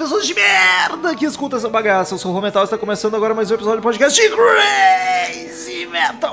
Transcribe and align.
pessoas 0.00 0.26
de 0.26 0.32
merda 0.32 1.14
que 1.14 1.26
escutam 1.26 1.58
essa 1.58 1.68
bagaça. 1.68 2.14
Eu 2.14 2.18
sou 2.18 2.30
o 2.30 2.34
Rô 2.34 2.40
Metal 2.40 2.62
e 2.62 2.64
está 2.64 2.78
começando 2.78 3.16
agora 3.16 3.34
mais 3.34 3.50
um 3.50 3.54
episódio 3.54 3.80
do 3.80 3.82
podcast 3.82 4.18
de 4.18 4.34
Crazy 4.34 5.49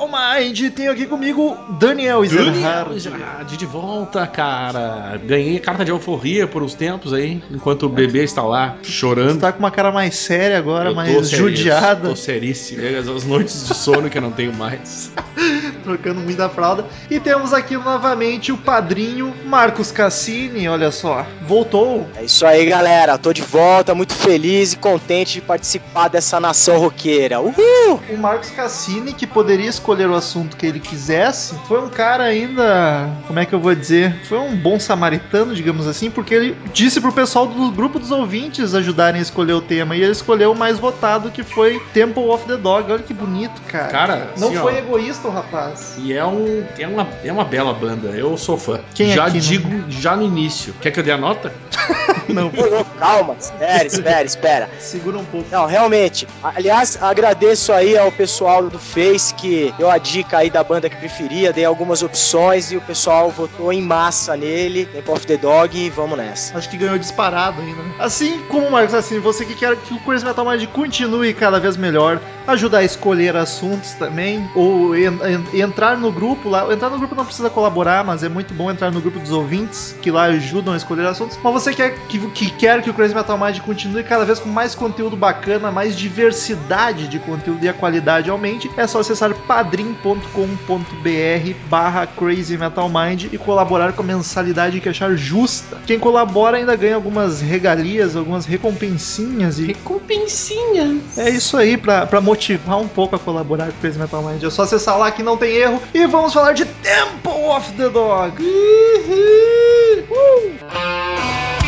Metal 0.08 0.40
Mind. 0.40 0.72
Tenho 0.72 0.92
aqui 0.92 1.06
comigo 1.06 1.58
Daniel 1.80 2.24
Daniel 2.26 2.94
Ezerhard. 2.94 3.58
De 3.58 3.66
volta, 3.66 4.26
cara. 4.26 5.20
Ganhei 5.24 5.60
carta 5.60 5.84
de 5.84 5.92
alforria 5.92 6.48
por 6.48 6.64
uns 6.64 6.74
tempos 6.74 7.14
aí, 7.14 7.42
enquanto 7.52 7.84
o 7.84 7.90
bebê 7.90 8.24
está 8.24 8.44
lá 8.44 8.78
Você 8.82 8.92
chorando. 8.92 9.40
tá 9.40 9.52
com 9.52 9.60
uma 9.60 9.72
cara 9.72 9.92
mais 9.92 10.16
séria 10.16 10.58
agora, 10.58 10.94
mais 10.94 11.12
seríssimo, 11.12 11.50
judiada, 11.50 12.10
Tô 12.10 12.16
seríssimo. 12.16 12.82
As 12.98 13.26
noites 13.26 13.68
de 13.68 13.76
sono 13.76 14.10
que 14.10 14.18
eu 14.18 14.22
não 14.22 14.32
tenho 14.32 14.54
mais. 14.54 15.12
trocando 15.84 16.20
muita 16.20 16.50
fralda. 16.50 16.86
E 17.10 17.20
temos 17.20 17.54
aqui 17.54 17.78
novamente 17.78 18.52
o 18.52 18.58
padrinho 18.58 19.34
Marcos 19.46 19.92
Cassini, 19.92 20.68
olha 20.68 20.92
só. 20.92 21.26
Voltou. 21.44 22.06
É 22.16 22.26
isso 22.26 22.46
aí, 22.46 22.66
galera. 22.66 23.18
Tô 23.18 23.32
de 23.32 23.42
volta, 23.42 23.96
muito 23.96 24.14
feliz 24.14 24.74
e 24.74 24.78
contente 24.78 25.34
de 25.34 25.42
participar 25.42 26.10
dessa 26.10 26.40
nação 26.40 26.78
roqueira. 26.78 27.40
Uhul! 27.40 28.00
O 28.10 28.18
Marcos 28.18 28.50
Cassini, 28.50 29.14
que 29.14 29.26
poderia 29.26 29.70
escolher 29.70 29.97
o 30.06 30.14
assunto 30.16 30.56
que 30.58 30.66
ele 30.66 30.80
quisesse, 30.80 31.56
foi 31.68 31.82
um 31.82 31.90
cara 31.90 32.24
ainda, 32.24 33.10
como 33.26 33.40
é 33.40 33.46
que 33.46 33.54
eu 33.54 33.60
vou 33.60 33.74
dizer, 33.74 34.16
foi 34.26 34.38
um 34.38 34.56
bom 34.56 34.80
samaritano, 34.80 35.56
digamos 35.56 35.88
assim, 35.88 36.10
porque 36.12 36.34
ele 36.34 36.58
disse 36.74 37.00
pro 37.02 37.12
pessoal 37.12 37.46
do 37.48 37.72
grupo 37.72 38.00
dos 38.00 38.12
ouvintes 38.12 38.74
ajudarem 38.76 39.20
a 39.20 39.22
escolher 39.22 39.54
o 39.54 39.62
tema, 39.62 39.96
e 39.96 40.02
ele 40.04 40.12
escolheu 40.12 40.52
o 40.52 40.56
mais 40.58 40.78
votado, 40.80 41.32
que 41.32 41.44
foi 41.44 41.80
Temple 41.94 42.26
of 42.30 42.46
the 42.46 42.58
Dog. 42.58 42.92
Olha 42.92 43.04
que 43.04 43.14
bonito, 43.14 43.62
cara. 43.68 43.88
Cara, 43.88 44.28
Não 44.38 44.50
assim, 44.50 44.58
foi 44.58 44.74
ó, 44.76 44.78
egoísta 44.78 45.28
o 45.28 45.32
rapaz. 45.32 45.96
E 45.98 46.14
é, 46.14 46.26
um, 46.26 46.64
é, 46.78 46.88
uma, 46.88 47.08
é 47.24 47.32
uma 47.32 47.44
bela 47.46 47.74
banda, 47.74 48.10
eu 48.10 48.38
sou 48.38 48.58
fã. 48.58 48.80
Quem 48.94 49.12
já 49.14 49.26
aqui 49.26 49.34
não- 49.38 49.40
digo, 49.40 49.84
já 49.90 50.16
no 50.16 50.24
início. 50.24 50.74
Quer 50.82 50.92
que 50.92 51.00
eu 51.00 51.04
dê 51.04 51.12
a 51.12 51.18
nota? 51.18 51.52
Não, 52.28 52.48
Ô, 52.48 52.82
ô, 52.82 52.86
calma, 53.00 53.36
espera, 53.40 53.86
espera, 53.86 54.24
espera. 54.24 54.70
segura 54.80 55.18
um 55.18 55.24
pouco. 55.24 55.48
Não, 55.50 55.66
realmente. 55.66 56.28
Aliás, 56.44 57.02
agradeço 57.02 57.72
aí 57.72 57.98
ao 57.98 58.12
pessoal 58.12 58.70
do 58.70 58.78
Face 58.78 59.34
que 59.34 59.74
a 59.90 59.98
dica 59.98 60.38
aí 60.40 60.50
da 60.50 60.64
banda 60.64 60.90
que 60.90 60.96
preferia, 60.96 61.52
dei 61.54 61.66
algumas 61.66 62.02
opções 62.04 62.72
e 62.72 62.78
o 62.78 62.82
pessoal 62.82 63.30
votou 63.30 63.72
em 63.72 63.82
massa 63.82 64.36
nele, 64.36 64.86
Temple 64.86 65.12
of 65.14 65.26
the 65.28 65.38
Dog, 65.38 65.90
vamos 65.92 66.18
nessa. 66.18 66.58
Acho 66.58 66.70
que 66.70 66.78
ganhou 66.78 66.98
disparado 66.98 67.62
ainda. 67.62 67.82
né? 67.82 67.92
Assim 68.00 68.40
como 68.50 68.70
Marcos 68.72 68.94
Cassini, 68.94 69.20
você 69.20 69.46
que 69.46 69.56
quer 69.56 69.76
que 69.76 69.94
o 69.94 70.00
Crazy 70.00 70.26
Metal 70.26 70.46
Mind 70.46 70.66
continue 70.68 71.34
cada 71.34 71.60
vez 71.60 71.78
melhor, 71.78 72.20
ajudar 72.48 72.80
a 72.80 72.84
escolher 72.84 73.36
assuntos 73.36 73.92
também, 73.94 74.50
ou 74.56 74.96
en- 74.96 75.20
en- 75.54 75.62
entrar 75.62 75.98
no 75.98 76.12
grupo 76.12 76.50
lá. 76.50 76.72
Entrar 76.74 76.90
no 76.90 76.98
grupo 76.98 77.14
não 77.16 77.26
precisa 77.26 77.50
colaborar, 77.50 78.04
mas 78.04 78.24
é 78.24 78.30
muito 78.30 78.54
bom 78.54 78.72
entrar 78.72 78.92
no 78.92 79.02
grupo 79.02 79.20
dos 79.20 79.32
ouvintes, 79.32 79.96
que 80.02 80.10
lá 80.12 80.24
ajudam 80.26 80.74
a 80.74 80.78
escolher 80.78 81.06
assuntos. 81.08 81.38
Mas 81.44 81.54
você 81.54 81.74
quer 81.74 81.94
que, 82.08 82.20
que 82.32 82.50
quer 82.52 82.82
que 82.82 82.90
o 82.90 82.94
Crazy 82.94 83.14
Metal 83.14 83.38
Mind 83.38 83.60
continue 83.60 84.04
cada 84.04 84.24
vez 84.26 84.40
com 84.40 84.50
mais 84.50 84.74
conteúdo 84.76 85.16
bacana, 85.18 85.72
mais 85.72 85.96
diversidade 86.32 87.08
de 87.08 87.20
conteúdo 87.20 87.64
e 87.64 87.70
a 87.70 87.74
qualidade 87.74 88.30
aumente, 88.30 88.70
é 88.78 88.86
só 88.88 89.00
acessar 89.00 89.34
padrim.com.br 89.78 91.54
barra 91.70 92.08
Crazy 92.08 92.58
Metal 92.58 92.90
Mind 92.90 93.26
e 93.32 93.38
colaborar 93.38 93.94
com 93.94 94.02
a 94.02 94.06
mensalidade 94.06 94.82
que 94.82 94.90
achar 94.90 95.16
justa. 95.16 95.78
Quem 95.86 96.00
colabora 96.00 96.58
ainda 96.58 96.76
ganha 96.76 96.96
algumas 96.96 97.42
regalias, 97.42 98.16
algumas 98.16 98.46
recompensinhas 98.46 99.60
e 99.60 99.68
Recompensinha. 99.68 101.00
é 101.16 101.30
isso 101.30 101.56
aí, 101.58 101.78
pra, 101.78 102.08
pra 102.08 102.20
motivar 102.20 102.80
um 102.80 102.88
pouco 102.88 103.16
a 103.16 103.20
colaborar 103.20 103.66
com 103.66 103.72
o 103.78 103.82
Crazy 103.82 104.00
Metal 104.00 104.24
Mind. 104.24 104.44
É 104.44 104.50
só 104.50 104.64
acessar 104.64 104.98
lá 104.98 105.12
que 105.12 105.22
não 105.22 105.38
tem 105.38 105.56
erro. 105.56 105.82
E 105.94 106.08
vamos 106.08 106.34
falar 106.34 106.54
de 106.54 106.66
Temple 106.66 107.46
of 107.50 107.72
the 107.74 107.90
Dog. 107.90 108.42
Uhul. 108.42 110.08
Uh! 110.10 111.67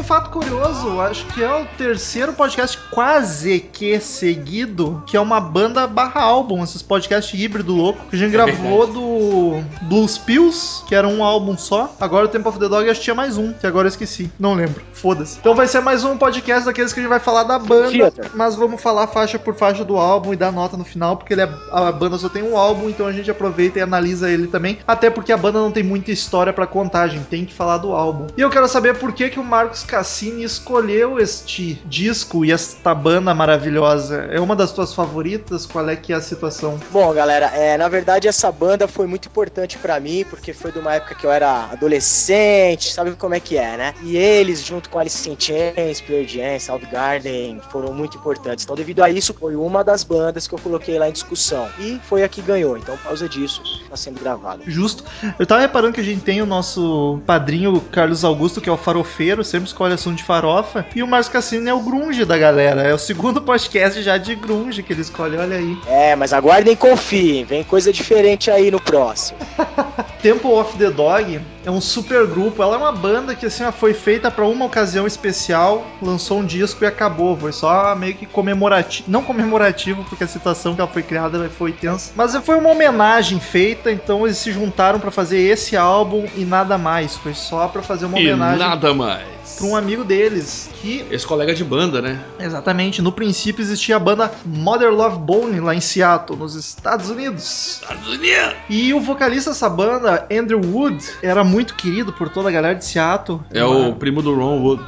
Um 0.00 0.02
fato 0.02 0.30
curioso, 0.30 0.98
acho 1.02 1.26
que 1.26 1.42
é 1.44 1.54
o 1.62 1.66
terceiro 1.76 2.32
podcast 2.32 2.78
quase 2.90 3.60
que 3.60 4.00
seguido, 4.00 5.02
que 5.06 5.14
é 5.14 5.20
uma 5.20 5.38
banda 5.38 5.86
barra 5.86 6.22
álbum, 6.22 6.64
esses 6.64 6.80
podcasts 6.80 7.38
híbrido 7.38 7.74
louco, 7.74 8.06
que 8.08 8.16
a 8.16 8.18
gente 8.18 8.30
É 8.30 8.32
gravou 8.32 8.86
do 8.86 9.62
Blues 9.82 10.16
Pills, 10.16 10.82
que 10.86 10.94
era 10.94 11.06
um 11.06 11.22
álbum 11.22 11.56
só. 11.58 11.94
Agora 12.00 12.24
o 12.24 12.28
Temple 12.28 12.48
of 12.48 12.58
the 12.58 12.66
Dog 12.68 12.88
acho 12.88 13.00
que 13.00 13.04
tinha 13.04 13.14
mais 13.14 13.36
um, 13.36 13.52
que 13.52 13.66
agora 13.66 13.86
eu 13.86 13.90
esqueci. 13.90 14.30
Não 14.40 14.54
lembro. 14.54 14.82
Foda-se. 14.94 15.38
Então 15.38 15.54
vai 15.54 15.66
ser 15.68 15.80
mais 15.80 16.02
um 16.02 16.16
podcast 16.16 16.64
daqueles 16.64 16.94
que 16.94 17.00
a 17.00 17.02
gente 17.02 17.10
vai 17.10 17.20
falar 17.20 17.42
da 17.44 17.58
banda, 17.58 17.90
Theater. 17.90 18.30
mas 18.34 18.54
vamos 18.54 18.80
falar 18.80 19.06
faixa 19.06 19.38
por 19.38 19.54
faixa 19.54 19.84
do 19.84 19.98
álbum 19.98 20.32
e 20.32 20.36
dar 20.36 20.50
nota 20.50 20.78
no 20.78 20.84
final, 20.84 21.18
porque 21.18 21.34
ele 21.34 21.42
é- 21.42 21.50
a 21.72 21.92
banda 21.92 22.16
só 22.16 22.28
tem 22.30 22.42
um 22.42 22.56
álbum, 22.56 22.88
então 22.88 23.06
a 23.06 23.12
gente 23.12 23.30
aproveita 23.30 23.78
e 23.78 23.82
analisa 23.82 24.30
ele 24.30 24.46
também. 24.46 24.78
Até 24.88 25.10
porque 25.10 25.30
a 25.30 25.36
banda 25.36 25.58
não 25.58 25.70
tem 25.70 25.82
muita 25.82 26.10
história 26.10 26.52
pra 26.54 26.66
contar, 26.66 27.02
a 27.02 27.08
gente 27.08 27.26
tem 27.26 27.44
que 27.44 27.52
falar 27.52 27.76
do 27.78 27.92
álbum. 27.92 28.28
E 28.34 28.40
eu 28.40 28.48
quero 28.48 28.66
saber 28.66 28.96
por 28.96 29.12
que, 29.12 29.28
que 29.28 29.38
o 29.38 29.44
Marcos 29.44 29.82
Cassini 29.90 30.44
escolheu 30.44 31.18
este 31.18 31.74
disco 31.84 32.44
e 32.44 32.52
esta 32.52 32.94
banda 32.94 33.34
maravilhosa. 33.34 34.28
É 34.30 34.38
uma 34.38 34.54
das 34.54 34.70
tuas 34.70 34.94
favoritas? 34.94 35.66
Qual 35.66 35.88
é 35.88 35.96
que 35.96 36.12
é 36.12 36.16
a 36.16 36.20
situação? 36.20 36.78
Bom, 36.92 37.12
galera, 37.12 37.46
é, 37.46 37.76
na 37.76 37.88
verdade 37.88 38.28
essa 38.28 38.52
banda 38.52 38.86
foi 38.86 39.08
muito 39.08 39.26
importante 39.26 39.76
pra 39.78 39.98
mim, 39.98 40.24
porque 40.30 40.52
foi 40.52 40.70
de 40.70 40.78
uma 40.78 40.94
época 40.94 41.16
que 41.16 41.26
eu 41.26 41.32
era 41.32 41.64
adolescente, 41.72 42.92
sabe 42.92 43.10
como 43.12 43.34
é 43.34 43.40
que 43.40 43.56
é, 43.56 43.76
né? 43.76 43.94
E 44.02 44.16
eles, 44.16 44.64
junto 44.64 44.88
com 44.88 45.00
Alice 45.00 45.28
in 45.28 45.36
Chains, 45.36 46.00
Pearl 46.00 46.24
Jam, 46.24 46.60
Soundgarden, 46.60 47.60
foram 47.68 47.92
muito 47.92 48.16
importantes. 48.16 48.64
Então, 48.64 48.76
devido 48.76 49.02
a 49.02 49.10
isso, 49.10 49.34
foi 49.34 49.56
uma 49.56 49.82
das 49.82 50.04
bandas 50.04 50.46
que 50.46 50.54
eu 50.54 50.58
coloquei 50.60 51.00
lá 51.00 51.08
em 51.08 51.12
discussão. 51.12 51.68
E 51.80 52.00
foi 52.04 52.22
a 52.22 52.28
que 52.28 52.40
ganhou, 52.40 52.78
então 52.78 52.96
por 52.96 53.08
causa 53.08 53.28
disso, 53.28 53.60
tá 53.88 53.96
sendo 53.96 54.20
gravado. 54.20 54.62
Justo. 54.68 55.02
Eu 55.36 55.46
tava 55.46 55.62
reparando 55.62 55.94
que 55.94 56.00
a 56.00 56.04
gente 56.04 56.20
tem 56.20 56.40
o 56.40 56.46
nosso 56.46 57.20
padrinho 57.26 57.80
Carlos 57.90 58.24
Augusto, 58.24 58.60
que 58.60 58.68
é 58.68 58.72
o 58.72 58.76
farofeiro, 58.76 59.42
sempre 59.42 59.68
escolhe 59.80 59.94
assunto 59.94 60.16
de 60.18 60.24
farofa. 60.24 60.84
E 60.94 61.02
o 61.02 61.06
Marcos 61.06 61.30
Cassini 61.30 61.70
é 61.70 61.74
o 61.74 61.80
grunge 61.80 62.26
da 62.26 62.36
galera. 62.36 62.82
É 62.82 62.92
o 62.92 62.98
segundo 62.98 63.40
podcast 63.40 64.02
já 64.02 64.18
de 64.18 64.34
grunge 64.34 64.82
que 64.82 64.92
ele 64.92 65.00
escolhe, 65.00 65.38
olha 65.38 65.56
aí. 65.56 65.78
É, 65.86 66.14
mas 66.14 66.34
aguardem 66.34 66.74
e 66.74 66.76
confiem, 66.76 67.44
vem 67.44 67.64
coisa 67.64 67.90
diferente 67.90 68.50
aí 68.50 68.70
no 68.70 68.78
próximo. 68.78 69.38
Temple 70.20 70.50
of 70.50 70.76
the 70.76 70.90
Dog 70.90 71.40
é 71.64 71.70
um 71.70 71.80
super 71.80 72.26
grupo. 72.26 72.62
Ela 72.62 72.74
é 72.74 72.78
uma 72.78 72.92
banda 72.92 73.34
que 73.34 73.46
assim, 73.46 73.64
foi 73.72 73.94
feita 73.94 74.30
para 74.30 74.44
uma 74.44 74.66
ocasião 74.66 75.06
especial, 75.06 75.86
lançou 76.02 76.40
um 76.40 76.44
disco 76.44 76.84
e 76.84 76.86
acabou. 76.86 77.34
Foi 77.34 77.52
só 77.52 77.94
meio 77.96 78.14
que 78.14 78.26
comemorativo. 78.26 79.10
Não 79.10 79.22
comemorativo, 79.22 80.04
porque 80.04 80.24
a 80.24 80.28
situação 80.28 80.74
que 80.74 80.80
ela 80.82 80.90
foi 80.90 81.02
criada 81.02 81.48
foi 81.48 81.72
tensa. 81.72 82.12
Mas 82.14 82.36
foi 82.36 82.56
uma 82.56 82.68
homenagem 82.68 83.40
feita, 83.40 83.90
então 83.90 84.26
eles 84.26 84.36
se 84.36 84.52
juntaram 84.52 85.00
para 85.00 85.10
fazer 85.10 85.38
esse 85.38 85.74
álbum 85.74 86.26
e 86.36 86.44
nada 86.44 86.76
mais. 86.76 87.16
Foi 87.16 87.32
só 87.32 87.66
para 87.66 87.80
fazer 87.80 88.04
uma 88.04 88.18
E 88.20 88.26
homenagem 88.26 88.58
nada 88.58 88.92
mais. 88.92 89.39
Para 89.56 89.66
um 89.66 89.76
amigo 89.76 90.04
deles. 90.04 90.70
Que, 90.80 91.04
Esse 91.10 91.26
colega 91.26 91.54
de 91.54 91.64
banda, 91.64 92.00
né? 92.00 92.22
exatamente, 92.38 93.02
no 93.02 93.12
princípio 93.12 93.62
existia 93.62 93.96
a 93.96 93.98
banda 93.98 94.30
Mother 94.44 94.92
Love 94.92 95.18
Bone 95.18 95.60
lá 95.60 95.74
em 95.74 95.80
Seattle, 95.80 96.38
nos 96.38 96.54
Estados 96.54 97.10
Unidos. 97.10 97.80
Estados 97.82 98.08
Unidos. 98.08 98.54
E 98.68 98.92
o 98.94 99.00
vocalista 99.00 99.50
dessa 99.50 99.68
banda, 99.68 100.26
Andrew 100.30 100.60
Wood, 100.60 101.04
era 101.22 101.44
muito 101.44 101.74
querido 101.74 102.12
por 102.12 102.28
toda 102.28 102.48
a 102.48 102.52
galera 102.52 102.74
de 102.74 102.84
Seattle. 102.84 103.40
É 103.52 103.64
o 103.64 103.94
primo 103.94 104.22
do 104.22 104.34
Ron 104.34 104.60
Wood. 104.62 104.84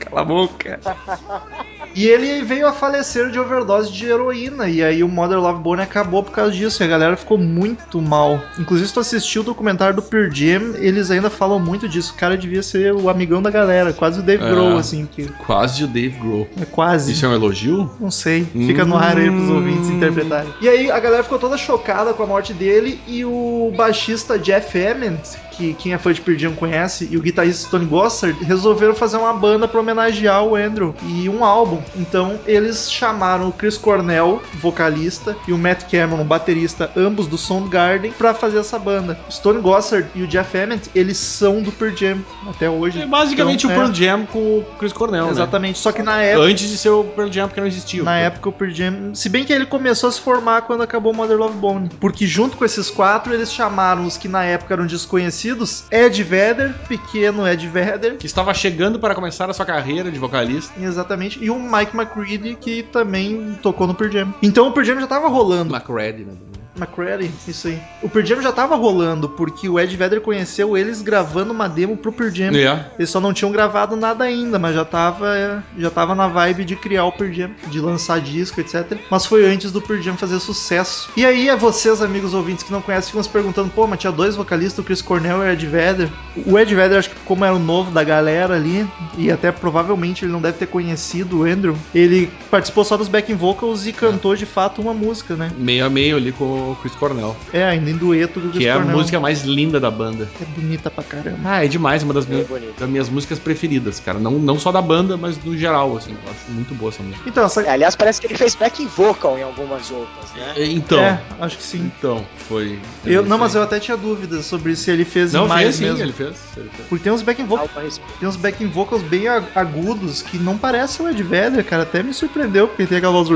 Cala 0.00 0.20
a 0.20 0.24
boca. 0.24 0.80
E 1.94 2.06
ele 2.06 2.42
veio 2.42 2.66
a 2.66 2.72
falecer 2.72 3.30
de 3.30 3.38
overdose 3.38 3.92
de 3.92 4.06
heroína. 4.06 4.68
E 4.68 4.82
aí 4.82 5.02
o 5.04 5.08
Mother 5.08 5.38
Love 5.38 5.62
Bone 5.62 5.82
acabou 5.82 6.22
por 6.22 6.32
causa 6.32 6.50
disso. 6.52 6.82
E 6.82 6.84
a 6.84 6.88
galera 6.88 7.16
ficou 7.16 7.38
muito 7.38 8.00
mal. 8.02 8.40
Inclusive, 8.58 8.88
se 8.88 8.94
tu 8.94 9.00
assistiu 9.00 9.42
o 9.42 9.44
documentário 9.44 9.94
do 9.96 10.02
Pearl 10.02 10.30
Jam, 10.32 10.74
eles 10.76 11.10
ainda 11.10 11.30
falam 11.30 11.58
muito 11.60 11.88
disso. 11.88 12.12
O 12.12 12.16
cara 12.16 12.36
devia 12.36 12.62
ser 12.62 12.92
o 12.92 13.08
amigão 13.08 13.40
da 13.40 13.50
galera, 13.50 13.92
quase 13.92 14.20
o 14.20 14.22
Dave 14.22 14.44
É. 14.44 14.50
Grohl, 14.50 14.76
assim, 14.76 15.06
porque 15.06 15.24
Quase 15.46 15.84
o 15.84 15.86
Dave 15.86 16.18
Grohl. 16.18 16.48
é 16.60 16.64
quase. 16.64 17.12
Isso 17.12 17.24
é 17.24 17.28
um 17.28 17.34
elogio? 17.34 17.90
Não 18.00 18.10
sei, 18.10 18.44
fica 18.44 18.84
no 18.84 18.96
ar 18.96 19.16
aí 19.16 19.30
pros 19.30 19.48
Hum. 19.50 19.54
ouvintes 19.56 19.88
interpretarem. 19.88 20.52
E 20.60 20.68
aí 20.68 20.90
a 20.90 20.98
galera 20.98 21.22
ficou 21.22 21.38
toda 21.38 21.56
chocada 21.56 22.12
com 22.12 22.22
a 22.22 22.26
morte 22.26 22.52
dele 22.52 23.00
e 23.06 23.24
o 23.24 23.72
baixista 23.76 24.38
Jeff 24.38 24.76
Ament, 24.86 25.20
que 25.56 25.74
quem 25.74 25.92
é 25.92 25.98
fã 25.98 26.12
de 26.12 26.20
Pearl 26.20 26.38
Jam 26.38 26.54
conhece, 26.54 27.08
e 27.10 27.16
o 27.16 27.20
guitarrista 27.22 27.70
Tony 27.70 27.86
Gossard 27.86 28.42
resolveram 28.44 28.94
fazer 28.94 29.16
uma 29.16 29.32
banda 29.32 29.66
pra 29.68 29.80
homenagear 29.80 30.44
o 30.44 30.54
Andrew 30.54 30.94
e 31.06 31.28
um 31.28 31.44
álbum. 31.44 31.80
Então 31.96 32.38
eles 32.46 32.90
chamaram 32.90 33.48
o 33.48 33.52
Chris 33.52 33.76
Cornell, 33.76 34.42
vocalista, 34.54 35.36
e 35.46 35.52
o 35.52 35.58
Matt 35.58 35.90
Cameron, 35.90 36.24
baterista, 36.24 36.90
ambos 36.96 37.26
do 37.26 37.38
Soundgarden, 37.38 38.12
pra 38.12 38.34
fazer 38.34 38.58
essa 38.58 38.78
banda. 38.78 39.18
Tony 39.42 39.60
Gossard 39.60 40.08
e 40.14 40.22
o 40.22 40.26
Jeff 40.26 40.56
Ament, 40.56 40.82
eles 40.94 41.18
são 41.18 41.60
do 41.60 41.70
Pearl 41.70 41.94
Jam 41.94 42.18
até 42.48 42.68
hoje. 42.68 43.02
É 43.02 43.06
basicamente 43.06 43.66
Então, 43.66 43.70
o 43.70 43.72
é. 43.72 43.76
Pearl 43.76 43.94
Jam 43.94 44.26
com 44.26 44.38
o 44.38 44.64
Chris 44.78 44.92
Cornell, 44.92 45.28
Exatamente, 45.30 45.78
só 45.78 45.92
que 45.92 46.02
na 46.02 46.16
né? 46.16 46.30
época 46.30 46.46
Antes 46.46 46.70
de 46.70 46.78
ser 46.78 46.90
o 46.90 47.04
Pearl 47.04 47.30
Jam, 47.30 47.48
porque 47.48 47.60
não 47.60 47.68
existia. 47.68 48.02
Na 48.02 48.16
época 48.16 48.48
o 48.48 48.52
Pearl 48.52 48.72
Jam, 48.72 49.14
se 49.14 49.28
bem 49.28 49.44
que 49.44 49.52
ele 49.52 49.66
começou 49.66 50.08
a 50.08 50.12
se 50.12 50.20
formar 50.20 50.62
quando 50.62 50.82
acabou 50.82 51.12
o 51.12 51.16
Mother 51.16 51.36
Love 51.36 51.58
Bone, 51.58 51.90
porque 52.00 52.26
junto 52.26 52.56
com 52.56 52.64
esses 52.64 52.90
quatro 52.90 53.32
eles 53.34 53.52
chamaram 53.52 54.06
os 54.06 54.16
que 54.16 54.28
na 54.28 54.44
época 54.44 54.72
eram 54.74 54.86
desconhecidos, 54.86 55.43
Ed 55.90 56.22
Vedder, 56.22 56.74
pequeno 56.88 57.46
Ed 57.46 57.66
Vedder, 57.68 58.16
Que 58.16 58.26
estava 58.26 58.52
chegando 58.54 58.98
para 58.98 59.14
começar 59.14 59.48
a 59.48 59.52
sua 59.52 59.66
carreira 59.66 60.10
de 60.10 60.18
vocalista. 60.18 60.72
exatamente, 60.80 61.42
e 61.42 61.50
o 61.50 61.58
Mike 61.58 61.96
McCready 61.96 62.56
que 62.56 62.82
também 62.84 63.58
tocou 63.62 63.86
no 63.86 63.94
Pearl 63.94 64.12
Jam. 64.12 64.34
Então 64.42 64.68
o 64.68 64.72
Pearl 64.72 64.86
Jam 64.86 65.00
já 65.00 65.06
tava 65.06 65.28
rolando. 65.28 65.74
McCready, 65.74 66.24
né? 66.24 66.32
McCready, 66.76 67.30
isso 67.46 67.68
aí. 67.68 67.80
O 68.02 68.08
Pearl 68.08 68.26
Jam 68.26 68.42
já 68.42 68.52
tava 68.52 68.74
rolando 68.74 69.28
porque 69.28 69.68
o 69.68 69.78
Ed 69.78 69.96
Vedder 69.96 70.20
conheceu 70.20 70.76
eles 70.76 71.02
gravando 71.02 71.52
uma 71.52 71.68
demo 71.68 71.96
pro 71.96 72.12
Pearl 72.12 72.30
Jam. 72.30 72.54
É. 72.54 72.86
Eles 72.98 73.10
só 73.10 73.20
não 73.20 73.32
tinham 73.32 73.52
gravado 73.52 73.96
nada 73.96 74.24
ainda, 74.24 74.58
mas 74.58 74.74
já 74.74 74.84
tava, 74.84 75.64
já 75.76 75.90
tava 75.90 76.14
na 76.14 76.26
vibe 76.26 76.64
de 76.64 76.76
criar 76.76 77.04
o 77.04 77.12
Pearl 77.12 77.32
Jam, 77.32 77.50
de 77.68 77.80
lançar 77.80 78.20
disco, 78.20 78.60
etc. 78.60 78.98
Mas 79.10 79.26
foi 79.26 79.46
antes 79.46 79.70
do 79.70 79.80
Pearl 79.80 80.00
Jam 80.00 80.16
fazer 80.16 80.40
sucesso. 80.40 81.10
E 81.16 81.24
aí, 81.24 81.48
é 81.48 81.56
vocês, 81.56 82.02
amigos 82.02 82.34
ouvintes 82.34 82.64
que 82.64 82.72
não 82.72 82.82
conhecem, 82.82 83.08
ficam 83.08 83.22
se 83.22 83.28
perguntando, 83.28 83.70
pô, 83.70 83.86
mas 83.86 84.00
tinha 84.00 84.12
dois 84.12 84.36
vocalistas, 84.36 84.78
o 84.78 84.84
Chris 84.84 85.02
Cornell 85.02 85.38
e 85.38 85.48
o 85.48 85.52
Ed 85.52 85.66
Vedder. 85.66 86.10
O 86.46 86.58
Ed 86.58 86.74
Vedder, 86.74 86.98
acho 86.98 87.10
que 87.10 87.16
como 87.24 87.44
era 87.44 87.54
o 87.54 87.58
novo 87.58 87.90
da 87.90 88.02
galera 88.02 88.54
ali, 88.54 88.86
e 89.16 89.30
até 89.30 89.52
provavelmente 89.52 90.24
ele 90.24 90.32
não 90.32 90.40
deve 90.40 90.58
ter 90.58 90.66
conhecido 90.66 91.40
o 91.40 91.44
Andrew, 91.44 91.76
ele 91.94 92.30
participou 92.50 92.84
só 92.84 92.96
dos 92.96 93.08
backing 93.08 93.34
vocals 93.34 93.86
e 93.86 93.92
cantou 93.92 94.34
de 94.34 94.46
fato 94.46 94.82
uma 94.82 94.92
música, 94.92 95.36
né? 95.36 95.50
Meio 95.56 95.84
a 95.84 95.90
meio 95.90 96.16
ali 96.16 96.32
com 96.32 96.63
o 96.72 96.76
Chris 96.76 96.94
Cornell. 96.94 97.36
É, 97.52 97.64
ainda 97.64 97.90
em 97.90 97.96
dueto 97.96 98.40
com 98.40 98.46
o 98.46 98.50
Chris 98.50 98.62
Que 98.62 98.68
é 98.68 98.72
a 98.72 98.78
música 98.78 99.18
mais 99.20 99.42
linda 99.44 99.78
da 99.80 99.90
banda. 99.90 100.28
É 100.40 100.44
bonita 100.44 100.90
pra 100.90 101.02
caramba. 101.04 101.38
Ah, 101.44 101.64
é 101.64 101.68
demais, 101.68 102.02
uma 102.02 102.12
das, 102.14 102.26
É 102.26 102.30
minhas, 102.30 102.48
das 102.78 102.88
minhas 102.88 103.08
músicas 103.08 103.38
preferidas, 103.38 104.00
cara. 104.00 104.18
Não, 104.18 104.32
não 104.32 104.58
só 104.58 104.70
da 104.72 104.82
banda, 104.82 105.16
mas 105.16 105.42
no 105.44 105.56
geral, 105.56 105.96
assim. 105.96 106.12
Eu 106.12 106.30
acho 106.32 106.50
muito 106.52 106.74
boa 106.74 106.90
essa 106.90 107.02
música. 107.02 107.22
Então, 107.28 107.44
essa... 107.44 107.62
É, 107.62 107.70
aliás, 107.70 107.94
parece 107.96 108.20
que 108.20 108.26
ele 108.26 108.34
fez 108.36 108.54
backing 108.54 108.86
vocal 108.86 109.38
em 109.38 109.42
algumas 109.42 109.90
outras, 109.90 110.32
né? 110.36 110.54
Então. 110.58 111.00
É, 111.00 111.20
acho 111.40 111.56
que 111.56 111.62
sim. 111.62 111.90
Então, 111.98 112.24
foi. 112.48 112.78
Eu, 113.04 113.24
não, 113.24 113.38
mas 113.38 113.54
eu 113.54 113.62
até 113.62 113.78
tinha 113.80 113.96
dúvidas 113.96 114.44
sobre 114.46 114.74
se 114.76 114.90
ele 114.90 115.04
fez 115.04 115.32
Não, 115.32 115.46
mais 115.46 115.62
fez 115.62 115.76
sim, 115.76 115.84
mesmo. 115.84 116.00
ele 116.02 116.12
fez. 116.12 116.36
Ele 116.56 116.68
fez. 116.74 116.88
Porque 116.88 117.04
tem 117.04 117.12
uns 117.12 117.22
backing 117.22 117.46
vocals, 117.46 118.00
tem 118.20 118.28
uns 118.28 118.36
backing 118.36 118.66
vocals 118.68 119.02
bem 119.02 119.28
ag- 119.28 119.46
agudos 119.54 120.22
que 120.22 120.38
não 120.38 120.56
parecem 120.58 121.04
o 121.04 121.08
Ed 121.08 121.22
Vedder, 121.22 121.64
cara. 121.64 121.82
Até 121.82 122.02
me 122.02 122.12
surpreendeu, 122.14 122.68
porque 122.68 122.86
tem 122.86 122.98
aquela 122.98 123.12
voz. 123.12 123.28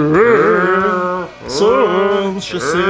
So, 1.48 2.38
she 2.40 2.60
said, 2.60 2.82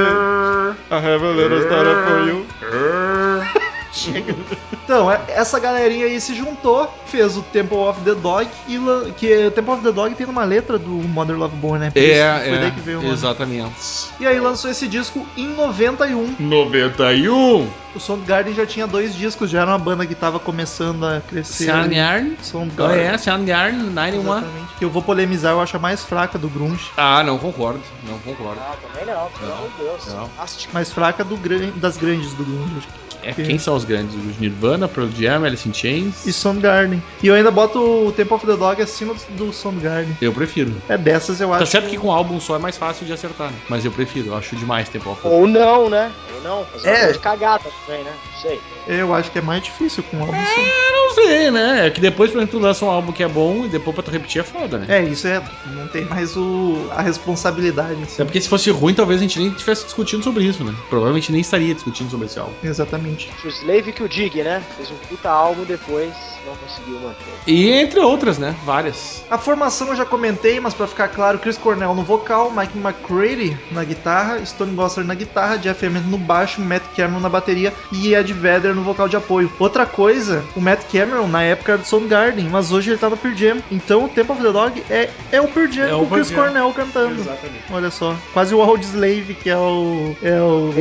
I 0.91 0.95
have 0.95 1.23
a 1.23 1.31
little 1.31 1.61
startup 1.61 2.07
for 2.07 2.27
you. 2.27 2.45
Chega. 3.91 4.35
Então, 4.71 5.11
é- 5.11 5.21
essa 5.29 5.59
galerinha 5.59 6.05
aí 6.05 6.21
se 6.21 6.35
juntou, 6.35 6.91
fez 7.05 7.35
o 7.35 7.41
Temple 7.41 7.77
of 7.77 8.01
the 8.01 8.13
Dog, 8.13 8.47
e 8.67 8.77
que 9.17 9.47
o 9.47 9.51
Temple 9.51 9.73
of 9.73 9.83
the 9.83 9.91
Dog 9.91 10.15
tem 10.15 10.27
uma 10.27 10.43
letra 10.43 10.77
do 10.77 10.89
Mother 10.89 11.37
Love 11.37 11.55
Bone, 11.55 11.79
né? 11.79 11.87
É, 11.87 11.91
foi 11.91 12.03
é. 12.03 12.59
daí 12.59 12.71
que 12.71 12.79
veio 12.81 12.99
o 12.99 13.01
nome. 13.01 13.13
Exatamente. 13.13 14.09
E 14.19 14.27
aí 14.27 14.39
lançou 14.39 14.69
esse 14.69 14.87
disco 14.87 15.25
em 15.35 15.47
91. 15.47 16.35
91. 16.39 17.67
O 17.95 17.99
Soundgarden 17.99 18.53
já 18.53 18.65
tinha 18.65 18.85
dois 18.85 19.15
discos, 19.15 19.49
já 19.49 19.61
era 19.61 19.71
uma 19.71 19.79
banda 19.79 20.05
que 20.05 20.13
tava 20.13 20.39
começando 20.39 21.03
a 21.05 21.21
crescer. 21.21 21.65
Soundgarden. 21.65 22.37
Oh, 22.39 22.43
Soundgarden. 22.43 22.99
é, 22.99 23.17
Soundgarden 23.17 23.79
91. 23.79 24.21
Exatamente. 24.21 24.75
Que 24.77 24.85
eu 24.85 24.89
vou 24.89 25.01
polemizar, 25.01 25.53
eu 25.53 25.61
acho 25.61 25.75
a 25.75 25.79
mais 25.79 26.03
fraca 26.03 26.37
do 26.37 26.47
grunge. 26.49 26.85
Ah, 26.95 27.23
não 27.23 27.37
concordo. 27.39 27.81
Não 28.07 28.19
concordo. 28.19 28.59
Não, 28.61 28.89
também 28.89 29.05
não, 29.13 29.29
pelo 29.31 29.53
amor 29.53 29.69
de 29.77 29.83
Deus. 29.83 30.07
Não. 30.07 30.29
Mais 30.73 30.91
fraca 30.91 31.23
do 31.23 31.35
das 31.79 31.97
grandes 31.97 32.33
do 32.35 32.43
grunge. 32.45 32.87
que. 32.87 33.09
É, 33.21 33.33
quem 33.33 33.59
são 33.59 33.75
os 33.75 33.83
grandes? 33.83 34.15
Os 34.15 34.39
Nirvana, 34.39 34.87
Pearl 34.87 35.09
Jam, 35.09 35.43
Alice 35.43 35.67
in 35.67 35.73
Chains? 35.73 36.25
E 36.25 36.31
Soundgarden. 36.31 37.03
E 37.21 37.27
eu 37.27 37.35
ainda 37.35 37.51
boto 37.51 37.77
o 37.79 38.13
Temple 38.13 38.35
of 38.35 38.45
the 38.45 38.55
Dog 38.55 38.81
acima 38.81 39.13
do, 39.31 39.51
Soundgarden. 39.51 40.15
Eu 40.21 40.31
prefiro. 40.31 40.73
É 40.87 40.97
dessas 40.97 41.41
eu 41.41 41.49
Tá 41.49 41.55
acho. 41.57 41.65
certo 41.65 41.89
que 41.89 41.97
com 41.97 42.11
álbum 42.13 42.39
só 42.39 42.55
é 42.55 42.59
mais 42.59 42.77
fácil 42.77 43.05
de 43.05 43.11
acertar, 43.11 43.47
né? 43.47 43.57
Mas 43.67 43.83
eu 43.83 43.91
prefiro, 43.91 44.27
eu 44.27 44.37
acho 44.37 44.55
demais 44.55 44.87
Temple 44.87 45.11
of 45.11 45.21
the 45.21 45.27
Ou 45.27 45.45
não, 45.47 45.89
né? 45.89 46.11
Ou 46.35 46.41
não. 46.41 46.65
Fazer 46.65 46.87
É. 46.87 47.03
uma 47.07 47.11
de 47.13 47.19
cagada 47.19 47.63
também, 47.85 48.03
né? 48.03 48.13
Não 48.33 48.41
sei. 48.41 48.61
Eu 48.87 49.13
acho 49.13 49.31
que 49.31 49.39
é 49.39 49.41
mais 49.41 49.63
difícil 49.63 50.03
com 50.03 50.17
o 50.17 50.21
álbum 50.21 50.33
só. 50.33 50.61
Eu 50.61 50.95
não 50.95 51.13
sei, 51.15 51.51
né? 51.51 51.87
É 51.87 51.89
que 51.89 52.01
depois, 52.01 52.31
por 52.31 52.37
exemplo, 52.37 52.59
tu 52.59 52.63
lança 52.63 52.85
um 52.85 52.89
álbum 52.89 53.11
que 53.11 53.23
é 53.23 53.27
bom 53.27 53.65
e 53.65 53.69
depois 53.69 53.93
pra 53.93 54.03
tu 54.03 54.11
repetir 54.11 54.41
é 54.41 54.43
foda, 54.43 54.77
né? 54.77 54.85
É, 54.89 55.03
isso 55.03 55.27
é. 55.27 55.41
Não 55.67 55.87
tem 55.87 56.05
mais 56.05 56.35
o, 56.35 56.87
a 56.91 57.01
responsabilidade. 57.01 58.01
Assim. 58.03 58.21
É 58.21 58.25
porque 58.25 58.39
se 58.39 58.49
fosse 58.49 58.69
ruim, 58.69 58.93
talvez 58.93 59.19
a 59.19 59.23
gente 59.23 59.39
nem 59.39 59.49
estivesse 59.49 59.85
discutindo 59.85 60.23
sobre 60.23 60.43
isso, 60.43 60.63
né? 60.63 60.73
Provavelmente 60.89 61.31
nem 61.31 61.41
estaria 61.41 61.73
discutindo 61.73 62.09
sobre 62.09 62.27
esse 62.27 62.39
álbum. 62.39 62.53
Exatamente. 62.63 63.29
O 63.43 63.47
Slave 63.47 63.91
que 63.91 64.03
o 64.03 64.09
Dig, 64.09 64.43
né? 64.43 64.63
Fez 64.77 64.91
um 64.91 64.95
puta 65.07 65.29
álbum 65.29 65.63
depois, 65.63 66.13
não 66.45 66.55
conseguiu 66.55 66.99
manter. 66.99 67.17
E 67.47 67.69
entre 67.69 67.99
outras, 67.99 68.37
né? 68.37 68.55
Várias. 68.63 69.23
A 69.29 69.37
formação 69.37 69.89
eu 69.89 69.95
já 69.95 70.05
comentei, 70.05 70.59
mas 70.59 70.73
pra 70.73 70.87
ficar 70.87 71.07
claro, 71.09 71.39
Chris 71.39 71.57
Cornell 71.57 71.95
no 71.95 72.03
vocal, 72.03 72.51
Mike 72.51 72.77
McCready 72.77 73.57
na 73.71 73.83
guitarra, 73.83 74.45
Stone 74.45 74.75
Gossard 74.75 75.07
na 75.07 75.15
guitarra, 75.15 75.57
Jeff 75.57 75.85
Ament 75.85 76.05
no 76.05 76.17
baixo, 76.17 76.61
Matt 76.61 76.83
Cameron 76.95 77.19
na 77.19 77.29
bateria 77.29 77.68
e 77.91 78.13
Ed 78.13 78.31
Vedder 78.33 78.73
no 78.75 78.81
vocal 78.83 79.07
de 79.07 79.15
apoio. 79.15 79.51
Outra 79.59 79.85
coisa, 79.85 80.43
o 80.55 80.61
Matt 80.61 80.81
Cameron 80.91 81.27
na 81.27 81.43
época 81.43 81.73
era 81.73 81.81
do 81.81 81.87
Soundgarden, 81.87 82.49
mas 82.49 82.71
hoje 82.71 82.91
ele 82.91 82.97
tá 82.97 83.09
no 83.09 83.17
Pearl 83.17 83.35
Jam. 83.35 83.57
Então 83.71 84.05
o 84.05 84.09
Temple 84.09 84.31
of 84.33 84.41
the 84.43 84.51
Dog 84.51 84.83
é, 84.89 85.09
é 85.31 85.41
o 85.41 85.47
Pearl 85.47 85.71
Jam 85.71 85.87
É 85.87 85.95
o 85.95 85.99
com 85.99 86.05
o 86.05 86.09
Chris 86.09 86.29
Jam. 86.29 86.37
Cornell 86.37 86.73
cantando. 86.73 87.21
Exatamente. 87.21 87.63
Olha 87.71 87.89
só, 87.91 88.15
quase 88.33 88.53
o 88.53 88.59
Old 88.59 88.85
Slave, 88.85 89.35
que 89.35 89.49
é 89.49 89.57
o, 89.57 90.15
é 90.21 90.41
o. 90.41 90.73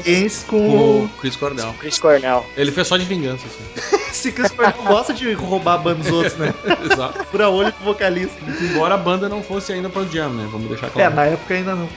Against 0.00 0.46
com 0.46 0.56
O. 0.68 1.10
Chris 1.20 1.36
Cornell. 1.36 1.74
Chris 1.78 1.98
Cornell. 1.98 2.44
Ele 2.56 2.70
fez 2.72 2.86
só 2.86 2.96
de 2.96 3.04
vingança, 3.04 3.44
assim. 3.46 3.96
Esse 4.10 4.32
Chris 4.32 4.50
Cornell 4.50 4.82
gosta 4.86 5.12
de 5.12 5.32
roubar 5.34 5.74
a 5.74 5.78
banda 5.78 6.02
dos 6.02 6.12
outros, 6.12 6.36
né? 6.36 6.54
Exato. 6.90 7.24
Fura 7.26 7.48
olho 7.48 7.72
pro 7.72 7.84
vocalista. 7.84 8.36
Embora 8.60 8.94
a 8.94 8.98
banda 8.98 9.28
não 9.28 9.42
fosse 9.42 9.72
ainda 9.72 9.88
Pearl 9.88 10.06
Jam, 10.10 10.30
né? 10.30 10.48
Vamos 10.50 10.68
deixar 10.68 10.86
É, 10.86 10.90
claro. 10.90 11.14
na 11.14 11.24
época 11.24 11.54
ainda 11.54 11.74
não. 11.74 11.88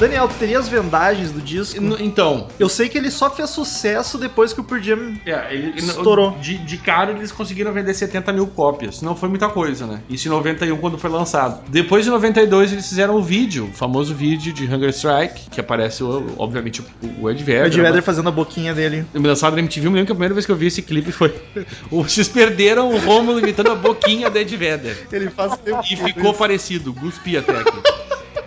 Daniel, 0.00 0.26
tu 0.26 0.34
teria 0.36 0.58
as 0.58 0.66
vendagens 0.68 1.30
do 1.30 1.40
disco? 1.40 1.78
Então, 2.00 2.48
Eu 2.58 2.68
sei 2.68 2.88
que 2.88 2.96
ele 2.96 3.10
só 3.10 3.30
fez 3.30 3.50
sucesso 3.50 4.16
depois 4.16 4.52
que 4.54 4.60
o 4.60 4.64
Pearl 4.64 4.82
Jam... 4.82 5.14
É, 5.26 5.54
ele, 5.54 5.78
Estourou. 5.78 6.38
De, 6.40 6.56
de 6.58 6.76
cara 6.78 7.12
eles 7.12 7.30
conseguiram 7.30 7.70
vender 7.72 7.92
70 7.92 8.32
mil 8.32 8.46
cópias. 8.46 9.02
Não 9.02 9.14
foi 9.14 9.28
muita 9.28 9.48
coisa, 9.50 9.86
né? 9.86 10.00
Isso 10.08 10.26
em 10.26 10.30
91, 10.30 10.76
quando 10.78 10.96
foi 10.96 11.10
lançado. 11.10 11.60
Depois 11.68 12.04
de 12.04 12.10
92, 12.10 12.72
eles 12.72 12.88
fizeram 12.88 13.14
o 13.16 13.22
vídeo, 13.22 13.66
o 13.70 13.76
famoso 13.76 14.14
vídeo 14.14 14.52
de 14.54 14.64
Hunger 14.64 14.88
Strike, 14.90 15.50
que 15.50 15.60
aparece, 15.60 16.02
o- 16.02 16.34
obviamente, 16.38 16.80
o, 16.80 16.84
o 17.24 17.30
Ed 17.30 17.42
O 17.42 17.44
Vedder. 17.46 17.66
Ed 17.66 17.80
Vedder 17.80 18.02
fazendo 18.02 18.28
a 18.30 18.32
boquinha 18.32 18.74
dele. 18.74 19.04
Lançado 19.14 19.52
na 19.54 19.58
MTV, 19.60 19.86
eu 19.86 19.90
me 19.90 19.96
lembro 19.96 20.06
que 20.06 20.12
a 20.12 20.14
primeira 20.14 20.32
vez 20.34 20.46
que 20.46 20.52
eu 20.52 20.56
vi 20.56 20.66
esse 20.66 20.80
clipe 20.80 21.12
foi. 21.12 21.34
Vocês 21.90 22.26
perderam 22.26 22.90
o 22.90 22.98
Romulo 22.98 23.38
imitando 23.38 23.70
a 23.70 23.74
boquinha 23.74 24.30
do 24.30 24.38
Ed 24.38 24.56
Vedder. 24.56 24.96
Ele 25.12 25.28
faz 25.28 25.56
tempo 25.58 25.82
E 25.90 25.96
ficou 25.96 26.32
parecido, 26.32 26.92
guspi 26.94 27.36
até 27.36 27.52
aqui. 27.58 27.99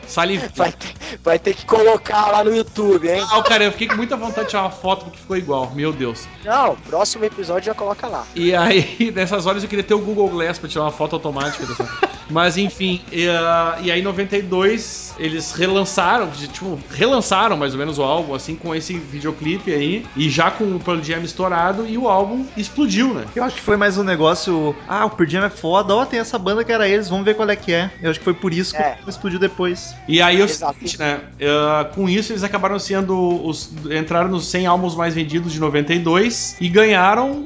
Saliva. 0.07 0.47
Vai 0.55 0.71
ter, 0.71 0.93
vai 1.23 1.39
ter 1.39 1.53
que 1.53 1.65
colocar 1.65 2.31
lá 2.31 2.43
no 2.43 2.55
YouTube, 2.55 3.07
hein? 3.07 3.25
Ah, 3.31 3.41
cara, 3.43 3.63
eu 3.63 3.71
fiquei 3.71 3.87
com 3.87 3.95
muita 3.95 4.17
vontade 4.17 4.45
de 4.45 4.49
tirar 4.51 4.63
uma 4.63 4.71
foto 4.71 5.05
porque 5.05 5.17
ficou 5.17 5.37
igual, 5.37 5.71
meu 5.73 5.93
Deus. 5.93 6.27
Não, 6.43 6.75
próximo 6.75 7.23
episódio 7.25 7.65
já 7.67 7.73
coloca 7.73 8.07
lá. 8.07 8.25
E 8.35 8.55
aí, 8.55 9.11
nessas 9.15 9.45
horas 9.45 9.63
eu 9.63 9.69
queria 9.69 9.83
ter 9.83 9.93
o 9.93 9.99
Google 9.99 10.29
Glass 10.29 10.57
pra 10.59 10.69
tirar 10.69 10.83
uma 10.85 10.91
foto 10.91 11.13
automática 11.15 11.65
dessa. 11.65 11.87
Mas 12.29 12.57
enfim, 12.57 13.01
e, 13.11 13.27
ah, 13.27 13.77
e 13.81 13.91
aí 13.91 13.99
em 13.99 14.03
92 14.03 15.13
eles 15.17 15.51
relançaram, 15.53 16.29
tipo, 16.31 16.79
relançaram 16.89 17.55
mais 17.57 17.73
ou 17.73 17.79
menos 17.79 17.97
o 17.99 18.03
álbum, 18.03 18.33
assim, 18.33 18.55
com 18.55 18.73
esse 18.73 18.93
videoclipe 18.93 19.71
aí, 19.71 20.05
e 20.15 20.29
já 20.29 20.49
com 20.49 20.75
o 20.75 20.79
Pearl 20.79 21.01
Jam 21.01 21.21
estourado, 21.21 21.85
e 21.87 21.97
o 21.97 22.07
álbum 22.07 22.45
explodiu, 22.57 23.13
né? 23.13 23.25
Eu 23.35 23.43
acho 23.43 23.55
que 23.55 23.61
foi 23.61 23.77
mais 23.77 23.97
um 23.97 24.03
negócio. 24.03 24.75
Ah, 24.87 25.05
o 25.05 25.09
Pearl 25.09 25.29
Jam 25.29 25.43
é 25.45 25.49
foda, 25.49 25.95
ó, 25.95 26.05
tem 26.05 26.19
essa 26.19 26.37
banda 26.39 26.63
que 26.63 26.71
era 26.71 26.87
eles, 26.87 27.09
vamos 27.09 27.25
ver 27.25 27.35
qual 27.35 27.49
é 27.49 27.55
que 27.55 27.71
é. 27.71 27.91
Eu 28.01 28.09
acho 28.09 28.19
que 28.19 28.25
foi 28.25 28.33
por 28.33 28.53
isso 28.53 28.73
que 28.75 28.81
É. 28.81 28.97
explodiu 29.07 29.39
depois. 29.39 29.95
E 30.07 30.21
aí 30.21 30.41
é 30.41 30.43
o 30.43 30.49
seguinte, 30.49 30.97
né? 30.99 31.19
ah, 31.41 31.85
com 31.93 32.09
isso 32.09 32.31
eles 32.31 32.43
acabaram 32.43 32.79
sendo 32.79 33.45
os. 33.45 33.69
entraram 33.91 34.29
nos 34.29 34.47
100 34.47 34.65
álbuns 34.65 34.95
mais 34.95 35.13
vendidos 35.13 35.51
de 35.53 35.59
92 35.59 36.55
e 36.59 36.67
ganharam. 36.69 37.45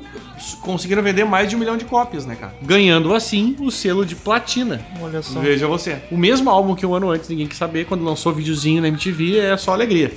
Conseguiram 0.61 1.01
vender 1.03 1.23
mais 1.25 1.49
de 1.49 1.55
um 1.55 1.59
milhão 1.59 1.77
de 1.77 1.85
cópias, 1.85 2.25
né, 2.25 2.35
cara? 2.35 2.53
Ganhando 2.61 3.13
assim 3.13 3.55
o 3.59 3.71
selo 3.71 4.05
de 4.05 4.15
platina. 4.15 4.81
Olha 5.01 5.21
só. 5.21 5.39
Veja 5.39 5.67
você. 5.67 5.97
O 6.11 6.17
mesmo 6.17 6.49
álbum 6.49 6.75
que 6.75 6.85
um 6.85 6.93
ano 6.93 7.09
antes 7.09 7.29
ninguém 7.29 7.47
quis 7.47 7.57
saber, 7.57 7.85
quando 7.85 8.03
lançou 8.03 8.31
o 8.31 8.35
videozinho 8.35 8.81
na 8.81 8.87
MTV, 8.87 9.37
é 9.39 9.57
só 9.57 9.73
alegria. 9.73 10.11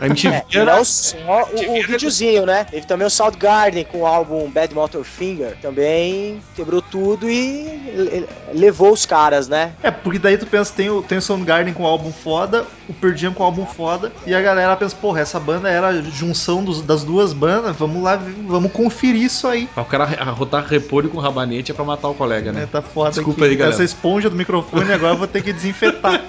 A 0.00 0.06
MTV 0.06 0.28
É, 0.38 0.44
era. 0.58 0.76
não 0.76 0.84
só 0.84 1.16
o, 1.52 1.78
o 1.78 1.82
videozinho, 1.86 2.46
né? 2.46 2.64
Teve 2.64 2.86
também 2.86 3.06
o 3.06 3.10
Soundgarden 3.10 3.84
com 3.84 4.00
o 4.00 4.06
álbum 4.06 4.50
Bad 4.50 4.74
Motor 4.74 5.04
Finger. 5.04 5.56
Também 5.60 6.40
quebrou 6.54 6.80
tudo 6.82 7.28
e 7.30 7.64
le- 7.94 8.26
levou 8.52 8.92
os 8.92 9.04
caras, 9.06 9.48
né? 9.48 9.72
É, 9.82 9.90
porque 9.90 10.18
daí 10.18 10.36
tu 10.38 10.46
pensa, 10.46 10.72
tem 10.74 10.90
o, 10.90 11.02
tem 11.02 11.18
o 11.18 11.22
Soundgarden 11.22 11.72
com 11.74 11.82
o 11.82 11.86
álbum 11.86 12.12
foda, 12.12 12.64
o 12.88 12.92
Pearl 12.94 13.16
Jam 13.16 13.32
com 13.34 13.42
o 13.42 13.46
álbum 13.46 13.66
foda, 13.66 14.12
e 14.26 14.34
a 14.34 14.40
galera 14.40 14.76
pensa, 14.76 14.94
porra, 14.96 15.20
essa 15.20 15.38
banda 15.40 15.68
era 15.68 15.88
a 15.88 16.02
junção 16.02 16.62
dos- 16.64 16.82
das 16.82 17.02
duas 17.04 17.32
bandas, 17.32 17.76
vamos 17.76 18.02
lá, 18.02 18.16
vamos 18.46 18.70
conferir 18.72 19.22
isso 19.22 19.46
aí. 19.46 19.57
O 19.76 19.84
cara 19.84 20.04
arrotar 20.04 20.64
repolho 20.66 21.08
com 21.08 21.18
rabanete 21.18 21.70
é 21.70 21.74
pra 21.74 21.84
matar 21.84 22.08
o 22.08 22.14
colega, 22.14 22.50
É, 22.50 22.52
né? 22.52 22.68
tá 22.70 22.82
foda 22.82 23.10
Desculpa 23.10 23.40
aqui. 23.42 23.50
aí, 23.52 23.56
galera. 23.56 23.74
Essa 23.74 23.84
esponja 23.84 24.28
do 24.30 24.36
microfone 24.36 24.92
agora 24.92 25.14
eu 25.14 25.18
vou 25.18 25.26
ter 25.26 25.42
que 25.42 25.52
desinfetar. 25.52 26.22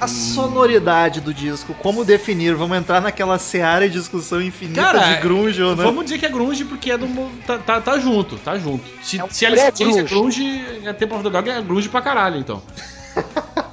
A 0.00 0.08
sonoridade 0.08 1.20
do 1.20 1.32
disco, 1.32 1.74
como 1.74 2.04
definir? 2.04 2.54
Vamos 2.56 2.76
entrar 2.76 3.00
naquela 3.00 3.38
seara 3.38 3.88
de 3.88 3.98
discussão 3.98 4.42
infinita 4.42 4.82
Cara, 4.82 5.14
de 5.14 5.20
grunge 5.20 5.62
ou 5.62 5.76
não? 5.76 5.84
Vamos 5.84 6.04
dizer 6.04 6.18
que 6.18 6.26
é 6.26 6.28
grunge 6.28 6.64
porque 6.64 6.90
é 6.90 6.98
do. 6.98 7.06
Tá, 7.46 7.58
tá, 7.58 7.80
tá 7.80 7.98
junto, 8.00 8.36
tá 8.36 8.58
junto. 8.58 8.82
Se, 9.02 9.20
É 9.20 9.24
um 9.24 9.30
se 9.30 9.46
Chains 9.46 9.96
é 9.96 10.02
grunge, 10.02 10.64
é 10.84 10.92
Temple 10.92 11.14
of 11.16 11.24
the 11.24 11.30
Dog 11.30 11.48
é 11.48 11.60
grunge 11.62 11.88
pra 11.88 12.02
caralho, 12.02 12.36
então. 12.38 12.60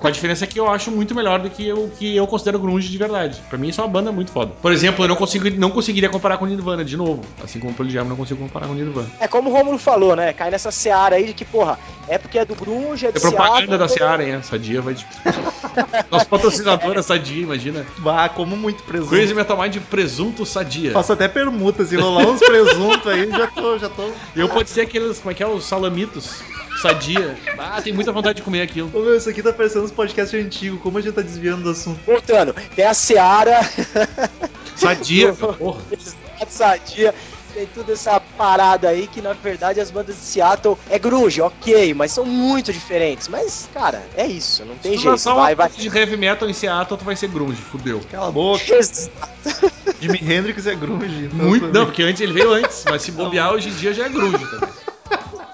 A 0.10 0.12
diferença 0.12 0.48
que 0.48 0.60
eu 0.60 0.68
acho 0.68 0.90
muito 0.90 1.14
melhor 1.14 1.40
do 1.40 1.52
que 1.52 1.72
o 1.72 1.88
que 1.88 2.16
eu 2.16 2.26
considero 2.26 2.58
grunge 2.58 2.90
de 2.90 2.98
verdade. 2.98 3.40
Pra 3.48 3.60
mim, 3.60 3.68
isso 3.68 3.80
é 3.80 3.84
uma 3.84 3.90
banda 3.90 4.12
muito 4.12 4.32
foda. 4.32 4.52
Por 4.60 4.72
exemplo, 4.72 5.06
eu 5.06 5.08
não, 5.08 5.16
consigo, 5.16 5.48
não 5.52 5.70
conseguiria 5.70 6.10
comparar 6.10 6.40
com 6.40 6.48
Nirvana 6.48 6.84
de 6.84 6.98
novo. 6.98 7.22
Assim 7.44 7.60
como 7.60 7.74
o 7.74 7.76
Pearl 7.76 7.90
Jam, 7.92 8.06
não 8.06 8.16
consigo 8.16 8.42
comparar 8.42 8.66
com 8.66 8.74
Nirvana. 8.74 9.08
É 9.20 9.28
como 9.28 9.52
o 9.52 9.54
Romulo 9.54 9.78
falou, 9.78 10.16
né? 10.16 10.34
Cai 10.34 10.50
nessa 10.50 10.72
seara 10.72 11.18
aí 11.18 11.28
de 11.28 11.34
que, 11.36 11.46
porra, 11.46 11.78
é 12.08 12.18
porque 12.18 12.40
é 12.40 12.46
do 12.46 12.56
grunge, 12.56 13.06
é 13.06 13.12
do 13.12 13.18
É 13.18 13.22
propaganda 13.22 13.56
Seattle, 13.58 13.78
da 13.78 13.88
Seara, 13.88 14.24
hein? 14.24 14.32
Essa 14.32 14.58
dia 14.58 14.82
vai 14.82 14.96
de. 14.96 15.06
Nosso 16.10 16.28
patrocinador 16.28 16.98
é 16.98 17.02
Sadia, 17.04 17.44
imagina. 17.44 17.86
Bah, 18.00 18.30
como 18.30 18.58
muito 18.58 18.82
presunto. 18.82 19.12
Crazy 19.12 19.36
Metal 19.36 19.62
Mind 19.62 19.78
presunto 19.92 20.44
Sadia. 20.44 20.92
Faço 20.92 21.14
até 21.14 21.28
permuta, 21.28 21.86
se 21.86 21.96
rolar 21.96 22.26
uns 22.26 22.40
presuntos 22.40 23.06
aí, 23.06 23.30
já 23.30 23.46
tô, 23.46 23.78
já 23.78 23.90
tô. 23.90 24.10
Eu 24.36 24.50
pode 24.50 24.72
ser 24.72 24.82
aqueles, 24.82 25.20
como 25.20 25.32
é 25.32 25.36
que 25.36 25.44
é, 25.44 25.48
os 25.48 25.66
salamitos. 25.66 26.42
Sadia. 26.82 27.36
Ah, 27.58 27.82
tem 27.82 27.92
muita 27.94 28.12
vontade 28.12 28.38
de 28.38 28.42
comer 28.42 28.62
aquilo. 28.62 28.90
Ô 28.94 29.02
meu, 29.02 29.16
isso 29.18 29.30
aqui 29.30 29.44
tá 29.44 29.52
parecendo 29.52 29.86
uns 29.86 29.92
podcasts 29.92 30.40
antigos, 30.40 30.82
como 30.82 30.98
a 30.98 31.02
gente 31.02 31.14
tá 31.14 31.22
desviando 31.22 31.64
do 31.64 31.70
assunto. 31.72 32.00
Voltando, 32.06 32.54
tem 32.76 32.86
a 32.86 32.94
seara, 32.94 33.60
Sadia, 34.76 35.34
porra. 35.58 35.82
sadia, 36.48 37.14
tem 37.54 37.66
toda 37.68 37.92
essa 37.94 38.20
parada 38.20 38.88
aí 38.90 39.08
que 39.08 39.22
na 39.22 39.34
verdade 39.34 39.80
as 39.82 39.92
bandas 39.92 40.16
de 40.16 40.22
Seattle 40.22 40.78
é 40.90 40.98
grunge, 40.98 41.42
ok, 41.42 41.94
mas 41.94 42.12
são 42.14 42.24
muito 42.26 42.72
diferentes. 42.72 43.28
Mas, 43.28 43.70
cara, 43.74 44.02
é 44.16 44.26
isso, 44.26 44.64
não 44.64 44.76
tem 44.76 44.98
Se 44.98 45.04
tu 45.04 45.18
jeito. 45.18 45.36
Vai, 45.36 45.56
vai. 45.56 45.70
de 45.70 45.88
heavy 45.98 46.16
metal 46.16 46.50
em 46.50 46.54
Seattle, 46.54 46.98
tu 46.98 47.04
vai 47.04 47.16
ser 47.16 47.28
grunge, 47.28 47.62
fudeu. 47.62 48.00
Cala 48.10 48.30
a 48.30 48.32
boca, 48.32 48.64
Jimi 50.00 50.20
Hendrix 50.22 50.66
é 50.66 50.76
grunge. 50.76 51.26
então 51.26 51.46
Muito, 51.46 51.66
também. 51.68 51.74
não, 51.82 51.86
porque 51.88 52.04
antes 52.04 52.22
ele 52.22 52.32
veio 52.32 52.54
antes, 52.54 52.86
mas 52.86 53.02
se 53.02 53.12
bobear 53.12 53.52
hoje 53.52 53.68
em 53.70 53.74
dia 53.74 53.94
já 53.94 54.06
é 54.06 54.10
grunge 54.10 54.46
também. 54.48 54.70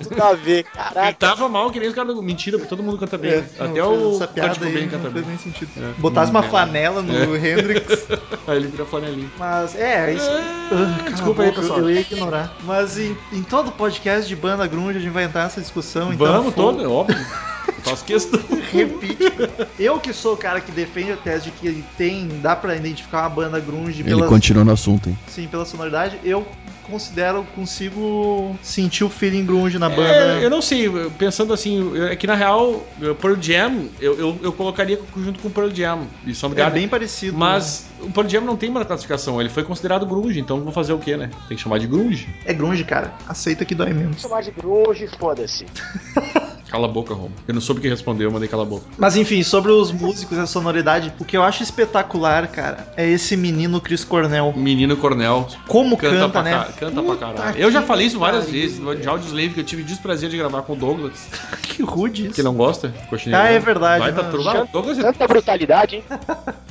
Tudo 0.03 0.21
a 0.21 0.33
ver, 0.33 0.51
Ele 0.59 0.63
caraca. 0.73 1.13
tava 1.13 1.47
mal 1.49 1.71
que 1.71 1.79
nem 1.79 1.87
os 1.87 1.95
caras 1.95 2.13
do... 2.15 2.21
Mentira, 2.21 2.59
todo 2.59 2.83
mundo 2.83 2.97
canta 2.97 3.17
bem. 3.17 3.31
É, 3.31 3.45
Até 3.57 3.79
não, 3.79 4.11
o 4.11 4.15
essa 4.15 4.27
piada 4.27 4.49
Kurt 4.55 4.59
Cobain 4.67 4.89
canta 4.89 5.03
não 5.05 5.11
bem. 5.11 5.23
fez 5.23 5.27
nem 5.27 5.37
sentido. 5.37 5.71
É. 5.77 5.93
Botasse 5.99 6.31
uma 6.31 6.41
É. 6.45 6.49
flanela 6.49 7.01
no 7.01 7.35
Hendrix. 7.35 8.05
Aí 8.47 8.57
ele 8.57 8.67
vira 8.67 8.85
flanelinha. 8.85 9.31
Mas 9.39 9.73
é, 9.75 10.13
isso. 10.13 10.29
Ah, 10.29 11.09
desculpa 11.09 11.43
aí, 11.43 11.51
pessoal. 11.51 11.79
Eu 11.79 11.89
ia 11.89 12.01
ignorar. 12.01 12.53
Mas 12.63 12.97
em, 12.99 13.17
em 13.31 13.41
todo 13.41 13.71
podcast 13.71 14.27
de 14.27 14.35
banda 14.35 14.67
grunge 14.67 14.97
a 14.97 15.01
gente 15.01 15.11
vai 15.13 15.23
entrar 15.23 15.43
nessa 15.43 15.61
discussão. 15.61 16.11
Então 16.13 16.27
Vamos, 16.27 16.53
for- 16.53 16.73
todo, 16.73 16.83
é 16.83 16.87
óbvio. 16.87 17.17
Faço 17.85 18.03
questão. 18.03 18.39
Repite. 18.73 19.23
Eu 19.77 19.99
que 19.99 20.11
sou 20.11 20.33
o 20.33 20.37
cara 20.37 20.59
que 20.59 20.71
defende 20.71 21.11
a 21.11 21.17
tese 21.17 21.45
de 21.45 21.51
que 21.51 21.83
tem, 21.95 22.27
dá 22.41 22.55
pra 22.55 22.75
identificar 22.75 23.21
uma 23.21 23.29
banda 23.29 23.59
grunge 23.59 24.01
Ele 24.01 24.09
pela, 24.09 24.27
continua 24.27 24.63
no 24.63 24.71
assunto, 24.71 25.09
hein? 25.09 25.17
sim, 25.27 25.47
pela 25.47 25.65
sonoridade, 25.65 26.19
eu 26.23 26.45
considero, 26.83 27.43
consigo 27.55 28.55
sentir 28.61 29.03
o 29.03 29.09
feeling 29.09 29.45
grunge 29.45 29.77
na 29.77 29.89
banda. 29.89 30.39
É, 30.39 30.45
eu 30.45 30.49
não 30.49 30.61
sei, 30.61 30.89
pensando 31.17 31.53
assim, 31.53 31.91
é 32.09 32.15
que 32.15 32.27
na 32.27 32.35
real, 32.35 32.85
Pearl 33.21 33.35
Jam, 33.41 33.89
eu, 33.99 34.17
eu, 34.17 34.39
eu 34.41 34.53
colocaria 34.53 34.99
junto 35.17 35.39
com 35.39 35.49
Pearl 35.49 35.69
Jam 35.73 36.07
e 36.25 36.33
É 36.57 36.69
bem 36.69 36.87
parecido. 36.87 37.37
Mas 37.37 37.85
o 37.99 38.09
Pearl 38.11 38.27
Jam 38.27 38.41
não 38.41 38.55
tem 38.55 38.69
uma 38.69 38.85
classificação, 38.85 39.39
ele 39.39 39.49
foi 39.49 39.63
considerado 39.63 40.05
grunge, 40.05 40.39
então 40.39 40.61
vou 40.61 40.71
fazer 40.71 40.93
o 40.93 40.99
quê, 40.99 41.17
né? 41.17 41.29
Tem 41.47 41.57
que 41.57 41.63
chamar 41.63 41.79
de 41.79 41.87
grunge. 41.87 42.29
É 42.45 42.53
grunge, 42.53 42.83
cara. 42.83 43.13
Aceita 43.27 43.65
que 43.65 43.75
dói 43.75 43.93
menos. 43.93 44.21
chamar 44.21 44.41
de 44.41 44.51
grunge, 44.51 45.07
foda-se. 45.19 45.65
Cala 46.75 46.87
a 46.87 46.91
boca, 46.91 47.13
Romo. 47.13 47.31
Eu 47.47 47.53
não 47.53 47.61
soube 47.61 47.79
o 47.79 47.81
que 47.81 47.87
responder, 47.87 48.25
eu 48.25 48.31
mandei 48.31 48.49
cala 48.49 48.63
a 48.63 48.65
boca. 48.65 48.83
Mas 48.97 49.15
enfim, 49.15 49.41
sobre 49.43 49.71
os 49.71 49.93
músicos 49.93 50.37
e 50.37 50.41
a 50.41 50.45
sonoridade, 50.45 51.13
o 51.17 51.23
que 51.23 51.37
eu 51.37 51.41
acho 51.41 51.63
espetacular, 51.63 52.47
cara, 52.49 52.91
é 52.97 53.09
esse 53.09 53.37
menino 53.37 53.79
Chris 53.79 54.03
Cornell. 54.03 54.51
Menino 54.57 54.97
Cornel, 54.97 55.47
Como 55.69 55.95
canta, 55.95 56.15
canta, 56.17 56.29
pra, 56.29 56.43
né? 56.43 56.51
ca- 56.51 56.73
canta 56.73 56.91
pra 57.01 57.03
Puta 57.03 57.17
caralho. 57.17 57.57
Eu 57.57 57.71
já 57.71 57.81
falei 57.81 58.07
isso 58.07 58.19
várias 58.19 58.49
vezes, 58.49 58.77
no 58.77 58.93
de 58.93 59.07
Audioslave, 59.07 59.51
que 59.51 59.61
eu 59.61 59.63
tive 59.63 59.83
o 59.83 59.85
desprazer 59.85 60.29
de 60.29 60.35
gravar 60.35 60.63
com 60.63 60.73
o 60.73 60.75
Douglas, 60.75 61.29
Que 61.63 61.81
rude 61.81 62.25
isso. 62.25 62.35
que 62.35 62.43
não 62.43 62.53
gosta, 62.55 62.93
coxinha. 63.09 63.39
Ah, 63.39 63.47
é 63.49 63.57
verdade, 63.59 63.99
Vai 64.03 64.13
tá 64.13 64.23
turma. 64.25 64.67
Douglas 64.71 64.99
é... 64.99 65.03
Tanta 65.03 65.27
brutalidade, 65.27 65.95
hein? 65.95 66.03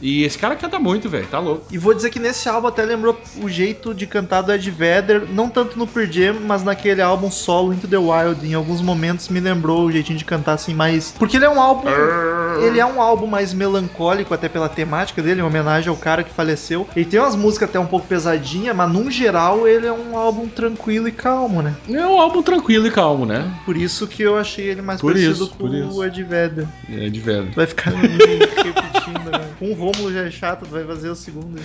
E 0.02 0.22
esse 0.24 0.36
cara 0.36 0.54
canta 0.56 0.78
muito, 0.78 1.08
velho, 1.08 1.26
tá 1.28 1.38
louco. 1.38 1.64
E 1.70 1.78
vou 1.78 1.94
dizer 1.94 2.10
que 2.10 2.18
nesse 2.18 2.46
álbum 2.46 2.68
até 2.68 2.82
lembrou 2.84 3.18
o 3.42 3.48
jeito 3.48 3.94
de 3.94 4.06
cantar 4.06 4.42
do 4.42 4.52
Ed 4.52 4.70
Vedder, 4.70 5.26
não 5.30 5.48
tanto 5.48 5.78
no 5.78 5.86
Pearl 5.86 6.10
Jam, 6.12 6.36
mas 6.46 6.62
naquele 6.62 7.00
álbum 7.00 7.30
solo 7.30 7.72
Into 7.72 7.88
the 7.88 7.96
Wild. 7.96 8.46
Em 8.46 8.52
alguns 8.54 8.82
momentos 8.82 9.28
me 9.30 9.40
lembrou 9.40 9.86
o 9.86 9.90
jeitinho 9.94 10.18
de 10.18 10.24
cantar 10.24 10.52
assim 10.54 10.74
mais. 10.74 11.12
Porque 11.18 11.36
ele 11.36 11.44
é 11.44 11.50
um 11.50 11.60
álbum. 11.60 11.88
Ele 12.62 12.78
é 12.78 12.86
um 12.86 13.00
álbum 13.00 13.26
mais 13.26 13.52
melancólico, 13.52 14.32
até 14.32 14.48
pela 14.48 14.68
temática 14.68 15.20
dele, 15.22 15.40
em 15.40 15.44
homenagem 15.44 15.88
ao 15.88 15.96
cara 15.96 16.22
que 16.22 16.32
faleceu. 16.32 16.86
Ele 16.94 17.04
tem 17.04 17.18
umas 17.18 17.34
músicas 17.34 17.68
até 17.68 17.78
um 17.78 17.86
pouco 17.86 18.06
pesadinhas, 18.06 18.76
mas 18.76 18.90
num 18.92 19.10
geral 19.10 19.66
ele 19.66 19.86
é 19.86 19.92
um 19.92 20.16
álbum 20.16 20.46
tranquilo 20.48 21.08
e 21.08 21.12
calmo, 21.12 21.62
né? 21.62 21.74
É 21.88 22.06
um 22.06 22.20
álbum 22.20 22.42
tranquilo 22.42 22.86
e 22.86 22.90
calmo, 22.90 23.26
né? 23.26 23.52
Por 23.64 23.76
isso 23.76 24.06
que 24.06 24.22
eu 24.22 24.36
achei 24.36 24.66
ele 24.66 24.82
mais 24.82 25.00
Por 25.00 25.12
parecido 25.12 25.32
isso, 25.32 25.50
com 25.50 25.56
por 25.56 25.74
isso. 25.74 25.98
o 25.98 26.04
Ed 26.04 26.22
Vedder. 26.22 26.66
É 26.92 27.08
de 27.08 27.20
velho. 27.20 27.50
Vai 27.54 27.66
ficar 27.66 27.90
repetindo, 27.94 29.30
né? 29.30 29.48
Um 29.60 29.74
Rômulo 29.74 30.12
já 30.12 30.22
é 30.22 30.30
chato, 30.30 30.64
tu 30.64 30.70
vai 30.70 30.84
fazer 30.84 31.08
o 31.08 31.16
segundo. 31.16 31.60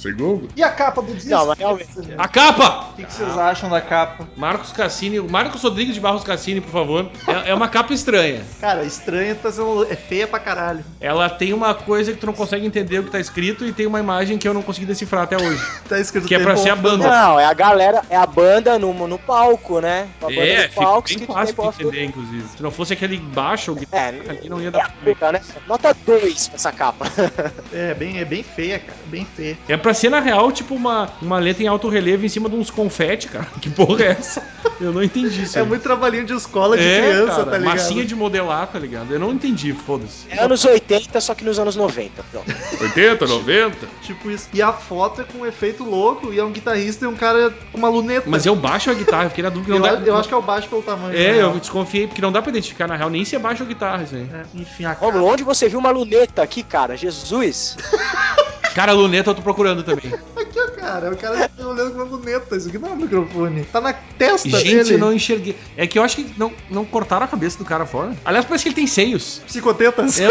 Segundo? 0.00 0.48
E 0.56 0.62
a 0.62 0.70
capa 0.70 1.02
do 1.02 1.12
disco? 1.12 1.28
Não, 1.28 1.46
mas 1.46 1.58
realmente. 1.58 1.90
A 2.16 2.26
capa! 2.26 2.88
O 2.92 2.96
que, 2.96 3.04
que 3.04 3.12
vocês 3.12 3.36
acham 3.36 3.68
da 3.68 3.82
capa? 3.82 4.26
Marcos 4.34 4.72
Cassini, 4.72 5.20
Marcos 5.20 5.62
Rodrigues 5.62 5.94
de 5.94 6.00
Barros 6.00 6.24
Cassini, 6.24 6.60
por 6.60 6.70
favor. 6.70 7.10
É, 7.28 7.50
é 7.50 7.54
uma 7.54 7.68
capa 7.68 7.92
estranha. 7.92 8.42
Cara, 8.60 8.82
estranha, 8.84 9.34
tá 9.34 9.52
sendo. 9.52 9.84
É 9.90 9.96
feia 9.96 10.26
pra 10.26 10.38
caralho. 10.38 10.82
Ela 11.00 11.28
tem 11.28 11.52
uma 11.52 11.74
coisa 11.74 12.12
que 12.12 12.18
tu 12.18 12.26
não 12.26 12.32
consegue 12.32 12.64
entender 12.64 12.98
o 13.00 13.04
que 13.04 13.10
tá 13.10 13.20
escrito 13.20 13.66
e 13.66 13.72
tem 13.72 13.86
uma 13.86 14.00
imagem 14.00 14.38
que 14.38 14.48
eu 14.48 14.54
não 14.54 14.62
consegui 14.62 14.86
decifrar 14.86 15.24
até 15.24 15.36
hoje. 15.36 15.60
Tá 15.90 15.98
escrito 15.98 16.28
Que 16.28 16.36
é 16.36 16.38
pra 16.38 16.56
ser 16.56 16.70
a 16.70 16.76
banda. 16.76 17.08
Não, 17.08 17.40
é 17.40 17.44
a 17.44 17.52
galera, 17.52 18.02
é 18.08 18.16
a 18.16 18.26
banda 18.26 18.78
no, 18.78 18.92
no 19.08 19.18
palco, 19.18 19.80
né? 19.80 20.06
A 20.22 20.26
banda 20.26 20.40
É, 20.40 20.68
no 20.68 20.74
palco, 20.74 21.08
bem 21.08 21.16
escrito 21.16 21.32
fácil 21.32 21.72
de 21.72 21.82
entender, 21.82 22.04
inclusive. 22.04 22.48
Se 22.56 22.62
não 22.62 22.70
fosse 22.70 22.92
aquele 22.92 23.16
baixo, 23.18 23.76
É, 23.90 24.08
aqui 24.30 24.48
não 24.48 24.60
ia 24.60 24.68
é 24.68 24.70
dar 24.70 24.94
puta, 25.04 25.32
né? 25.32 25.40
Nota 25.66 25.94
2 26.06 26.48
pra 26.48 26.54
essa 26.56 26.72
capa. 26.72 27.06
É, 27.72 27.94
bem, 27.94 28.18
é 28.18 28.24
bem 28.24 28.42
feia, 28.42 28.78
cara. 28.78 28.98
Bem 29.06 29.24
feia. 29.24 29.58
É 29.68 29.76
pra 29.76 29.89
ser, 29.94 30.10
na 30.10 30.20
real, 30.20 30.50
tipo 30.52 30.74
uma, 30.74 31.08
uma 31.20 31.38
letra 31.38 31.62
em 31.62 31.66
alto 31.66 31.88
relevo 31.88 32.24
em 32.24 32.28
cima 32.28 32.48
de 32.48 32.56
uns 32.56 32.70
confete, 32.70 33.28
cara. 33.28 33.46
Que 33.60 33.68
porra 33.68 34.04
é 34.04 34.10
essa? 34.12 34.42
Eu 34.80 34.92
não 34.92 35.02
entendi 35.02 35.42
isso. 35.42 35.58
É 35.58 35.62
aí. 35.62 35.68
muito 35.68 35.82
trabalhinho 35.82 36.24
de 36.24 36.32
escola 36.32 36.76
de 36.76 36.82
É, 36.82 37.00
criança, 37.00 37.26
cara, 37.26 37.44
tá 37.44 37.58
ligado? 37.58 37.74
Massinha 37.74 38.04
de 38.04 38.14
modelar, 38.14 38.66
tá 38.66 38.78
ligado? 38.78 39.12
Eu 39.12 39.18
não 39.18 39.32
entendi, 39.32 39.72
foda-se. 39.72 40.26
É 40.30 40.42
anos 40.42 40.64
80, 40.64 41.20
só 41.20 41.34
que 41.34 41.44
nos 41.44 41.58
anos 41.58 41.76
90. 41.76 42.22
Pronto. 42.30 42.46
80, 42.80 43.26
90? 43.26 43.86
Tipo 44.02 44.30
isso. 44.30 44.48
E 44.52 44.62
a 44.62 44.72
foto 44.72 45.20
é 45.20 45.24
com 45.24 45.38
um 45.38 45.46
efeito 45.46 45.84
louco, 45.84 46.32
e 46.32 46.38
é 46.38 46.44
um 46.44 46.50
guitarrista 46.50 47.04
e 47.04 47.08
um 47.08 47.14
cara 47.14 47.52
com 47.70 47.78
uma 47.78 47.88
luneta. 47.88 48.24
Mas 48.28 48.46
é 48.46 48.50
o 48.50 48.56
baixo 48.56 48.90
ou 48.90 48.96
a 48.96 48.98
guitarra? 48.98 49.28
Porque 49.28 49.42
na 49.42 49.50
dúvida 49.50 49.74
eu, 49.74 49.78
não 49.78 49.86
dá. 49.86 50.06
eu 50.06 50.16
acho 50.16 50.28
que 50.28 50.34
é 50.34 50.38
o 50.38 50.42
baixo 50.42 50.68
pelo 50.68 50.82
tamanho. 50.82 51.16
É, 51.16 51.42
eu 51.42 51.58
desconfiei, 51.58 52.06
porque 52.06 52.22
não 52.22 52.32
dá 52.32 52.40
pra 52.40 52.50
identificar 52.50 52.86
na 52.86 52.96
real 52.96 53.10
nem 53.10 53.24
se 53.24 53.36
é 53.36 53.38
baixo 53.38 53.62
ou 53.62 53.68
guitarra, 53.68 54.04
isso 54.04 54.14
aí. 54.14 54.26
É, 54.32 54.42
enfim, 54.54 54.84
a 54.84 54.92
Romulo, 54.92 55.26
onde 55.26 55.42
você 55.42 55.68
viu 55.68 55.78
uma 55.78 55.90
luneta 55.90 56.42
aqui, 56.42 56.62
cara? 56.62 56.96
Jesus? 56.96 57.76
Cara, 58.74 58.92
a 58.92 58.94
luneta 58.94 59.30
eu 59.30 59.34
tô 59.34 59.42
procurando 59.42 59.82
também. 59.82 60.12
Aqui, 60.36 60.58
ó, 60.60 60.70
cara. 60.80 61.10
O 61.12 61.16
cara 61.16 61.48
tá 61.48 61.66
olhando 61.66 61.92
com 61.92 62.02
uma 62.02 62.16
luneta. 62.16 62.56
Isso 62.56 62.68
aqui 62.68 62.78
não 62.78 62.88
é 62.90 62.92
um 62.92 62.96
microfone. 62.96 63.64
Tá 63.64 63.80
na 63.80 63.92
testa 63.92 64.48
Gente, 64.48 64.64
dele. 64.84 64.94
eu 64.94 64.98
não 64.98 65.12
enxerguei. 65.12 65.56
É 65.76 65.86
que 65.86 65.98
eu 65.98 66.02
acho 66.02 66.16
que 66.16 66.34
não, 66.36 66.52
não 66.70 66.84
cortaram 66.84 67.24
a 67.24 67.28
cabeça 67.28 67.58
do 67.58 67.64
cara 67.64 67.86
fora. 67.86 68.12
Aliás, 68.24 68.44
parece 68.44 68.64
que 68.64 68.68
ele 68.70 68.76
tem 68.76 68.86
seios. 68.86 69.40
Psicotetas. 69.46 70.18
É, 70.20 70.28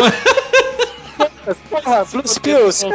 Porra, 1.70 2.06
Blues 2.06 2.38
Pills. 2.38 2.86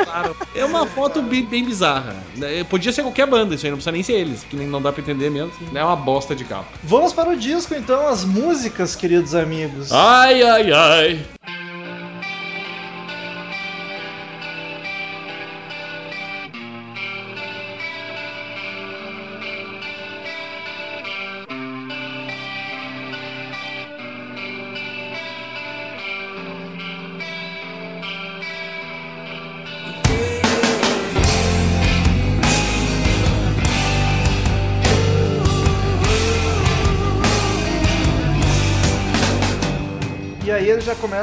é 0.55 0.65
uma 0.65 0.87
foto 0.87 1.21
bem, 1.21 1.45
bem 1.45 1.65
bizarra. 1.65 2.15
né? 2.37 2.63
Podia 2.65 2.93
ser 2.93 3.03
qualquer 3.03 3.27
banda, 3.27 3.55
isso 3.55 3.67
aí 3.67 3.71
não 3.71 3.79
precisa 3.79 3.91
nem 3.91 4.03
ser 4.03 4.13
eles, 4.13 4.45
que 4.45 4.55
nem 4.55 4.67
não 4.69 4.81
dá 4.81 4.93
pra 4.93 5.03
entender 5.03 5.29
mesmo. 5.31 5.51
É 5.75 5.83
uma 5.83 5.97
bosta 5.97 6.37
de 6.37 6.45
capa. 6.45 6.67
Vamos 6.85 7.13
para 7.13 7.31
o 7.31 7.37
disco, 7.37 7.75
então, 7.75 8.07
as 8.07 8.25
músicas, 8.25 8.95
queridos 8.95 9.35
amigos. 9.35 9.91
Ai, 9.91 10.43
ai, 10.43 10.71
ai. 10.73 11.27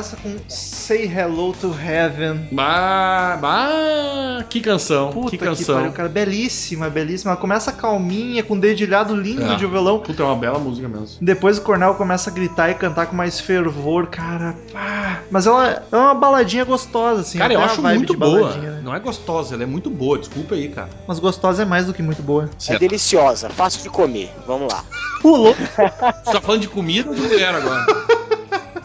Começa 0.01 0.17
com 0.17 0.35
Say 0.47 1.05
Hello 1.05 1.53
to 1.53 1.71
Heaven. 1.79 2.47
Bah, 2.51 3.37
bah, 3.39 4.43
que 4.49 4.59
canção, 4.59 5.11
Puta 5.11 5.29
que 5.29 5.37
que, 5.37 5.45
canção. 5.45 5.75
pariu, 5.75 5.91
cara. 5.91 6.09
Belíssima, 6.09 6.89
belíssima. 6.89 7.31
Ela 7.33 7.39
começa 7.39 7.71
calminha, 7.71 8.41
com 8.41 8.55
um 8.55 8.59
dedilhado 8.59 9.15
lindo 9.15 9.43
É. 9.43 9.55
de 9.55 9.65
violão. 9.67 9.99
Puta, 9.99 10.23
é 10.23 10.25
uma 10.25 10.35
bela 10.35 10.57
música 10.57 10.87
mesmo. 10.87 11.17
Depois 11.21 11.59
o 11.59 11.61
Cornel 11.61 11.93
começa 11.93 12.31
a 12.31 12.33
gritar 12.33 12.71
e 12.71 12.73
cantar 12.73 13.05
com 13.05 13.15
mais 13.15 13.39
fervor, 13.39 14.07
cara. 14.07 14.55
pá. 14.73 15.19
Mas 15.29 15.45
ela 15.45 15.83
é 15.91 15.95
uma 15.95 16.15
baladinha 16.15 16.65
gostosa, 16.65 17.21
assim. 17.21 17.37
cara, 17.37 17.53
eu 17.53 17.61
acho 17.61 17.79
vibe 17.79 17.97
muito 17.97 18.13
de 18.13 18.17
boa. 18.19 18.39
baladinha, 18.41 18.71
né? 18.71 18.81
Não 18.83 18.95
é 18.95 18.99
gostosa, 18.99 19.53
ela 19.53 19.61
é 19.63 19.67
muito 19.67 19.89
boa. 19.91 20.17
Desculpa 20.17 20.55
aí, 20.55 20.67
cara. 20.69 20.89
Mas 21.07 21.19
gostosa 21.19 21.61
é 21.61 21.65
mais 21.65 21.85
do 21.85 21.93
que 21.93 22.01
muito 22.01 22.23
boa. 22.23 22.49
É 22.67 22.79
deliciosa, 22.79 23.49
fácil 23.51 23.83
de 23.83 23.89
comer. 23.89 24.31
Vamos 24.47 24.73
lá. 24.73 24.83
Pulou. 25.21 25.53
Você 25.53 26.31
tá 26.31 26.41
falando 26.41 26.61
de 26.61 26.67
comida 26.67 27.07
ou 27.09 27.15
de 27.15 27.21
mulher 27.21 27.53
agora? 27.53 27.85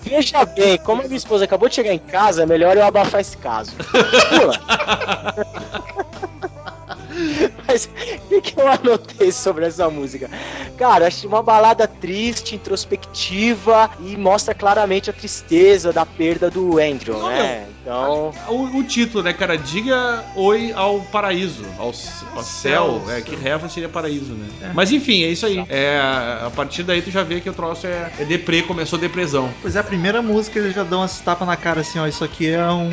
Veja 0.07 0.45
bem, 0.45 0.79
como 0.79 1.03
a 1.03 1.05
minha 1.05 1.17
esposa 1.17 1.45
acabou 1.45 1.69
de 1.69 1.75
chegar 1.75 1.93
em 1.93 1.99
casa, 1.99 2.45
é 2.45 2.47
melhor 2.47 2.77
eu 2.77 2.85
abafar 2.85 3.21
esse 3.21 3.37
caso. 3.37 3.73
Pula. 4.31 4.61
Mas 7.67 7.87
o 7.87 8.29
que, 8.29 8.41
que 8.41 8.61
eu 8.61 8.69
anotei 8.69 9.33
sobre 9.33 9.67
essa 9.67 9.89
música? 9.91 10.31
Cara, 10.77 11.07
acho 11.07 11.27
uma 11.27 11.43
balada 11.43 11.87
triste, 11.87 12.55
introspectiva 12.55 13.91
e 14.01 14.17
mostra 14.17 14.55
claramente 14.55 15.11
a 15.11 15.13
tristeza 15.13 15.93
da 15.93 16.05
perda 16.05 16.51
do 16.51 16.79
Andrew, 16.79 17.19
Não, 17.19 17.29
né? 17.29 17.67
Então, 17.83 18.33
O, 18.49 18.79
o 18.79 18.85
título, 18.85 19.23
né, 19.23 19.33
cara? 19.33 19.57
Diga 19.57 20.25
oi 20.35 20.73
ao 20.75 21.01
paraíso, 21.01 21.65
ao, 21.79 21.87
ao 21.87 21.93
céu, 21.95 22.43
céu, 22.43 23.03
é, 23.09 23.21
que 23.21 23.37
céu. 23.37 23.47
Heaven 23.47 23.69
seria 23.69 23.89
paraíso, 23.89 24.33
né? 24.33 24.49
É. 24.63 24.71
Mas 24.75 24.91
enfim, 24.91 25.23
é 25.23 25.29
isso 25.29 25.47
aí. 25.47 25.65
É, 25.69 25.99
a 26.01 26.51
partir 26.55 26.83
daí 26.83 27.01
tu 27.01 27.11
já 27.11 27.23
vê 27.23 27.41
que 27.41 27.49
o 27.49 27.53
troço 27.53 27.87
é, 27.87 28.11
é 28.19 28.25
deprê, 28.25 28.63
começou 28.63 28.99
depressão. 28.99 29.49
Pois 29.63 29.77
é, 29.77 29.79
a 29.79 29.85
primeira 29.85 30.21
música 30.21 30.59
eles 30.59 30.75
já 30.75 30.83
dão 30.83 31.01
umas 31.01 31.21
tapas 31.21 31.47
na 31.47 31.57
cara 31.57 31.81
assim, 31.81 31.99
ó. 31.99 32.07
Isso 32.07 32.25
aqui 32.25 32.51
é 32.51 32.67
um 32.69 32.91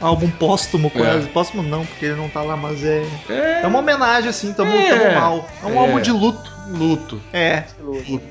álbum 0.00 0.30
póstumo, 0.30 0.90
quase. 0.90 1.26
Póstumo 1.28 1.62
não, 1.62 1.86
porque 1.86 2.04
ele 2.06 2.16
não 2.16 2.28
tá 2.28 2.42
lá, 2.42 2.56
mas 2.56 2.84
é. 2.84 3.04
É, 3.30 3.60
É 3.62 3.66
uma 3.66 3.78
homenagem, 3.78 4.05
assim, 4.28 4.52
tamo, 4.52 4.70
É. 4.70 4.90
tamo 4.98 5.14
mal. 5.20 5.48
É 5.62 5.66
um 5.66 5.74
É. 5.74 5.78
álbum 5.78 6.00
de 6.00 6.10
luto. 6.12 6.54
luto. 6.68 7.20
É. 7.32 7.62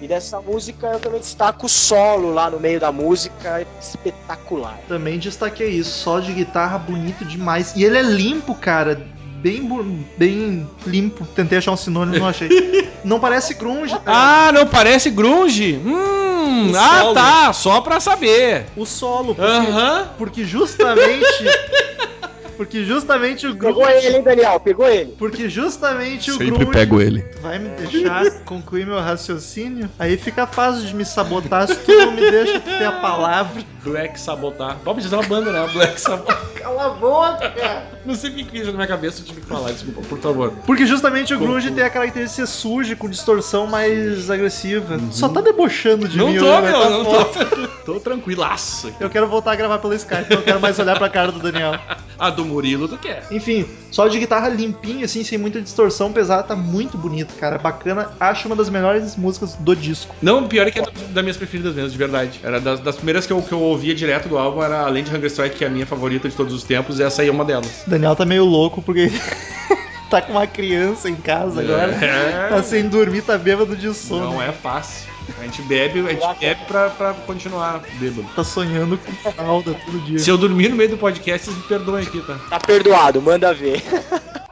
e 0.01 0.07
dessa 0.07 0.41
música 0.41 0.87
eu 0.87 0.99
também 0.99 1.21
destaco 1.21 1.67
o 1.67 1.69
solo 1.69 2.33
lá 2.33 2.49
no 2.49 2.59
meio 2.59 2.81
da 2.81 2.91
música, 2.91 3.65
espetacular. 3.81 4.77
Também 4.89 5.17
destaquei 5.17 5.69
isso. 5.69 5.99
Só 6.03 6.19
de 6.19 6.33
guitarra 6.33 6.77
bonito 6.77 7.23
demais. 7.23 7.73
E 7.77 7.83
ele 7.85 7.97
é 7.97 8.01
limpo, 8.01 8.53
cara. 8.53 9.01
Bem, 9.41 10.05
bem 10.17 10.67
limpo. 10.85 11.25
Tentei 11.27 11.59
achar 11.59 11.71
um 11.71 11.77
sinônimo, 11.77 12.17
não 12.19 12.27
achei. 12.27 12.49
Não 13.05 13.19
parece 13.19 13.53
grunge. 13.53 13.93
cara. 13.99 14.47
Ah, 14.47 14.51
não 14.51 14.65
parece 14.65 15.11
grunge? 15.11 15.79
Hum, 15.85 16.71
O 16.71 16.75
ah 16.75 16.99
solo. 17.01 17.13
tá, 17.13 17.53
só 17.53 17.79
pra 17.81 17.99
saber. 17.99 18.65
O 18.75 18.83
solo, 18.83 19.35
porque, 19.35 19.47
Aham. 19.51 20.09
porque 20.17 20.43
justamente. 20.43 21.23
porque 22.55 22.83
justamente 22.83 23.45
o 23.47 23.55
Pegou 23.55 23.83
grunge. 23.85 24.05
ele, 24.05 24.17
hein, 24.17 24.23
Daniel? 24.23 24.59
Pegou 24.59 24.87
ele. 24.87 25.13
Porque 25.17 25.47
justamente 25.49 26.31
o 26.31 26.37
grunge. 26.37 27.01
ele. 27.01 27.25
Vai 27.41 27.59
me 27.59 27.69
deixar 27.69 28.29
concluir 28.45 28.85
meu 28.85 28.99
raciocínio? 28.99 29.89
Aí 29.99 30.17
fica 30.17 30.47
fácil 30.47 30.85
de 30.85 30.95
me 30.95 31.05
sabotar 31.05 31.67
se 31.67 31.75
tu 31.75 31.91
não 31.91 32.11
me 32.11 32.21
deixa 32.31 32.59
ter 32.59 32.83
a 32.85 32.93
palavra. 32.93 33.61
Black 33.83 34.19
Sabotar. 34.19 34.77
Pode 34.83 34.99
dizer 35.01 35.15
uma 35.15 35.23
banda, 35.27 35.51
né? 35.51 35.69
Black 35.71 36.01
Sabotar. 36.01 36.41
Cala 36.57 36.85
a 36.87 36.89
boca! 36.89 37.83
Não 38.03 38.15
sei 38.15 38.31
o 38.31 38.33
que 38.33 38.43
que 38.43 38.57
isso 38.57 38.67
na 38.71 38.73
minha 38.73 38.87
cabeça, 38.87 39.21
eu 39.21 39.25
tive 39.25 39.41
que 39.41 39.47
falar, 39.47 39.71
desculpa, 39.71 40.01
por 40.01 40.17
favor. 40.19 40.51
Porque 40.65 40.87
justamente 40.87 41.33
o 41.35 41.37
grunge 41.39 41.69
tem 41.71 41.83
a 41.83 41.89
característica 41.91 42.41
de 42.43 42.49
ser 42.49 42.57
sujo, 42.57 42.95
com 42.97 43.07
distorção 43.07 43.67
mais 43.67 44.29
agressiva. 44.31 44.99
Só 45.11 45.29
tá 45.29 45.41
debochando 45.41 46.07
de 46.07 46.17
Não 46.17 46.29
mim. 46.31 46.39
tô, 46.39 46.61
meu, 46.61 46.79
Tá 46.81 46.89
não 46.89 47.05
foda. 47.05 47.45
tô. 47.45 47.75
Tô 47.85 47.99
tranquilaço. 47.99 48.91
Eu 48.99 49.11
quero 49.11 49.27
voltar 49.27 49.51
a 49.51 49.55
gravar 49.55 49.77
pelo 49.77 49.93
Skype, 49.93 50.33
não 50.33 50.41
quero 50.41 50.59
mais 50.59 50.79
olhar 50.79 50.97
pra 50.97 51.07
cara 51.07 51.31
do 51.31 51.37
Daniel. 51.39 51.79
A 52.17 52.31
do 52.31 52.43
Murilo, 52.45 52.87
tu 52.87 52.97
quer? 52.97 53.25
Enfim, 53.31 53.65
só 53.91 54.07
de 54.07 54.19
guitarra 54.19 54.49
limpinho, 54.49 55.05
assim, 55.05 55.23
sem 55.23 55.37
muita 55.37 55.61
distorção 55.61 56.11
pesada, 56.11 56.43
tá 56.43 56.55
muito 56.55 56.97
bonito, 56.97 57.33
cara. 57.35 57.57
Bacana. 57.57 58.11
Acho 58.19 58.47
uma 58.47 58.55
das 58.55 58.69
melhores 58.69 59.15
músicas 59.15 59.55
do 59.55 59.75
disco. 59.75 60.15
Não, 60.21 60.47
pior 60.47 60.67
é 60.67 60.71
que 60.71 60.79
é 60.79 60.83
das 60.83 61.23
minhas 61.23 61.37
preferidas 61.37 61.75
mesmo, 61.75 61.89
de 61.89 61.97
verdade. 61.97 62.39
Era 62.43 62.59
das, 62.59 62.79
das 62.79 62.95
primeiras 62.95 63.25
que 63.25 63.33
eu, 63.33 63.41
que 63.41 63.51
eu 63.51 63.61
ouvia 63.61 63.95
direto 63.95 64.29
do 64.29 64.37
álbum, 64.37 64.63
era 64.63 64.81
além 64.81 65.03
de 65.03 65.15
Hunger 65.15 65.29
Strike, 65.29 65.57
que 65.57 65.63
é 65.63 65.67
a 65.67 65.71
minha 65.71 65.85
favorita 65.85 66.29
de 66.29 66.35
todos 66.35 66.53
os 66.53 66.63
tempos, 66.63 66.99
essa 66.99 67.21
aí 67.21 67.27
é 67.27 67.31
uma 67.31 67.45
delas. 67.45 67.83
Daniel 67.87 68.15
tá 68.15 68.25
meio 68.25 68.45
louco 68.45 68.81
porque 68.81 69.11
tá 70.09 70.21
com 70.21 70.33
uma 70.33 70.47
criança 70.47 71.09
em 71.09 71.15
casa 71.15 71.61
agora. 71.61 71.91
É. 71.91 72.47
Tá 72.49 72.63
sem 72.63 72.87
dormir, 72.87 73.21
tá 73.21 73.37
bêbado 73.37 73.75
de 73.75 73.93
sono. 73.93 74.31
Não 74.31 74.41
é 74.41 74.51
fácil. 74.51 75.14
A 75.39 75.43
gente 75.43 75.61
bebe, 75.63 75.99
a 76.07 76.13
gente 76.13 76.39
bebe 76.39 76.65
pra, 76.65 76.89
pra 76.89 77.13
continuar 77.13 77.81
bêbado. 77.93 78.27
Tá 78.35 78.43
sonhando 78.43 78.97
com 78.97 79.31
fralda 79.31 79.73
todo 79.73 79.99
dia. 80.05 80.19
Se 80.19 80.29
eu 80.29 80.37
dormir 80.37 80.69
no 80.69 80.75
meio 80.75 80.89
do 80.89 80.97
podcast, 80.97 81.45
vocês 81.45 81.57
me 81.57 81.63
perdoem 81.63 82.05
aqui, 82.05 82.21
tá? 82.21 82.39
Tá 82.49 82.59
perdoado, 82.59 83.21
manda 83.21 83.53
ver. 83.53 83.83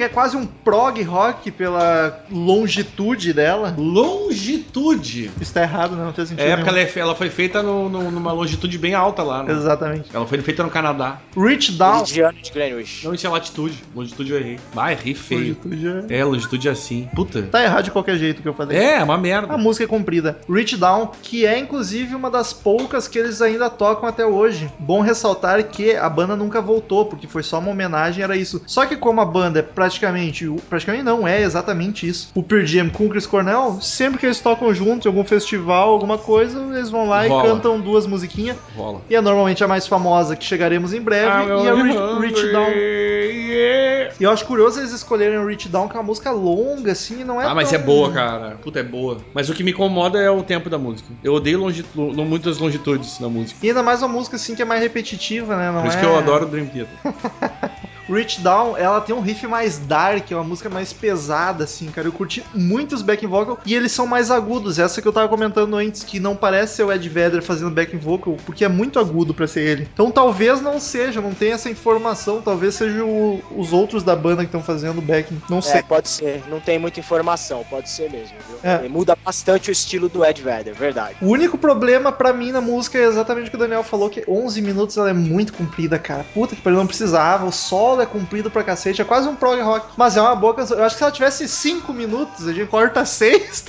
que 0.00 0.04
é 0.04 0.08
quase 0.08 0.34
um 0.36 0.46
prog 0.46 1.02
rock 1.02 1.50
pela 1.50 2.24
longitude 2.30 3.32
dela. 3.34 3.74
Longitude. 3.76 5.30
Isso 5.40 5.52
tá 5.52 5.62
errado, 5.62 5.94
né? 5.94 6.04
não 6.04 6.12
fez 6.12 6.28
sentido. 6.28 6.46
É, 6.46 6.56
porque 6.56 6.68
ela, 6.70 6.80
é 6.80 6.92
ela 6.96 7.14
foi 7.14 7.28
feita 7.28 7.62
no- 7.62 7.88
no- 7.88 8.10
numa 8.10 8.32
longitude 8.32 8.78
bem 8.78 8.94
alta 8.94 9.22
lá. 9.22 9.42
né? 9.42 9.52
Exatamente. 9.52 10.08
Ela 10.12 10.26
foi 10.26 10.38
feita 10.40 10.62
no 10.62 10.70
Canadá. 10.70 11.18
Reach 11.36 11.72
Down. 11.72 12.00
Indiana 12.00 12.34
de 12.42 12.50
Greenwich. 12.50 13.04
Não, 13.04 13.14
isso 13.14 13.26
é 13.26 13.30
latitude. 13.30 13.82
Longitude 13.94 14.32
eu 14.32 14.38
errei. 14.38 14.58
Ah, 14.76 14.92
errei 14.92 15.14
feio. 15.14 15.56
Longitude 15.64 16.06
é... 16.14 16.18
É, 16.18 16.24
longitude 16.24 16.68
é 16.68 16.70
assim. 16.70 17.08
Puta. 17.14 17.42
Tá 17.42 17.62
errado 17.62 17.84
de 17.84 17.90
qualquer 17.90 18.16
jeito 18.16 18.40
que 18.40 18.48
eu 18.48 18.54
falei. 18.54 18.78
É, 18.78 18.94
é 18.98 19.04
uma 19.04 19.18
merda. 19.18 19.52
A 19.52 19.58
música 19.58 19.84
é 19.84 19.88
comprida. 19.88 20.40
Reach 20.48 20.76
Down, 20.76 21.10
que 21.22 21.44
é 21.44 21.58
inclusive 21.58 22.14
uma 22.14 22.30
das 22.30 22.52
poucas 22.52 23.06
que 23.06 23.18
eles 23.18 23.42
ainda 23.42 23.68
tocam 23.68 24.08
até 24.08 24.24
hoje. 24.24 24.70
Bom 24.78 25.00
ressaltar 25.02 25.62
que 25.64 25.94
a 25.94 26.08
banda 26.08 26.34
nunca 26.36 26.60
voltou, 26.60 27.04
porque 27.06 27.26
foi 27.26 27.42
só 27.42 27.58
uma 27.58 27.70
homenagem, 27.70 28.24
era 28.24 28.36
isso. 28.36 28.62
Só 28.66 28.86
que 28.86 28.96
como 28.96 29.20
a 29.20 29.24
banda 29.24 29.58
é 29.58 29.62
praticamente, 29.90 30.46
o- 30.48 30.56
praticamente 30.68 31.04
não, 31.04 31.26
é 31.26 31.42
exatamente 31.42 32.06
isso. 32.08 32.30
O 32.34 32.42
Pearl 32.42 32.64
Jam 32.64 32.88
com 32.88 33.06
o 33.06 33.08
Chris 33.08 33.26
Cornell, 33.26 33.78
sempre 33.80 34.18
que 34.18 34.26
eles 34.26 34.40
tocam 34.40 34.72
juntos 34.72 35.06
em 35.06 35.08
algum 35.08 35.24
festival, 35.24 35.90
alguma 35.90 36.16
coisa, 36.18 36.58
eles 36.74 36.90
vão 36.90 37.08
lá 37.08 37.26
Rola. 37.26 37.44
e 37.44 37.50
cantam 37.50 37.80
duas 37.80 38.06
musiquinhas. 38.06 38.56
Rola. 38.76 39.00
E 39.10 39.14
é 39.14 39.20
normalmente 39.20 39.62
a 39.64 39.68
mais 39.68 39.86
famosa, 39.86 40.36
que 40.36 40.44
chegaremos 40.44 40.94
em 40.94 41.00
breve, 41.00 41.26
Ah, 41.28 41.44
e 41.64 41.68
a 41.68 41.74
Re- 41.74 42.20
Reach 42.20 42.52
Down. 42.52 42.68
Yeah. 42.70 44.14
E 44.20 44.24
eu 44.24 44.30
acho 44.30 44.44
curioso 44.44 44.78
eles 44.80 44.92
escolherem 44.92 45.38
o 45.38 45.46
Reach 45.46 45.68
Down, 45.68 45.88
que 45.88 45.96
é 45.96 46.00
uma 46.00 46.06
música 46.06 46.30
longa, 46.30 46.92
assim, 46.92 47.20
e 47.22 47.24
não 47.24 47.40
é 47.40 47.46
Ah, 47.46 47.54
mas 47.54 47.70
tão- 47.70 47.78
é 47.78 47.82
boa, 47.82 48.12
cara. 48.12 48.58
Puta, 48.62 48.80
é 48.80 48.82
boa. 48.82 49.18
Mas 49.34 49.48
o 49.48 49.54
que 49.54 49.62
me 49.64 49.70
incomoda 49.72 50.18
é 50.20 50.30
o 50.30 50.42
tempo 50.42 50.68
da 50.70 50.78
música. 50.78 51.08
Eu 51.22 51.34
odeio 51.34 51.58
longi- 51.58 51.84
lo- 51.94 52.24
muitas 52.24 52.58
longitudes 52.58 53.18
na 53.18 53.28
música. 53.28 53.58
E 53.62 53.68
ainda 53.68 53.82
mais 53.82 54.02
uma 54.02 54.08
música 54.08 54.36
assim 54.36 54.54
que 54.54 54.62
é 54.62 54.64
mais 54.64 54.80
repetitiva, 54.80 55.56
né? 55.56 55.70
Não 55.70 55.82
Por 55.82 55.88
isso 55.88 55.96
é... 55.96 56.00
que 56.00 56.06
eu 56.06 56.16
adoro 56.16 56.46
Dream 56.46 56.66
Theater. 56.66 56.94
Reach 58.12 58.40
Down, 58.40 58.76
ela 58.76 59.00
tem 59.00 59.14
um 59.14 59.20
riff 59.20 59.46
mais 59.46 59.78
dark, 59.78 60.30
é 60.30 60.34
uma 60.34 60.44
música 60.44 60.68
mais 60.68 60.92
pesada, 60.92 61.64
assim, 61.64 61.90
cara. 61.90 62.08
Eu 62.08 62.12
curti 62.12 62.44
muito 62.54 62.94
os 62.94 63.02
backing 63.02 63.26
vocal 63.26 63.58
e 63.64 63.74
eles 63.74 63.92
são 63.92 64.06
mais 64.06 64.30
agudos. 64.30 64.78
Essa 64.78 65.00
que 65.00 65.08
eu 65.08 65.12
tava 65.12 65.28
comentando 65.28 65.76
antes, 65.76 66.04
que 66.04 66.18
não 66.18 66.34
parece 66.36 66.76
ser 66.76 66.84
o 66.84 66.92
Ed 66.92 67.08
Vedder 67.08 67.42
fazendo 67.42 67.70
backing 67.70 67.98
vocal, 67.98 68.36
porque 68.44 68.64
é 68.64 68.68
muito 68.68 68.98
agudo 68.98 69.32
para 69.32 69.46
ser 69.46 69.62
ele. 69.62 69.88
Então 69.92 70.10
talvez 70.10 70.60
não 70.60 70.80
seja, 70.80 71.20
não 71.20 71.32
tenha 71.32 71.54
essa 71.54 71.70
informação, 71.70 72.40
talvez 72.42 72.74
seja 72.74 73.04
o, 73.04 73.42
os 73.56 73.72
outros 73.72 74.02
da 74.02 74.16
banda 74.16 74.42
que 74.42 74.48
estão 74.48 74.62
fazendo 74.62 75.00
backing. 75.00 75.40
Não 75.48 75.62
sei. 75.62 75.80
É, 75.80 75.82
pode 75.82 76.08
ser. 76.08 76.42
Não 76.48 76.60
tem 76.60 76.78
muita 76.78 77.00
informação, 77.00 77.64
pode 77.68 77.88
ser 77.88 78.10
mesmo, 78.10 78.36
viu? 78.48 78.58
É. 78.62 78.88
Muda 78.88 79.16
bastante 79.24 79.70
o 79.70 79.72
estilo 79.72 80.08
do 80.08 80.24
Ed 80.24 80.42
Vedder, 80.42 80.74
verdade. 80.74 81.16
O 81.20 81.26
único 81.26 81.56
problema 81.56 82.10
pra 82.10 82.32
mim 82.32 82.52
na 82.52 82.60
música 82.60 82.98
é 82.98 83.04
exatamente 83.04 83.48
o 83.48 83.50
que 83.50 83.56
o 83.56 83.60
Daniel 83.60 83.82
falou, 83.82 84.10
que 84.10 84.24
11 84.26 84.62
minutos 84.62 84.96
ela 84.96 85.10
é 85.10 85.14
muito 85.14 85.52
comprida, 85.52 85.98
cara. 85.98 86.24
Puta 86.34 86.56
que 86.56 86.62
pariu, 86.62 86.78
não 86.78 86.86
precisava. 86.86 87.46
O 87.46 87.52
solo 87.52 87.99
é 88.02 88.06
comprido 88.06 88.50
pra 88.50 88.64
cacete, 88.64 89.02
é 89.02 89.04
quase 89.04 89.28
um 89.28 89.36
prog 89.36 89.60
rock. 89.60 89.88
Mas 89.96 90.16
é 90.16 90.20
uma 90.20 90.34
boa 90.34 90.54
canção. 90.54 90.78
Eu 90.78 90.84
acho 90.84 90.94
que 90.94 90.98
se 90.98 91.04
ela 91.04 91.12
tivesse 91.12 91.48
5 91.48 91.92
minutos, 91.92 92.46
a 92.46 92.52
gente 92.52 92.68
corta 92.68 93.04
6. 93.04 93.66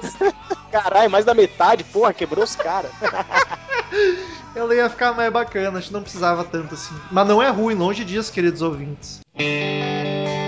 Caralho, 0.70 1.10
mais 1.10 1.24
da 1.24 1.34
metade, 1.34 1.84
porra, 1.84 2.12
quebrou 2.12 2.44
os 2.44 2.54
caras. 2.54 2.90
ela 4.54 4.74
ia 4.74 4.88
ficar 4.88 5.12
mais 5.12 5.32
bacana, 5.32 5.78
acho 5.78 5.88
que 5.88 5.92
não 5.92 6.02
precisava 6.02 6.44
tanto 6.44 6.74
assim. 6.74 6.94
Mas 7.10 7.26
não 7.26 7.42
é 7.42 7.48
ruim, 7.48 7.74
longe 7.74 8.04
disso, 8.04 8.32
queridos 8.32 8.62
ouvintes. 8.62 9.20
I 9.38 10.39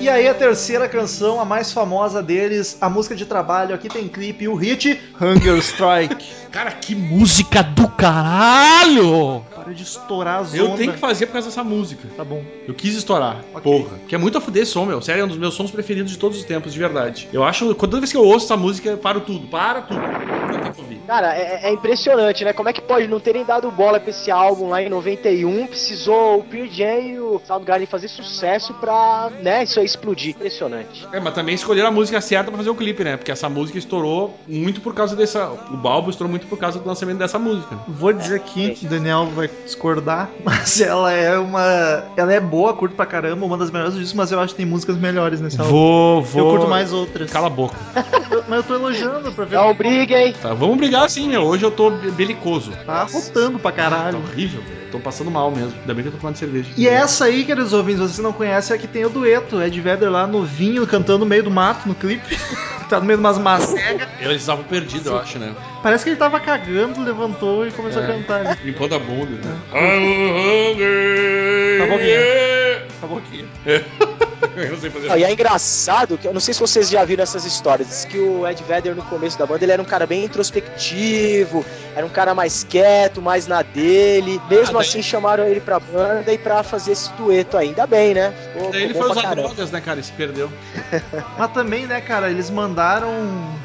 E 0.00 0.08
aí 0.08 0.26
a 0.26 0.34
terceira 0.34 0.88
canção, 0.88 1.40
a 1.40 1.44
mais 1.44 1.70
famosa 1.72 2.20
deles, 2.20 2.76
a 2.80 2.90
música 2.90 3.14
de 3.14 3.24
trabalho, 3.24 3.72
aqui 3.72 3.88
tem 3.88 4.08
clipe, 4.08 4.48
o 4.48 4.56
hit 4.56 5.00
Hunger 5.20 5.58
Strike. 5.58 6.26
Cara, 6.50 6.72
que 6.72 6.96
música 6.96 7.62
do 7.62 7.86
caralho! 7.86 9.44
Para 9.54 9.72
de 9.72 9.84
estourar 9.84 10.40
as 10.40 10.52
Eu 10.52 10.70
tenho 10.70 10.94
que 10.94 10.98
fazer 10.98 11.26
por 11.26 11.34
causa 11.34 11.46
dessa 11.46 11.62
música. 11.62 12.08
Tá 12.16 12.24
bom. 12.24 12.42
Eu 12.66 12.74
quis 12.74 12.96
estourar. 12.96 13.44
Ok. 13.54 13.62
Porra. 13.62 13.98
Que 14.08 14.16
é 14.16 14.18
muito 14.18 14.36
a 14.36 14.40
fuder 14.40 14.64
esse 14.64 14.72
som, 14.72 14.84
meu. 14.84 15.00
Sério, 15.00 15.20
é 15.20 15.24
um 15.24 15.28
dos 15.28 15.38
meus 15.38 15.54
sons 15.54 15.70
preferidos 15.70 16.10
de 16.10 16.18
todos 16.18 16.38
os 16.38 16.44
tempos, 16.44 16.72
de 16.72 16.78
verdade. 16.80 17.28
Eu 17.32 17.44
acho. 17.44 17.72
Toda 17.74 17.98
vez 17.98 18.10
que 18.10 18.16
eu 18.16 18.24
ouço 18.24 18.46
essa 18.46 18.56
música, 18.56 18.88
eu 18.88 18.98
paro 18.98 19.20
tudo. 19.20 19.46
Para 19.46 19.82
tudo. 19.82 20.00
Eu 20.00 20.60
tenho 20.60 20.74
que 20.74 20.80
ouvir. 20.80 20.89
Cara, 21.10 21.36
é, 21.36 21.62
é 21.64 21.72
impressionante, 21.72 22.44
né? 22.44 22.52
Como 22.52 22.68
é 22.68 22.72
que 22.72 22.80
pode 22.80 23.08
não 23.08 23.18
terem 23.18 23.44
dado 23.44 23.68
bola 23.68 23.98
pra 23.98 24.10
esse 24.10 24.30
álbum 24.30 24.68
lá 24.68 24.80
em 24.80 24.88
91? 24.88 25.66
Precisou 25.66 26.38
o 26.38 26.44
Pearl 26.44 26.68
Jam 26.70 27.00
e 27.00 27.18
o 27.18 27.40
Soundgarden 27.44 27.84
fazer 27.84 28.06
sucesso 28.06 28.72
pra, 28.74 29.28
né, 29.42 29.64
isso 29.64 29.80
aí 29.80 29.86
explodir. 29.86 30.36
Impressionante. 30.36 31.08
É, 31.12 31.18
mas 31.18 31.34
também 31.34 31.56
escolheram 31.56 31.88
a 31.88 31.90
música 31.90 32.20
certa 32.20 32.52
pra 32.52 32.58
fazer 32.58 32.70
o 32.70 32.76
clipe, 32.76 33.02
né? 33.02 33.16
Porque 33.16 33.32
essa 33.32 33.48
música 33.48 33.76
estourou 33.76 34.38
muito 34.46 34.80
por 34.80 34.94
causa 34.94 35.16
dessa. 35.16 35.50
O 35.50 35.76
Balbo 35.76 36.10
estourou 36.10 36.30
muito 36.30 36.46
por 36.46 36.56
causa 36.56 36.78
do 36.78 36.86
lançamento 36.86 37.18
dessa 37.18 37.40
música. 37.40 37.76
Vou 37.88 38.12
dizer 38.12 38.36
aqui, 38.36 38.78
o 38.80 38.86
Daniel 38.86 39.26
vai 39.34 39.50
discordar, 39.64 40.30
mas 40.44 40.80
ela 40.80 41.12
é 41.12 41.36
uma. 41.36 42.04
Ela 42.16 42.34
é 42.34 42.38
boa, 42.38 42.72
curto 42.72 42.94
pra 42.94 43.04
caramba, 43.04 43.44
uma 43.44 43.58
das 43.58 43.72
melhores 43.72 43.94
discos, 43.94 44.14
mas 44.14 44.30
eu 44.30 44.38
acho 44.38 44.54
que 44.54 44.58
tem 44.58 44.66
músicas 44.66 44.96
melhores 44.96 45.40
nesse 45.40 45.60
álbum. 45.60 45.72
Vou, 45.72 46.22
vou. 46.22 46.44
Eu 46.44 46.50
curto 46.50 46.68
mais 46.68 46.92
outras. 46.92 47.32
Cala 47.32 47.48
a 47.48 47.50
boca. 47.50 47.74
Mas 48.48 48.58
eu 48.58 48.62
tô 48.64 48.74
elogiando 48.74 49.30
pra 49.30 49.44
ver. 49.44 49.56
Não 49.56 49.72
briga, 49.72 50.18
hein? 50.18 50.34
Tá, 50.40 50.52
vamos 50.52 50.76
brigar 50.76 50.99
sim, 51.08 51.28
meu. 51.28 51.42
Hoje 51.42 51.64
eu 51.64 51.70
tô 51.70 51.90
belicoso. 51.90 52.72
Tá 52.86 53.04
rotando 53.04 53.58
pra 53.58 53.70
Tá 53.70 53.76
caralho. 53.76 54.18
horrível, 54.18 54.60
velho. 54.62 54.80
Tô 54.90 54.98
passando 54.98 55.30
mal 55.30 55.50
mesmo. 55.50 55.72
Ainda 55.80 55.94
bem 55.94 56.02
que 56.02 56.08
eu 56.08 56.12
tô 56.12 56.18
tomando 56.18 56.36
cerveja. 56.36 56.68
E 56.76 56.88
essa 56.88 57.26
aí, 57.26 57.44
queridos 57.44 57.72
ouvintes, 57.72 58.00
vocês 58.02 58.18
não 58.18 58.32
conhecem, 58.32 58.74
é 58.74 58.78
que 58.78 58.88
tem 58.88 59.04
o 59.04 59.08
dueto. 59.08 59.62
Ed 59.62 59.80
Vedder 59.80 60.10
lá 60.10 60.26
novinho, 60.26 60.84
cantando 60.86 61.20
no 61.20 61.26
meio 61.26 61.44
do 61.44 61.50
mato 61.50 61.88
no 61.88 61.94
clipe. 61.94 62.36
tá 62.90 62.98
no 62.98 63.06
meio 63.06 63.16
de 63.18 63.24
umas 63.24 63.38
macegas. 63.38 64.08
Eles 64.20 64.40
estavam 64.40 64.64
perdidos, 64.64 65.06
eu 65.06 65.16
acho, 65.18 65.38
né? 65.38 65.54
Parece 65.82 66.02
que 66.02 66.10
ele 66.10 66.16
tava 66.16 66.40
cagando, 66.40 67.02
levantou 67.04 67.64
e 67.66 67.70
começou 67.70 68.02
É. 68.02 68.04
a 68.04 68.08
cantar. 68.08 68.58
Limpando 68.64 68.94
a 68.96 68.98
bunda. 68.98 69.30
Né? 69.30 69.58
Tá 71.78 71.86
bom, 71.86 71.98
Guia. 71.98 72.86
Tá 73.00 73.06
aqui. 73.16 73.44
Eu 74.56 74.70
não 74.72 74.78
sei 74.80 74.90
fazer. 74.90 75.08
Não, 75.08 75.16
e 75.18 75.24
é 75.24 75.32
engraçado 75.32 76.16
que 76.18 76.26
eu 76.26 76.32
não 76.32 76.40
sei 76.40 76.54
se 76.54 76.60
vocês 76.60 76.88
já 76.88 77.04
viram 77.04 77.22
essas 77.22 77.44
histórias. 77.44 77.88
Diz 77.88 78.04
que 78.04 78.18
o 78.18 78.46
Ed 78.46 78.62
Vedder 78.64 78.94
no 78.94 79.02
começo 79.02 79.38
da 79.38 79.46
banda 79.46 79.64
ele 79.64 79.72
era 79.72 79.80
um 79.82 79.84
cara 79.84 80.06
bem 80.06 80.24
introspectivo, 80.24 81.64
era 81.94 82.04
um 82.06 82.08
cara 82.08 82.34
mais 82.34 82.64
quieto, 82.64 83.20
mais 83.20 83.46
na 83.46 83.62
dele. 83.62 84.40
Mesmo 84.48 84.76
Ah, 84.78 84.80
daí- 84.80 84.88
assim 84.88 85.02
chamaram 85.02 85.44
ele 85.44 85.60
pra 85.60 85.78
banda 85.78 86.32
e 86.32 86.38
pra 86.38 86.62
fazer 86.62 86.92
esse 86.92 87.12
dueto 87.14 87.56
ainda 87.56 87.86
bem, 87.86 88.14
né? 88.14 88.32
Ficou, 88.52 88.70
Daí 88.70 88.82
ele 88.84 88.94
ficou 88.94 89.02
foi 89.08 89.12
usar 89.12 89.22
caramba. 89.28 89.42
drogas, 89.48 89.70
né, 89.70 89.80
cara? 89.80 90.00
E 90.00 90.02
se 90.02 90.12
perdeu. 90.12 90.50
Mas 91.38 91.52
também, 91.52 91.86
né, 91.86 92.00
cara, 92.00 92.30
eles 92.30 92.50
mandaram 92.50 93.08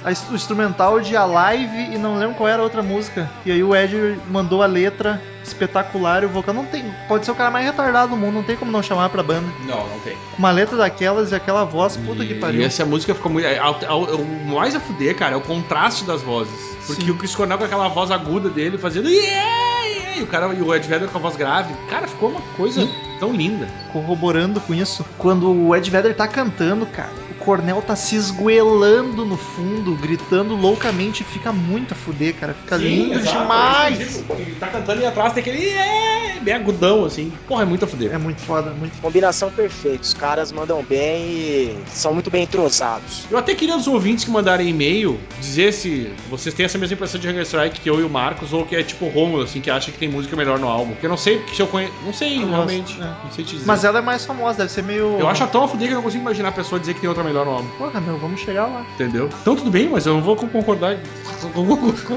a 0.04 0.10
o 0.32 0.36
instrumental 0.36 1.00
de 1.00 1.16
Alive 1.16 1.94
e 1.94 1.98
não 1.98 2.16
lembro 2.18 2.36
qual 2.36 2.48
era 2.50 2.62
a 2.62 2.64
outra 2.64 2.82
música. 2.82 3.30
E 3.46 3.52
aí 3.52 3.64
o 3.64 3.76
Ed 3.76 4.20
mandou 4.30 4.62
a 4.64 4.66
letra 4.66 5.22
espetacular 5.48 6.24
e 6.24 6.26
o 6.26 6.30
vocal 6.30 6.54
não 6.54 6.66
tem. 6.66 6.84
Pode 7.08 7.26
ser 7.26 7.32
o 7.32 7.36
cara 7.36 7.52
mais 7.52 7.66
retardado 7.66 8.10
do 8.12 8.18
mundo, 8.18 8.34
não 8.36 8.44
tem 8.44 8.56
como 8.56 8.72
não 8.72 8.82
chamar 8.84 9.10
pra 9.10 9.24
banda. 9.24 9.48
Não, 9.68 9.88
não 9.88 10.00
tem. 10.00 10.16
Uma 10.38 10.52
letra 10.52 10.78
daquelas 10.78 11.32
e 11.32 11.36
aquela 11.36 11.64
voz, 11.66 11.98
puta 11.98 12.26
que 12.26 12.34
E 12.34 12.40
pariu. 12.40 12.64
essa 12.66 12.86
música 12.86 13.14
ficou 13.16 13.32
muito. 13.32 13.46
é, 13.46 13.58
ao- 13.58 13.80
ao- 13.88 14.04
O 14.16 14.46
mais 14.48 14.76
a 14.76 14.80
fuder, 14.80 15.16
cara, 15.16 15.34
é 15.34 15.38
o 15.38 15.42
contraste 15.42 16.04
das 16.06 16.22
vozes. 16.22 16.76
Porque 16.88 17.04
Sim. 17.06 17.12
o 17.12 17.16
Chris 17.16 17.34
Cornell 17.36 17.58
com 17.58 17.64
aquela 17.64 17.88
voz 17.88 18.12
aguda 18.12 18.50
dele 18.50 18.78
fazendo. 18.78 19.10
Yeah, 19.10 19.84
yeah", 19.86 20.18
E 20.20 20.24
o 20.24 20.28
cara 20.28 20.54
e 20.54 20.62
o 20.62 20.74
Ed 20.74 20.88
Vedder 20.88 21.10
com 21.10 21.18
a 21.18 21.22
voz 21.22 21.36
grave. 21.36 21.74
Cara, 21.90 22.08
ficou 22.08 22.30
uma 22.30 22.42
coisa 22.56 22.88
tão 23.20 23.34
linda. 23.34 23.68
Corroborando 23.92 24.62
com 24.62 24.74
isso, 24.74 25.04
quando 25.18 25.52
o 25.52 25.76
Ed 25.76 25.90
Vedder 25.90 26.16
tá 26.16 26.28
cantando, 26.28 26.86
cara, 26.86 27.10
o 27.46 27.56
Cornel 27.56 27.80
tá 27.82 27.96
se 27.96 28.16
esgoelando 28.16 29.24
no 29.24 29.38
fundo, 29.38 29.96
gritando 29.96 30.56
loucamente, 30.56 31.24
fica 31.24 31.54
muito 31.54 31.94
a 31.94 31.96
fuder, 31.96 32.34
cara. 32.36 32.56
Fica 32.56 32.76
lindo 32.76 33.20
exato, 33.20 33.38
demais. 33.38 34.24
é. 34.30 34.34
Ele 34.34 34.56
tá 34.56 34.68
cantando 34.68 35.02
e 35.02 35.06
atrás 35.06 35.32
tem 35.32 35.42
aquele. 35.42 35.60
Yeah, 35.60 36.40
bem 36.42 36.54
agudão, 36.56 37.06
assim. 37.06 37.32
Porra, 37.48 37.62
é 37.62 37.66
muito 37.66 37.86
a 37.86 37.88
fuder. 37.88 38.12
É 38.14 38.18
muito 38.18 38.42
foda, 38.42 38.72
muito 38.72 39.00
Combinação 39.00 39.52
perfeita. 39.52 40.02
Os 40.02 40.14
caras 40.14 40.52
mandam 40.52 40.84
bem 40.84 41.24
e 41.24 41.78
são 41.88 42.14
muito 42.14 42.32
bem 42.32 42.44
entrosados. 42.44 43.26
Eu 43.30 43.38
até 43.38 43.54
queria 43.54 43.78
os 43.78 43.86
ouvintes 43.88 44.26
que 44.26 44.32
mandarem 44.32 44.70
e-mail 44.70 45.20
dizer 45.40 45.72
se 45.72 46.12
vocês 46.30 46.54
têm 46.56 46.66
essa 46.66 46.78
mesma 46.78 46.96
impressão 46.96 47.20
de 47.20 47.28
Hunger 47.28 47.44
Strike 47.44 47.80
que 47.80 47.90
eu 47.90 48.00
e 48.00 48.04
o 48.04 48.10
Marcos, 48.10 48.54
ou 48.54 48.66
que 48.66 48.76
é 48.76 48.82
tipo 48.82 49.06
o 49.06 49.10
Romulo, 49.10 49.44
assim, 49.44 49.62
que 49.62 49.70
acha 49.70 49.92
que 49.92 49.98
tem 50.00 50.10
música 50.10 50.36
melhor 50.36 50.58
no 50.58 50.68
álbum. 50.68 50.94
Porque 50.94 51.06
eu 51.06 51.10
não 51.12 51.18
sei 51.18 51.44
se 51.54 51.62
eu 51.62 51.68
conheço. 51.68 51.94
Não 52.04 52.14
sei, 52.14 52.44
realmente. 52.44 53.00
é. 53.00 53.06
Não 53.24 53.32
sei 53.32 53.46
te 53.46 53.54
dizer. 53.54 53.68
Mas 53.68 53.84
ela 53.84 54.00
é 54.00 54.02
mais 54.02 54.26
famosa, 54.26 54.58
deve 54.60 54.72
ser 54.72 54.84
meio. 54.84 55.18
Eu 55.20 55.28
acho 55.28 55.46
tão 55.48 55.64
a 55.64 55.68
fuder 55.68 55.88
que 55.88 55.94
eu 55.94 55.98
não 55.98 56.04
consigo 56.04 56.24
imaginar 56.24 56.50
a 56.50 56.52
pessoa 56.52 56.80
dizer 56.80 56.96
que 56.96 57.02
tem 57.02 57.10
outra 57.10 57.24
melhor 57.24 57.35
no 57.44 57.52
álbum. 57.52 57.68
Porra, 57.78 58.00
meu, 58.00 58.18
vamos 58.18 58.40
chegar 58.40 58.68
lá. 58.68 58.86
Entendeu? 58.94 59.30
Então 59.42 59.56
tudo 59.56 59.70
bem, 59.72 59.90
mas 59.90 60.06
eu 60.06 60.14
não 60.14 60.22
vou 60.22 60.36
concordar. 60.36 60.98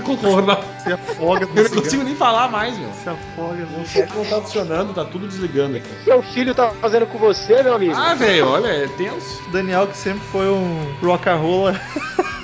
concordar. 0.04 0.61
Você 0.78 0.92
afoga 0.92 1.48
Eu 1.54 1.64
não 1.64 1.83
consigo 1.83 2.02
nem 2.04 2.14
falar 2.14 2.48
mais, 2.50 2.78
meu. 2.78 2.90
Se 2.92 3.09
afoga, 3.09 3.64
O 3.64 3.70
meu. 3.70 3.87
chat 3.87 4.14
não 4.14 4.24
tá 4.24 4.40
funcionando, 4.40 4.94
tá 4.94 5.04
tudo 5.04 5.26
desligando 5.26 5.76
aqui. 5.78 5.88
Seu 6.04 6.22
filho 6.22 6.54
tá 6.54 6.70
fazendo 6.81 7.07
com 7.07 7.18
você, 7.18 7.62
meu 7.62 7.74
amigo? 7.74 7.94
Ah, 7.96 8.14
velho, 8.14 8.46
olha, 8.46 8.68
é 8.68 8.87
tenso. 8.88 9.42
Daniel, 9.50 9.87
que 9.87 9.96
sempre 9.96 10.22
foi 10.31 10.48
um 10.48 10.94
rock 11.02 11.28
and 11.28 11.37
roll, 11.37 11.72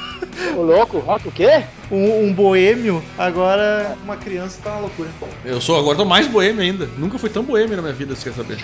Ô 0.56 0.62
louco, 0.62 0.98
rock 0.98 1.28
o 1.28 1.32
quê? 1.32 1.64
um, 1.90 2.26
um 2.26 2.32
boêmio, 2.32 3.02
agora 3.18 3.96
uma 4.02 4.16
criança 4.16 4.60
tá 4.62 4.72
uma 4.72 4.80
loucura. 4.80 5.10
Eu 5.44 5.60
sou 5.60 5.78
agora 5.78 5.96
tô 5.96 6.04
mais 6.04 6.26
boêmio 6.26 6.62
ainda. 6.62 6.88
Nunca 6.96 7.18
fui 7.18 7.30
tão 7.30 7.44
boêmio 7.44 7.76
na 7.76 7.82
minha 7.82 7.94
vida, 7.94 8.14
você 8.14 8.30
quer 8.30 8.36
saber? 8.36 8.58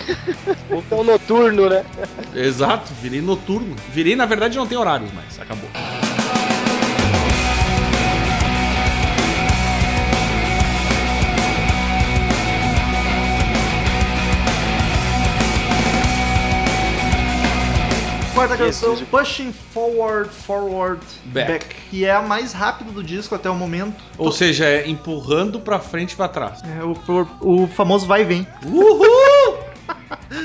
Tão 0.89 1.03
noturno, 1.03 1.69
né? 1.69 1.85
Exato, 2.33 2.93
virei 3.01 3.21
noturno. 3.21 3.75
Virei, 3.91 4.15
na 4.15 4.25
verdade, 4.25 4.57
não 4.57 4.67
tem 4.67 4.77
horários 4.77 5.11
mais. 5.13 5.39
Acabou. 5.39 5.69
Quarta 18.41 18.57
canção, 18.57 18.95
Pushing 19.05 19.53
Forward, 19.53 20.27
Forward, 20.33 21.05
Back. 21.25 21.51
Back. 21.51 21.75
Que 21.91 22.05
é 22.05 22.11
a 22.11 22.23
mais 22.23 22.53
rápida 22.53 22.91
do 22.91 23.03
disco 23.03 23.35
até 23.35 23.47
o 23.47 23.53
momento. 23.53 24.03
Ou 24.17 24.31
seja, 24.31 24.65
é 24.65 24.89
empurrando 24.89 25.59
pra 25.59 25.77
frente 25.77 26.13
e 26.13 26.15
pra 26.15 26.27
trás. 26.27 26.59
É 26.63 26.83
o, 26.83 26.97
o, 27.39 27.63
o 27.63 27.67
famoso 27.67 28.07
vai 28.07 28.21
e 28.21 28.25
vem. 28.25 28.47
Uhul! 28.65 29.30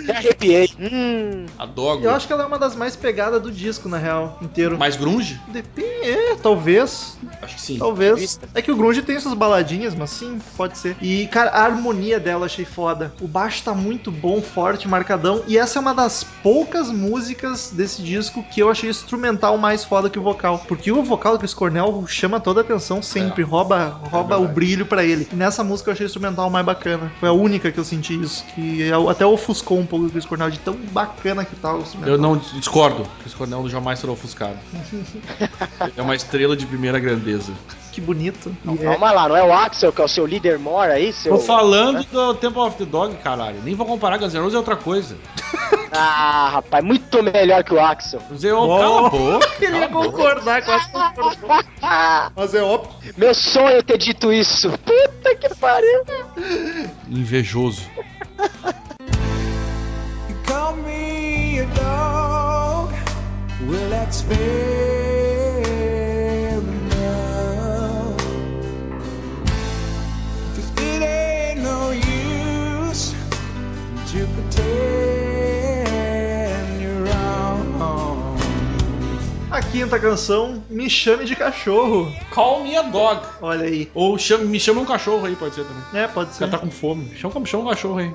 Até 0.03 0.17
arrepiei. 0.17 0.71
Hum. 0.81 1.47
A 1.59 1.67
Dog. 1.67 2.03
Eu 2.05 2.11
acho 2.11 2.27
que 2.27 2.33
ela 2.33 2.43
é 2.43 2.47
uma 2.47 2.59
das 2.59 2.75
mais 2.77 2.97
pegadas 2.97 3.41
do 3.43 3.51
disco, 3.51 3.89
na 3.89 3.99
real, 3.99 4.39
inteiro. 4.43 4.79
Mais 4.79 4.97
grunge? 4.97 5.41
Depende, 5.49 5.87
é, 6.09 6.37
talvez. 6.37 7.17
Acho 7.43 7.55
que 7.55 7.61
sim. 7.61 7.79
Talvez. 7.79 8.39
É 8.55 8.63
que 8.63 8.71
o 8.73 8.77
Grunge 8.77 9.03
tem 9.03 9.19
suas 9.21 9.35
baladinhas, 9.35 9.95
mas 9.95 10.11
sim, 10.11 10.39
pode 10.57 10.79
ser. 10.79 10.97
E, 11.01 11.27
cara, 11.29 11.51
a 11.51 11.63
harmonia 11.65 12.19
dela 12.19 12.41
eu 12.43 12.45
achei 12.47 12.65
foda. 12.65 13.13
O 13.21 13.29
baixo 13.29 13.63
tá 13.63 13.75
muito 13.75 14.11
bom, 14.11 14.41
forte, 14.43 14.89
marcadão. 14.89 15.43
E 15.47 15.57
essa 15.59 15.79
é 15.79 15.81
uma 15.81 15.95
das 15.95 16.25
poucas 16.25 16.91
músicas 16.91 17.71
desse 17.73 18.03
disco 18.03 18.43
que 18.51 18.61
eu 18.61 18.71
achei 18.71 18.91
instrumental 18.91 19.57
mais 19.59 19.85
foda 19.85 20.11
que 20.11 20.19
o 20.19 20.23
vocal. 20.23 20.65
Porque 20.67 20.91
o 20.91 21.03
vocal 21.03 21.35
do 21.35 21.39
Chris 21.39 21.55
Cornell 21.55 22.05
chama 22.07 22.41
toda 22.41 22.61
a 22.61 22.65
atenção 22.65 23.03
sempre, 23.03 23.43
rouba, 23.43 24.01
rouba 24.11 24.37
o 24.37 24.41
verdade. 24.41 24.55
brilho 24.55 24.87
pra 24.87 25.05
ele. 25.05 25.29
E 25.33 25.37
nessa 25.37 25.63
música 25.63 25.91
eu 25.91 25.93
achei 25.93 26.07
o 26.07 26.09
instrumental 26.09 26.49
mais 26.51 26.65
bacana. 26.65 27.11
Foi 27.21 27.29
a 27.29 27.33
única 27.33 27.71
que 27.71 27.79
eu 27.79 27.85
senti 27.85 28.21
isso. 28.21 28.45
Que 28.55 28.83
eu- 28.83 29.09
até 29.09 29.25
ofuscou 29.27 29.76
um 29.79 29.87
pouco 29.87 30.07
o 30.07 30.11
Chris 30.11 30.25
Cornell 30.27 30.51
de 30.51 30.59
tão 30.59 30.75
bacana 30.75 31.45
que 31.45 31.55
tá 31.57 31.75
o 31.75 31.81
instrumental. 31.81 32.15
Eu 32.15 32.19
não 32.21 32.37
discordo. 32.37 33.07
Chris 33.21 33.35
Cornell 33.35 33.69
jamais 33.69 33.99
será 33.99 34.13
ofuscado. 34.13 34.57
É 35.97 36.03
uma 36.03 36.15
estrela 36.15 36.57
de 36.57 36.67
primeira 36.67 36.99
grandeza. 36.99 37.53
Que 37.93 38.01
bonito. 38.01 38.55
Não, 38.65 38.75
E 38.75 38.79
é- 38.81 38.85
Calma 38.85 39.11
lá, 39.13 39.29
não 39.29 39.37
é 39.37 39.43
o 39.43 39.53
Axel 39.53 39.91
que 39.93 40.01
é 40.01 40.05
o 40.05 40.09
seu 40.09 40.27
líder 40.27 40.59
mor 40.59 40.89
aí? 40.91 41.13
Seu... 41.13 41.33
Tô 41.35 41.39
falando 41.41 42.05
do 42.05 42.35
Temple 42.35 42.61
of 42.61 42.77
the 42.77 42.85
Dog, 42.85 43.15
caralho. 43.17 43.61
Nem 43.65 43.75
vou 43.75 43.87
comparar 43.87 44.19
Guns 44.19 44.35
N' 44.35 44.41
Roses 44.41 44.55
é 44.55 44.59
outra 44.59 44.77
coisa. 44.77 45.17
Ah, 45.99 46.51
rapaz, 46.55 46.85
muito 46.85 47.23
melhor 47.23 47.65
que 47.65 47.73
o 47.73 47.81
Axel. 47.81 48.21
Zé, 48.37 48.53
oh, 48.53 48.67
cala 48.77 49.07
a 49.07 49.11
boca. 49.11 49.49
Ele 49.65 49.79
ia 49.79 49.81
cala 49.81 49.85
a 49.85 49.89
boca. 49.89 50.09
concordar, 50.11 50.63
quase 50.63 50.91
concordou. 50.91 51.49
Mas 52.37 52.55
é 52.55 52.63
óbvio. 52.63 53.15
Meu 53.17 53.33
sonho 53.35 53.79
é 53.79 53.83
ter 53.83 53.97
dito 53.97 54.31
isso. 54.31 54.69
Puta 54.71 55.35
que 55.37 55.55
pariu. 55.55 56.03
Invejoso. 57.09 57.83
Call 60.47 60.77
me 60.77 61.59
a 61.61 61.67
dog. 61.75 62.93
Well, 63.69 63.91
that's 63.91 64.21
fair 64.21 65.63
enough. 66.59 68.21
If 70.57 70.79
it 70.79 71.03
ain't 71.03 71.61
no 71.63 71.91
use 71.91 73.15
to 74.13 74.27
pretend 74.35 74.57
you're 76.81 77.03
wrong. 77.05 78.37
A 79.51 79.61
quinta 79.63 79.99
canção, 79.99 80.63
Me 80.69 80.89
Chame 80.91 81.25
de 81.25 81.35
Cachorro. 81.35 82.13
Call 82.31 82.63
me 82.63 82.77
a 82.77 82.83
dog. 82.83 83.23
Olha 83.41 83.65
aí. 83.67 83.91
Ou 83.95 84.17
chama- 84.19 84.45
me 84.45 84.61
chama 84.61 84.83
um 84.83 84.85
cachorro 84.85 85.27
aí, 85.27 85.35
pode 85.35 85.55
ser 85.55 85.65
também. 85.65 85.83
É, 86.05 86.07
pode 86.09 86.31
O 86.31 86.33
ser. 86.33 86.39
cara 86.41 86.51
tá 86.53 86.59
com 86.59 86.71
fome. 86.71 87.11
Chama, 87.17 87.45
chama 87.47 87.65
um 87.65 87.69
cachorro 87.69 87.99
aí. 87.99 88.13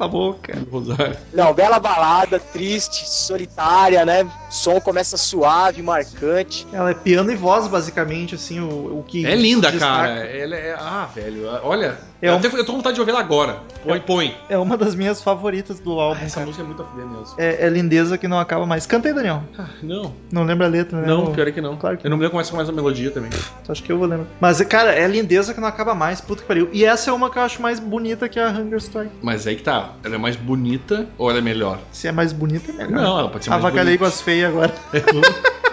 Cala 0.00 0.04
a 0.04 0.08
boca. 0.08 0.58
Rosário. 0.70 1.16
Não, 1.32 1.52
bela 1.52 1.78
balada, 1.78 2.40
triste, 2.40 3.06
solitária, 3.06 4.04
né? 4.06 4.22
O 4.22 4.30
som 4.48 4.80
começa 4.80 5.18
suave, 5.18 5.82
marcante. 5.82 6.66
Ela 6.72 6.90
é 6.92 6.94
piano 6.94 7.30
e 7.30 7.36
voz, 7.36 7.68
basicamente, 7.68 8.34
assim, 8.34 8.60
o, 8.60 9.00
o 9.00 9.04
que. 9.06 9.26
É 9.26 9.34
linda, 9.36 9.70
destaca. 9.70 10.08
cara. 10.08 10.26
Ela 10.26 10.56
é. 10.56 10.74
Ah, 10.78 11.06
velho. 11.14 11.46
Olha. 11.62 11.98
É 12.22 12.28
eu, 12.28 12.34
um- 12.34 12.36
até, 12.36 12.48
eu 12.48 12.64
tô 12.64 12.72
com 12.72 12.78
vontade 12.78 12.94
de 12.94 13.00
ouvir 13.00 13.12
ela 13.12 13.20
agora. 13.20 13.60
Põe, 13.82 13.98
põe. 14.00 14.36
É 14.48 14.58
uma 14.58 14.76
das 14.76 14.94
minhas 14.94 15.22
favoritas 15.22 15.80
do 15.80 15.98
álbum. 15.98 16.20
Essa 16.22 16.34
cara. 16.36 16.46
música 16.46 16.62
é 16.62 16.66
muito 16.66 16.82
a 16.82 16.84
fuder 16.84 17.06
mesmo. 17.06 17.34
É, 17.38 17.66
é 17.66 17.68
lindeza 17.70 18.18
que 18.18 18.28
não 18.28 18.38
acaba 18.38 18.66
mais. 18.66 18.84
Canta 18.84 19.08
aí, 19.08 19.14
Daniel. 19.14 19.42
Ah, 19.58 19.66
não. 19.82 20.12
Não 20.30 20.44
lembra 20.44 20.66
a 20.66 20.68
letra, 20.68 21.00
né? 21.00 21.06
Não, 21.06 21.24
O- 21.24 21.32
pior 21.32 21.48
é 21.48 21.52
que 21.52 21.62
não. 21.62 21.76
Claro 21.78 21.96
que 21.96 22.06
Eu 22.06 22.10
não 22.10 22.18
me 22.18 22.22
lembro 22.22 22.32
como 22.32 22.42
é 22.42 22.44
que 22.44 22.50
começa 22.50 22.70
a 22.70 22.74
melodia 22.74 23.10
também. 23.10 23.30
Acho 23.66 23.82
que 23.82 23.90
eu 23.90 23.96
vou 23.98 24.06
lembrar. 24.06 24.26
Mas, 24.38 24.60
cara, 24.62 24.92
é 24.92 25.06
lindeza 25.08 25.54
que 25.54 25.60
não 25.60 25.68
acaba 25.68 25.94
mais. 25.94 26.20
Puta 26.20 26.42
que 26.42 26.48
pariu. 26.48 26.68
E 26.72 26.84
essa 26.84 27.08
é 27.10 27.12
uma 27.12 27.30
que 27.30 27.38
eu 27.38 27.42
acho 27.42 27.62
mais 27.62 27.80
bonita 27.80 28.28
que 28.28 28.38
a 28.38 28.48
Hunger 28.48 28.78
Strike. 28.80 29.12
Mas 29.22 29.46
aí 29.46 29.56
que 29.56 29.62
tá. 29.62 29.92
Ela 30.04 30.16
é 30.16 30.18
mais 30.18 30.36
bonita 30.36 31.06
ou 31.16 31.30
ela 31.30 31.38
é 31.38 31.42
melhor? 31.42 31.78
Se 31.90 32.06
é 32.06 32.12
mais 32.12 32.32
bonita, 32.34 32.70
é 32.70 32.74
melhor. 32.86 32.90
Não, 33.02 33.18
ela 33.18 33.30
pode 33.30 33.44
ser 33.44 33.50
mais 33.50 33.64
Avacalhei 33.64 33.96
com 33.96 34.04
bonita. 34.04 34.14
as 34.16 34.20
feias 34.20 34.50
agora. 34.50 34.74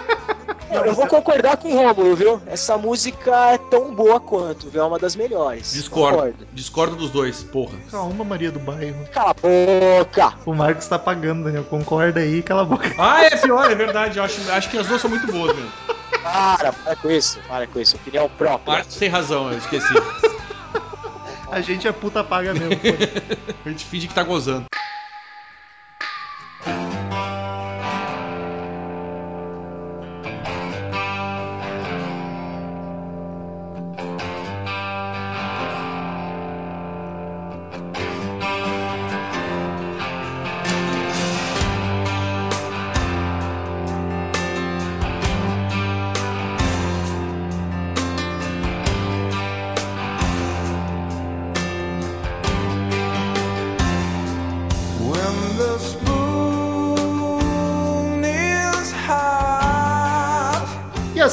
Eu, 0.70 0.84
eu 0.84 0.94
vou 0.94 1.06
concordar 1.06 1.56
com 1.56 1.68
o 1.68 1.74
Rômulo, 1.74 2.14
viu? 2.14 2.42
Essa 2.46 2.76
música 2.76 3.52
é 3.52 3.58
tão 3.58 3.94
boa 3.94 4.20
quanto, 4.20 4.68
viu? 4.68 4.82
É 4.82 4.84
uma 4.84 4.98
das 4.98 5.16
melhores. 5.16 5.72
Discordo. 5.72 6.16
Concordo. 6.16 6.46
Discordo 6.52 6.96
dos 6.96 7.10
dois, 7.10 7.42
porra. 7.42 7.78
Calma, 7.90 8.24
Maria 8.24 8.50
do 8.50 8.58
Bairro. 8.58 9.06
Cala 9.12 9.30
a 9.30 9.34
boca. 9.34 10.34
O 10.44 10.54
Marcos 10.54 10.86
tá 10.86 10.98
pagando, 10.98 11.44
Daniel. 11.44 11.64
Concorda 11.64 12.20
aí, 12.20 12.42
cala 12.42 12.62
a 12.62 12.64
boca. 12.64 12.94
Ah, 12.98 13.24
é 13.24 13.36
pior, 13.36 13.70
é 13.70 13.74
verdade. 13.74 14.18
Eu 14.18 14.24
acho, 14.24 14.50
acho 14.50 14.68
que 14.70 14.76
as 14.76 14.86
duas 14.86 15.00
são 15.00 15.10
muito 15.10 15.26
boas 15.32 15.56
mesmo. 15.56 15.72
Para, 16.22 16.72
para 16.72 16.96
com 16.96 17.10
isso. 17.10 17.40
Para 17.48 17.66
com 17.66 17.80
isso. 17.80 17.96
Opinião 17.96 18.28
própria. 18.28 18.74
Marcos 18.74 18.96
tem 18.96 19.08
razão, 19.08 19.50
eu 19.50 19.58
esqueci. 19.58 19.94
A 21.50 21.62
gente 21.62 21.88
é 21.88 21.92
puta 21.92 22.22
paga 22.22 22.52
mesmo. 22.52 22.76
pô. 22.76 22.88
A 23.64 23.68
gente 23.70 23.86
finge 23.86 24.06
que 24.06 24.14
tá 24.14 24.22
gozando. 24.22 24.66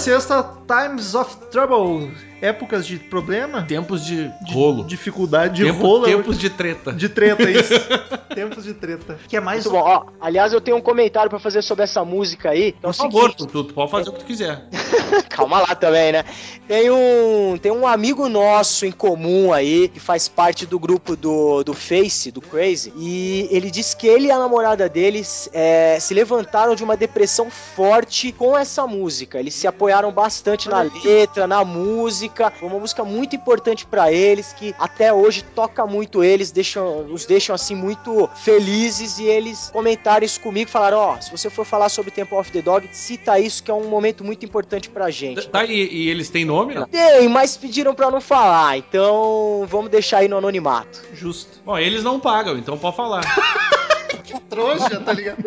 Sexta, 0.06 0.44
Times 0.68 1.16
of 1.16 1.50
Trouble. 1.50 2.12
Épocas 2.46 2.86
de 2.86 2.98
problema, 2.98 3.64
Tempos 3.64 4.06
de 4.06 4.28
de 4.46 4.54
rolo. 4.54 4.84
dificuldade, 4.86 5.56
de 5.64 5.72
Tempo- 5.72 5.82
rolo. 5.86 6.06
tempos 6.06 6.38
de 6.38 6.50
treta. 6.50 6.92
De 6.94 7.10
treta, 7.10 7.50
isso. 7.50 7.74
Tempos 8.36 8.64
de 8.66 8.74
treta. 8.74 9.18
Que 9.28 9.38
é 9.38 9.40
mais 9.40 9.66
Muito 9.66 9.78
bom. 9.78 9.84
Ó, 9.88 10.06
aliás, 10.22 10.52
eu 10.54 10.60
tenho 10.62 10.78
um 10.78 10.82
comentário 10.82 11.30
pra 11.30 11.40
fazer 11.40 11.62
sobre 11.62 11.84
essa 11.84 12.04
música 12.06 12.50
aí. 12.50 12.74
que 12.74 12.78
é 12.86 12.90
o 12.90 12.92
Por 12.92 12.94
favor, 12.98 13.32
seguinte- 13.32 13.48
tu, 13.52 13.64
tu 13.64 13.74
pode 13.74 13.92
fazer 13.92 14.10
o 14.10 14.14
que 14.14 14.20
tu 14.20 14.26
quiser. 14.26 14.66
Calma 15.30 15.60
lá 15.60 15.76
também, 15.76 16.12
né? 16.12 16.24
Tem 16.68 16.90
um, 16.92 17.58
tem 17.62 17.72
um 17.72 17.86
amigo 17.88 18.28
nosso 18.30 18.86
em 18.86 18.92
comum 18.92 19.52
aí, 19.54 19.88
que 19.88 20.00
faz 20.00 20.28
parte 20.28 20.66
do 20.66 20.80
grupo 20.80 21.16
do, 21.16 21.64
do 21.64 21.74
Face, 21.74 22.32
do 22.32 22.42
Crazy, 22.42 22.92
e 22.98 23.48
ele 23.52 23.70
disse 23.70 23.96
que 23.96 24.08
ele 24.08 24.28
e 24.28 24.32
a 24.32 24.40
namorada 24.40 24.88
deles 24.90 25.50
é, 25.54 25.98
se 26.00 26.14
levantaram 26.14 26.76
de 26.76 26.84
uma 26.84 26.96
depressão 26.98 27.50
forte 27.50 28.32
com 28.32 28.58
essa 28.58 28.86
música. 28.88 29.40
Eles 29.40 29.54
se 29.54 29.68
apoiaram 29.68 30.12
bastante 30.12 30.70
na 30.70 30.82
letra, 30.82 31.48
na 31.48 31.64
música. 31.64 32.35
Foi 32.60 32.68
uma 32.68 32.80
música 32.80 33.04
muito 33.04 33.36
importante 33.36 33.86
pra 33.86 34.12
eles, 34.12 34.54
que 34.54 34.76
até 34.78 35.14
hoje 35.14 35.44
toca 35.44 35.86
muito 35.86 36.24
eles, 36.24 36.52
deixam, 36.52 37.06
os 37.12 37.26
deixam 37.26 37.56
assim 37.56 37.76
muito 37.76 38.30
felizes, 38.36 39.20
e 39.20 39.26
eles 39.26 39.70
comentaram 39.72 40.26
isso 40.26 40.40
comigo, 40.40 40.70
falaram, 40.70 40.98
ó, 40.98 41.20
se 41.20 41.32
você 41.32 41.50
for 41.50 41.66
falar 41.66 41.90
sobre 41.90 42.12
Temple 42.12 42.38
of 42.38 42.52
the 42.52 42.62
Dog, 42.62 42.88
cita 42.92 43.40
isso, 43.40 43.64
que 43.64 43.72
é 43.72 43.74
um 43.74 43.88
momento 43.88 44.24
muito 44.24 44.46
importante 44.46 44.90
pra 44.90 45.10
gente. 45.10 45.48
Tá, 45.48 45.64
e, 45.64 45.74
e 45.74 46.10
eles 46.10 46.30
têm 46.30 46.46
nome? 46.46 46.76
Não? 46.76 46.88
Tem, 46.88 47.28
mas 47.30 47.58
pediram 47.58 47.94
pra 47.96 48.12
não 48.12 48.22
falar, 48.22 48.78
então 48.78 49.66
vamos 49.68 49.90
deixar 49.90 50.20
aí 50.20 50.28
no 50.28 50.38
anonimato. 50.38 51.02
justo. 51.14 51.62
Bom, 51.66 51.78
eles 51.78 52.04
não 52.04 52.20
pagam, 52.20 52.58
então 52.58 52.78
pode 52.78 52.96
falar. 52.96 53.22
Trouxa, 54.50 55.00
tá 55.00 55.14
ligado? 55.14 55.38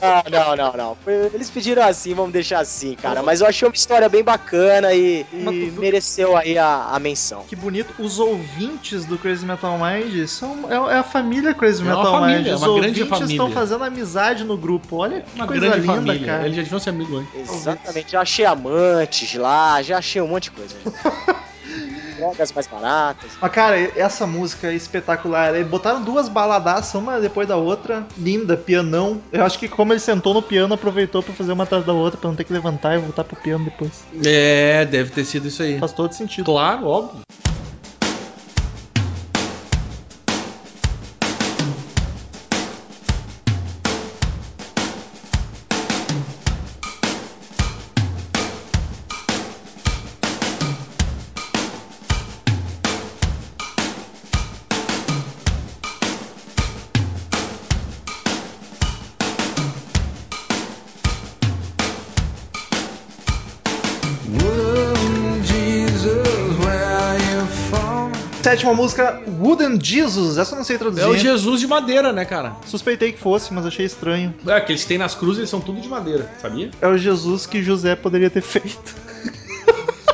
Não, 0.00 0.30
não, 0.30 0.56
não, 0.56 0.72
não. 0.76 0.96
Eles 1.32 1.48
pediram 1.50 1.82
assim, 1.84 2.14
vamos 2.14 2.32
deixar 2.32 2.60
assim, 2.60 2.94
cara. 2.94 3.22
Mas 3.22 3.40
eu 3.40 3.46
achei 3.46 3.66
uma 3.66 3.74
história 3.74 4.08
bem 4.08 4.22
bacana 4.22 4.92
e, 4.92 5.24
e 5.32 5.72
mereceu 5.78 6.36
aí 6.36 6.58
a, 6.58 6.88
a 6.92 6.98
menção. 6.98 7.44
Que 7.48 7.54
bonito. 7.56 7.94
Os 7.98 8.18
ouvintes 8.18 9.04
do 9.04 9.16
Crazy 9.18 9.44
Metal 9.46 9.78
Mind 9.78 10.26
são 10.28 10.70
é, 10.70 10.94
é 10.94 10.98
a 10.98 11.02
família 11.02 11.54
Crazy 11.54 11.82
É 11.82 11.84
uma 11.86 11.96
Metal 11.96 12.12
família, 12.20 12.38
Mind. 12.38 12.46
é 12.48 12.54
Os 12.54 12.62
uma 12.62 12.80
grande 12.80 13.00
ouvintes 13.02 13.08
família. 13.18 13.32
estão 13.34 13.50
fazendo 13.52 13.84
amizade 13.84 14.44
no 14.44 14.56
grupo. 14.56 14.96
Olha 14.96 15.20
que 15.20 15.34
Uma 15.36 15.46
coisa 15.46 15.60
grande 15.66 15.80
linda, 15.80 15.94
família. 15.94 16.26
cara. 16.26 16.44
Eles 16.44 16.56
já 16.56 16.62
deviam 16.62 16.78
ser 16.80 16.90
amigos 16.90 17.18
antes. 17.20 17.50
Exatamente, 17.54 18.12
já 18.12 18.20
achei 18.20 18.44
amantes 18.44 19.34
lá, 19.34 19.80
já 19.82 19.98
achei 19.98 20.20
um 20.20 20.28
monte 20.28 20.44
de 20.44 20.50
coisa. 20.52 20.74
Drogas 22.16 22.52
mais 22.52 22.66
baratas. 22.66 23.32
Mas, 23.40 23.52
cara, 23.52 23.78
essa 23.96 24.26
música 24.26 24.68
é 24.68 24.74
espetacular. 24.74 25.54
Eles 25.54 25.68
botaram 25.68 26.02
duas 26.02 26.28
baladaças, 26.28 26.94
uma 26.94 27.20
depois 27.20 27.46
da 27.48 27.56
outra. 27.56 28.06
Linda, 28.16 28.56
pianão. 28.56 29.20
Eu 29.32 29.44
acho 29.44 29.58
que 29.58 29.68
como 29.68 29.92
ele 29.92 30.00
sentou 30.00 30.34
no 30.34 30.42
piano, 30.42 30.74
aproveitou 30.74 31.22
pra 31.22 31.34
fazer 31.34 31.52
uma 31.52 31.64
atrás 31.64 31.84
da 31.84 31.92
outra, 31.92 32.18
pra 32.18 32.30
não 32.30 32.36
ter 32.36 32.44
que 32.44 32.52
levantar 32.52 32.94
e 32.94 32.98
voltar 32.98 33.24
pro 33.24 33.36
piano 33.36 33.64
depois. 33.64 34.04
É, 34.24 34.84
deve 34.84 35.10
ter 35.10 35.24
sido 35.24 35.48
isso 35.48 35.62
aí. 35.62 35.78
Faz 35.78 35.92
todo 35.92 36.12
sentido. 36.12 36.44
Claro, 36.44 36.86
óbvio. 36.86 37.20
Sétima 68.64 68.74
música, 68.82 69.22
Wooden 69.40 69.78
Jesus. 69.78 70.38
Essa 70.38 70.54
eu 70.54 70.56
não 70.56 70.64
sei 70.64 70.78
traduzir. 70.78 71.02
É 71.02 71.06
o 71.06 71.14
Jesus 71.14 71.60
de 71.60 71.66
madeira, 71.66 72.14
né, 72.14 72.24
cara? 72.24 72.56
Suspeitei 72.64 73.12
que 73.12 73.18
fosse, 73.18 73.52
mas 73.52 73.66
achei 73.66 73.84
estranho. 73.84 74.34
É, 74.46 74.58
que 74.58 74.72
eles 74.72 74.86
têm 74.86 74.96
nas 74.96 75.14
cruzes, 75.14 75.38
eles 75.38 75.50
são 75.50 75.60
tudo 75.60 75.82
de 75.82 75.88
madeira, 75.88 76.30
sabia? 76.40 76.70
É 76.80 76.88
o 76.88 76.96
Jesus 76.96 77.44
que 77.44 77.62
José 77.62 77.94
poderia 77.94 78.30
ter 78.30 78.40
feito. 78.42 78.96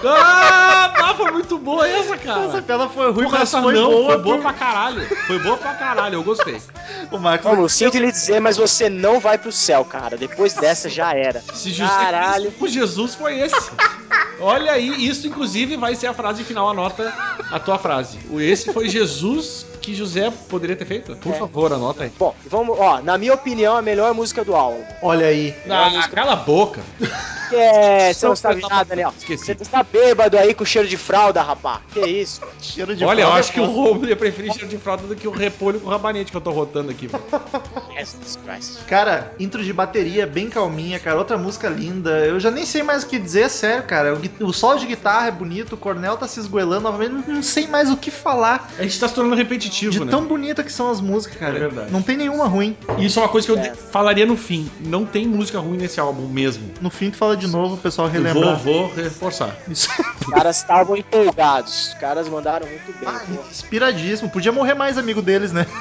Ah, 0.05 0.93
tá, 0.97 1.15
foi 1.15 1.31
muito 1.31 1.59
boa 1.59 1.87
essa, 1.89 2.17
cara. 2.17 2.45
Essa 2.47 2.63
piada 2.63 2.89
foi 2.89 3.11
ruim, 3.13 3.25
Porra, 3.25 3.39
mas 3.41 3.49
essa 3.49 3.63
foi 3.63 3.75
não, 3.75 3.91
boa. 3.91 4.07
foi 4.15 4.19
boa 4.23 4.37
por- 4.37 4.43
pra 4.43 4.53
caralho. 4.53 5.17
Foi 5.27 5.39
boa 5.39 5.57
pra 5.57 5.75
caralho, 5.75 6.15
eu 6.15 6.23
gostei. 6.23 6.61
O 7.11 7.19
Marcos 7.19 7.51
Vamos, 7.51 7.73
sinto 7.73 7.99
lhe 7.99 8.11
dizer, 8.11 8.41
mas 8.41 8.57
você 8.57 8.89
não 8.89 9.21
vai 9.21 9.37
pro 9.37 9.53
céu, 9.53 9.85
cara. 9.85 10.17
Depois 10.17 10.55
dessa 10.55 10.89
já 10.89 11.13
era. 11.15 11.43
Se 11.55 11.73
Caralho. 11.75 12.53
O 12.61 12.67
Jesus 12.69 13.15
foi 13.15 13.41
esse. 13.41 13.71
Olha 14.41 14.73
aí, 14.73 15.07
isso 15.07 15.27
inclusive 15.27 15.77
vai 15.77 15.95
ser 15.95 16.07
a 16.07 16.15
frase 16.15 16.45
final, 16.45 16.69
anota 16.71 17.13
a 17.51 17.59
tua 17.61 17.79
frase. 17.79 18.19
O 18.31 18.41
esse 18.41 18.73
foi 18.73 18.89
Jesus 18.89 19.67
que 19.81 19.95
José 19.95 20.31
poderia 20.49 20.77
ter 20.77 20.85
feito? 20.85 21.17
Por 21.17 21.35
É. 21.35 21.39
favor, 21.39 21.73
anota 21.73 22.05
aí. 22.05 22.13
Bom, 22.19 22.35
vamos, 22.47 22.79
ó, 22.79 23.01
na 23.03 23.17
minha 23.19 23.35
opinião, 23.35 23.77
a 23.77 23.83
melhor 23.83 24.13
música 24.15 24.45
do 24.45 24.55
álbum. 24.55 24.83
Olha 25.03 25.27
aí. 25.27 25.55
Ah, 25.69 26.09
cala 26.13 26.33
a 26.33 26.37
boca. 26.37 26.81
É, 27.53 28.13
você 28.15 28.27
não 28.27 28.37
sabe 28.37 28.61
nada, 28.63 28.85
Daniel. 28.85 29.13
Esqueci. 29.19 29.55
Você 29.55 29.55
tá 29.71 29.83
bêbado 29.83 30.39
aí 30.39 30.55
com 30.55 30.65
cheiro 30.65 30.87
de 30.87 30.97
fralda, 30.97 31.43
rapá. 31.43 31.81
Que 31.93 32.01
isso? 32.01 32.41
Cheiro 32.61 32.95
de 32.95 33.05
Olha, 33.05 33.23
eu 33.23 33.27
fralda. 33.27 33.41
acho 33.41 33.53
que 33.53 33.61
o 33.61 33.65
Romulo 33.67 34.09
ia 34.09 34.17
preferir 34.17 34.53
cheiro 34.53 34.69
de 34.69 34.79
fralda 34.79 35.07
do 35.07 35.17
que 35.17 35.27
o 35.27 35.31
repolho 35.31 35.81
com 35.81 35.89
rabanete 35.89 36.31
que 36.31 36.37
eu 36.37 36.41
tô 36.41 36.51
rotando 36.51 36.91
aqui. 36.91 37.07
velho. 37.07 37.23
Jesus 38.05 38.39
Christ. 38.45 38.79
Cara, 38.87 39.33
intro 39.39 39.63
de 39.65 39.73
bateria 39.73 40.27
bem 40.27 40.49
calminha, 40.49 40.99
cara. 40.99 41.17
Outra 41.19 41.37
música 41.39 41.69
linda. 41.69 42.11
Eu 42.27 42.39
já 42.41 42.51
nem 42.51 42.65
sei 42.67 42.83
mais 42.83 43.03
o 43.03 43.07
que 43.07 43.19
dizer, 43.19 43.43
é 43.43 43.49
sério, 43.49 43.83
cara. 43.85 44.15
O, 44.41 44.45
o 44.47 44.53
solo 44.53 44.79
de 44.79 44.87
guitarra 44.87 45.29
é 45.29 45.31
bonito, 45.31 45.75
o 45.75 45.77
Cornel 45.77 46.17
tá 46.17 46.27
se 46.27 46.41
esgoelando 46.41 46.83
novamente. 46.83 47.13
Não, 47.13 47.35
não 47.37 47.43
sei 47.43 47.67
mais 47.67 47.91
o 47.91 47.97
que 47.97 48.11
falar. 48.11 48.71
A 48.79 48.83
gente 48.83 48.99
tá 48.99 49.09
se 49.09 49.15
tornando 49.15 49.37
repetitivo, 49.37 49.93
De 49.93 50.05
né? 50.05 50.11
tão 50.11 50.25
bonita 50.25 50.63
que 50.65 50.73
são 50.73 50.91
as 50.91 51.01
músicas, 51.01 51.39
cara. 51.39 51.57
É 51.57 51.61
verdade. 51.61 51.91
Não 51.93 52.03
tem 52.03 52.17
nenhuma 52.17 52.47
ruim. 52.47 52.77
E 52.99 53.07
Isso 53.07 53.19
é 53.19 53.23
uma 53.23 53.29
coisa 53.29 53.47
que 53.47 53.53
eu 53.53 53.59
É. 53.59 53.75
falaria 53.75 54.27
no 54.27 54.37
fim. 54.37 54.71
Não 54.81 55.05
tem 55.05 55.27
música 55.27 55.59
ruim 55.59 55.77
nesse 55.77 55.99
álbum 56.01 56.27
mesmo. 56.29 56.71
No 56.81 56.91
fim, 56.91 57.11
tu 57.11 57.17
fala 57.17 57.37
de 57.37 57.47
novo, 57.47 57.75
o 57.75 57.79
pessoal 57.79 58.09
Eu 58.13 58.35
vou, 58.35 58.57
vou 58.57 58.95
reforçar. 58.95 59.57
Isso. 59.69 59.89
Os 60.21 60.27
caras 60.33 60.57
estavam 60.59 60.97
empolgados. 60.97 61.89
Os 61.89 61.95
caras 61.95 62.29
mandaram 62.29 62.67
muito 62.67 62.93
bem. 62.99 63.09
Ah, 63.09 63.23
inspiradíssimo. 63.51 64.31
Podia 64.31 64.53
morrer 64.53 64.75
mais 64.75 64.97
amigo 64.99 65.21
deles, 65.23 65.53
né? 65.53 65.67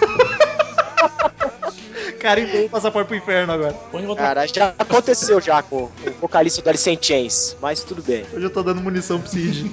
Cara, 2.19 2.41
então 2.41 2.67
passaporte 2.67 3.07
pro 3.07 3.17
inferno 3.17 3.53
agora. 3.53 3.75
Cara, 4.15 4.45
já 4.45 4.73
aconteceu 4.77 5.39
já 5.39 5.63
com 5.63 5.83
o 5.83 5.91
vocalista 6.19 6.61
do 6.61 6.69
Alice 6.69 6.89
in 6.89 6.97
Chains, 7.01 7.55
mas 7.61 7.83
tudo 7.83 8.01
bem. 8.03 8.25
Hoje 8.33 8.45
eu 8.45 8.49
tô 8.49 8.61
dando 8.61 8.81
munição 8.81 9.19
pro 9.19 9.29
Cid. 9.29 9.71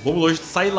O 0.00 0.04
Romulo 0.04 0.26
hoje 0.26 0.40
sai 0.42 0.70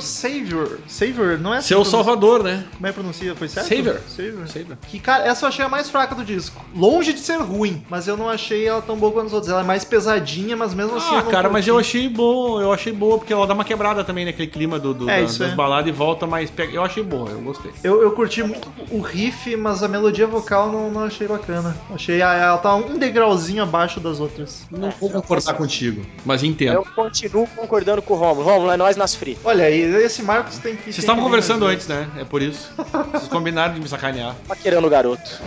Savior. 0.00 0.78
Savior, 0.86 1.38
não 1.38 1.54
é 1.54 1.58
assim 1.58 1.68
Seu 1.68 1.84
Salvador, 1.84 2.42
né? 2.42 2.64
Como 2.74 2.86
é 2.86 2.90
que 2.90 2.94
pronuncia? 2.94 3.34
Foi 3.34 3.48
certo? 3.48 3.68
Savior. 3.68 4.00
Savior. 4.08 4.48
Savior. 4.48 4.78
Que, 4.88 4.98
cara, 4.98 5.24
essa 5.26 5.44
eu 5.44 5.48
achei 5.48 5.64
a 5.64 5.68
mais 5.68 5.88
fraca 5.90 6.14
do 6.14 6.24
disco. 6.24 6.64
Longe 6.74 7.12
de 7.12 7.20
ser 7.20 7.36
ruim, 7.38 7.82
mas 7.88 8.06
eu 8.08 8.16
não 8.16 8.28
achei 8.28 8.66
ela 8.66 8.82
tão 8.82 8.96
boa 8.96 9.12
quanto 9.12 9.26
as 9.28 9.32
outras. 9.32 9.50
Ela 9.52 9.62
é 9.62 9.64
mais 9.64 9.84
pesadinha, 9.84 10.56
mas 10.56 10.74
mesmo 10.74 10.96
assim. 10.96 11.14
Ah, 11.14 11.18
eu 11.18 11.24
não 11.24 11.30
cara, 11.30 11.48
mas 11.48 11.66
eu 11.66 11.78
achei 11.78 12.08
bom, 12.08 12.60
eu 12.60 12.72
achei 12.72 12.92
boa, 12.92 13.18
porque 13.18 13.32
ela 13.32 13.46
dá 13.46 13.54
uma 13.54 13.64
quebrada 13.64 14.02
também 14.04 14.24
naquele 14.24 14.48
clima 14.48 14.78
do, 14.78 14.92
do- 14.94 15.08
É, 15.10 15.20
da- 15.20 15.26
das 15.26 15.40
é. 15.40 15.54
baladas 15.54 15.88
e 15.88 15.92
volta 15.92 16.26
mais. 16.26 16.50
pe- 16.50 16.70
Eu 16.72 16.82
achei 16.84 17.02
boa, 17.02 17.30
eu 17.30 17.40
gostei. 17.40 17.70
Eu, 17.82 18.02
eu 18.02 18.10
curti 18.12 18.42
muito 18.42 18.70
o 18.90 19.00
riff, 19.00 19.54
mas 19.56 19.82
a 19.82 19.88
melodia 19.88 20.26
vocal 20.26 20.70
não, 20.70 20.90
não 20.90 21.04
achei 21.04 21.26
bacana. 21.26 21.76
Achei 21.94 22.22
ah, 22.22 22.34
ela 22.34 22.58
tá 22.58 22.74
um 22.74 22.98
degrauzinho 22.98 23.62
abaixo 23.62 24.00
das 24.00 24.20
outras. 24.20 24.66
Não 24.70 24.90
vou 24.90 25.10
concordar 25.10 25.54
contigo, 25.54 26.02
mas 26.24 26.42
entendo. 26.42 26.74
Eu 26.74 26.84
continuo 26.94 27.46
concordando 27.56 28.02
com 28.02 28.14
o 28.14 28.16
Romulo. 28.16 28.46
Romulo, 28.48 28.70
é 28.70 28.76
nós 28.76 28.96
nas 28.96 29.14
fritas. 29.14 29.44
Olha 29.44 29.64
aí, 29.64 29.89
esse 29.98 30.22
Marcos 30.22 30.58
tem 30.58 30.76
que. 30.76 30.84
Vocês 30.84 30.98
estavam 30.98 31.22
conversando 31.22 31.66
antes, 31.66 31.86
né? 31.86 32.08
É 32.18 32.24
por 32.24 32.42
isso. 32.42 32.72
Vocês 33.12 33.28
combinaram 33.28 33.74
de 33.74 33.80
me 33.80 33.88
sacanear. 33.88 34.34
Paquerando 34.46 34.86
o 34.86 34.90
garoto. 34.90 35.40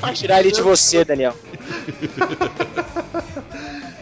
Vai 0.00 0.14
tirar 0.14 0.40
ele 0.40 0.52
de 0.52 0.60
você, 0.62 1.04
Daniel. 1.04 1.34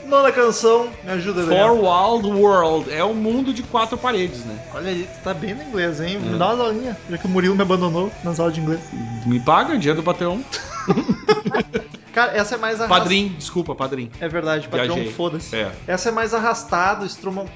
Nona 0.07 0.31
canção, 0.31 0.91
me 1.03 1.11
ajuda, 1.13 1.43
For 1.43 1.51
Daniel. 1.51 1.75
Wild 1.75 2.29
World 2.29 2.93
é 2.93 3.05
um 3.05 3.15
mundo 3.15 3.53
de 3.53 3.63
quatro 3.63 3.99
paredes, 3.99 4.45
né? 4.45 4.59
Olha 4.75 4.91
aí, 4.91 5.09
tu 5.13 5.25
tá 5.25 5.35
bem 5.35 5.55
no 5.55 5.63
inglês, 5.63 6.01
hein? 6.01 6.17
É. 6.17 6.19
Me 6.19 6.39
dá 6.39 6.51
umas 6.51 6.61
aulinhas, 6.61 6.97
já 7.11 7.19
que 7.19 7.27
o 7.27 7.29
Murilo 7.29 7.57
me 7.57 7.63
abandonou 7.63 8.13
nas 8.23 8.39
aulas 8.39 8.55
de 8.55 8.61
inglês. 8.61 8.81
Me 9.27 9.41
paga 9.41 9.77
dinheiro 9.77 10.01
do 10.01 10.05
Patreon. 10.05 10.39
Cara, 12.15 12.33
essa 12.37 12.55
é 12.55 12.59
mais 12.59 12.81
arrastada. 12.81 13.01
Padrim, 13.01 13.35
desculpa, 13.37 13.75
padrim. 13.75 14.11
É 14.21 14.29
verdade, 14.29 14.69
Viajei. 14.71 15.11
foda-se. 15.11 15.57
É. 15.57 15.73
Essa 15.87 16.11
é 16.11 16.13
mais 16.13 16.33
arrastada, 16.33 17.05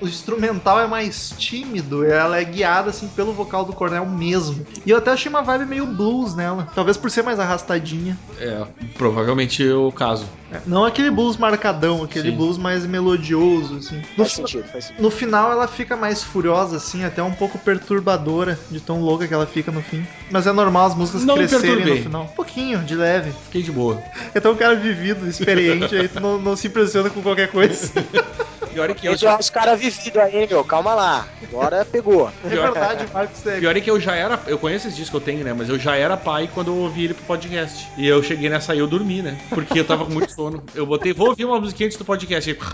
o, 0.00 0.06
instrumental 0.08 0.80
é 0.80 0.86
mais 0.86 1.32
tímido, 1.38 2.04
ela 2.04 2.38
é 2.40 2.44
guiada 2.44 2.90
assim 2.90 3.08
pelo 3.08 3.32
vocal 3.32 3.64
do 3.64 3.72
Cornel 3.72 4.04
mesmo. 4.06 4.66
E 4.84 4.90
eu 4.90 4.98
até 4.98 5.10
achei 5.12 5.28
uma 5.30 5.42
vibe 5.42 5.66
meio 5.66 5.86
blues 5.86 6.34
nela, 6.34 6.68
talvez 6.74 6.96
por 6.96 7.10
ser 7.10 7.22
mais 7.22 7.38
arrastadinha. 7.38 8.18
É, 8.40 8.64
provavelmente 8.96 9.66
é 9.66 9.74
o 9.74 9.92
caso. 9.92 10.26
É, 10.50 10.60
Não 10.66 10.84
aquele 10.84 11.10
blues 11.10 11.36
marcadão, 11.36 12.02
aquele 12.02 12.30
Sim. 12.30 12.36
blues 12.36 12.56
mais 12.56 12.86
melodioso, 12.86 13.76
assim. 13.76 13.96
No, 14.16 14.24
Faz 14.24 14.32
sentido, 14.32 14.64
faz 14.64 14.84
sentido. 14.86 15.02
no 15.02 15.10
final 15.10 15.52
ela 15.52 15.68
fica 15.68 15.94
mais 15.94 16.22
furiosa, 16.22 16.76
assim, 16.78 17.04
até 17.04 17.22
um 17.22 17.32
pouco 17.32 17.58
perturbadora 17.58 18.58
de 18.70 18.80
tão 18.80 19.00
louca 19.02 19.28
que 19.28 19.34
ela 19.34 19.46
fica 19.46 19.70
no 19.70 19.82
fim. 19.82 20.06
Mas 20.30 20.46
é 20.46 20.52
normal 20.52 20.86
as 20.86 20.94
músicas 20.94 21.24
Não 21.24 21.34
crescerem 21.36 21.62
perturbei. 21.66 21.96
no 21.98 22.02
final. 22.02 22.22
Um 22.24 22.28
pouquinho, 22.28 22.78
de 22.82 22.94
leve. 22.94 23.30
Fiquei 23.44 23.62
de 23.62 23.70
boa. 23.70 24.02
Então 24.34 24.47
um 24.50 24.56
cara 24.56 24.74
vivido, 24.74 25.28
experiente, 25.28 25.94
aí 25.94 26.08
tu 26.08 26.20
não, 26.20 26.38
não 26.38 26.56
se 26.56 26.66
impressiona 26.66 27.10
com 27.10 27.22
qualquer 27.22 27.48
coisa. 27.48 27.92
Pior 28.72 28.90
é 28.90 28.94
que 28.94 29.06
eu, 29.06 29.12
Eu 29.12 29.18
já 29.18 29.38
os 29.38 29.50
caras 29.50 29.80
vividos 29.80 30.20
aí, 30.22 30.46
meu. 30.46 30.62
Calma 30.62 30.94
lá. 30.94 31.26
Agora 31.42 31.84
pegou. 31.84 32.30
É 32.44 32.48
verdade, 32.48 33.06
Marcos 33.12 33.44
é 33.46 33.58
Pior 33.58 33.76
é 33.76 33.80
que 33.80 33.90
eu 33.90 33.98
já 33.98 34.14
era. 34.14 34.40
Eu 34.46 34.58
conheço 34.58 34.86
esses 34.86 34.96
discos 34.96 35.10
que 35.10 35.16
eu 35.16 35.34
tenho, 35.34 35.44
né? 35.44 35.52
Mas 35.52 35.68
eu 35.68 35.78
já 35.78 35.96
era 35.96 36.16
pai 36.16 36.48
quando 36.52 36.68
eu 36.68 36.76
ouvi 36.76 37.04
ele 37.04 37.14
pro 37.14 37.24
podcast. 37.24 37.88
E 37.96 38.06
eu 38.06 38.22
cheguei 38.22 38.48
nessa 38.48 38.72
aí 38.72 38.78
eu 38.78 38.86
dormi, 38.86 39.22
né? 39.22 39.40
Porque 39.48 39.80
eu 39.80 39.84
tava 39.84 40.04
com 40.04 40.12
muito 40.12 40.32
sono. 40.32 40.62
Eu 40.74 40.86
botei, 40.86 41.12
vou 41.12 41.28
ouvir 41.28 41.44
uma 41.44 41.58
musiquinha 41.58 41.86
antes 41.86 41.98
do 41.98 42.04
podcast. 42.04 42.50
Aí... 42.50 42.58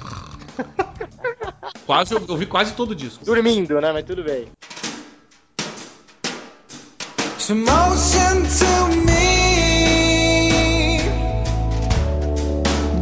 Quase, 1.86 2.14
eu 2.14 2.22
ouvi 2.28 2.46
quase 2.46 2.72
todo 2.72 2.92
o 2.92 2.94
disco. 2.94 3.24
Dormindo, 3.24 3.78
né? 3.78 3.92
Mas 3.92 4.04
tudo 4.04 4.24
bem. 4.24 4.48
It's 7.36 7.50
emotion 7.50 8.42
to 8.42 8.96
me 9.04 9.43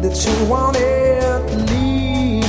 that 0.02 0.16
you 0.26 0.32
won't 0.48 0.76
ever 0.76 1.40
leave. 1.70 2.42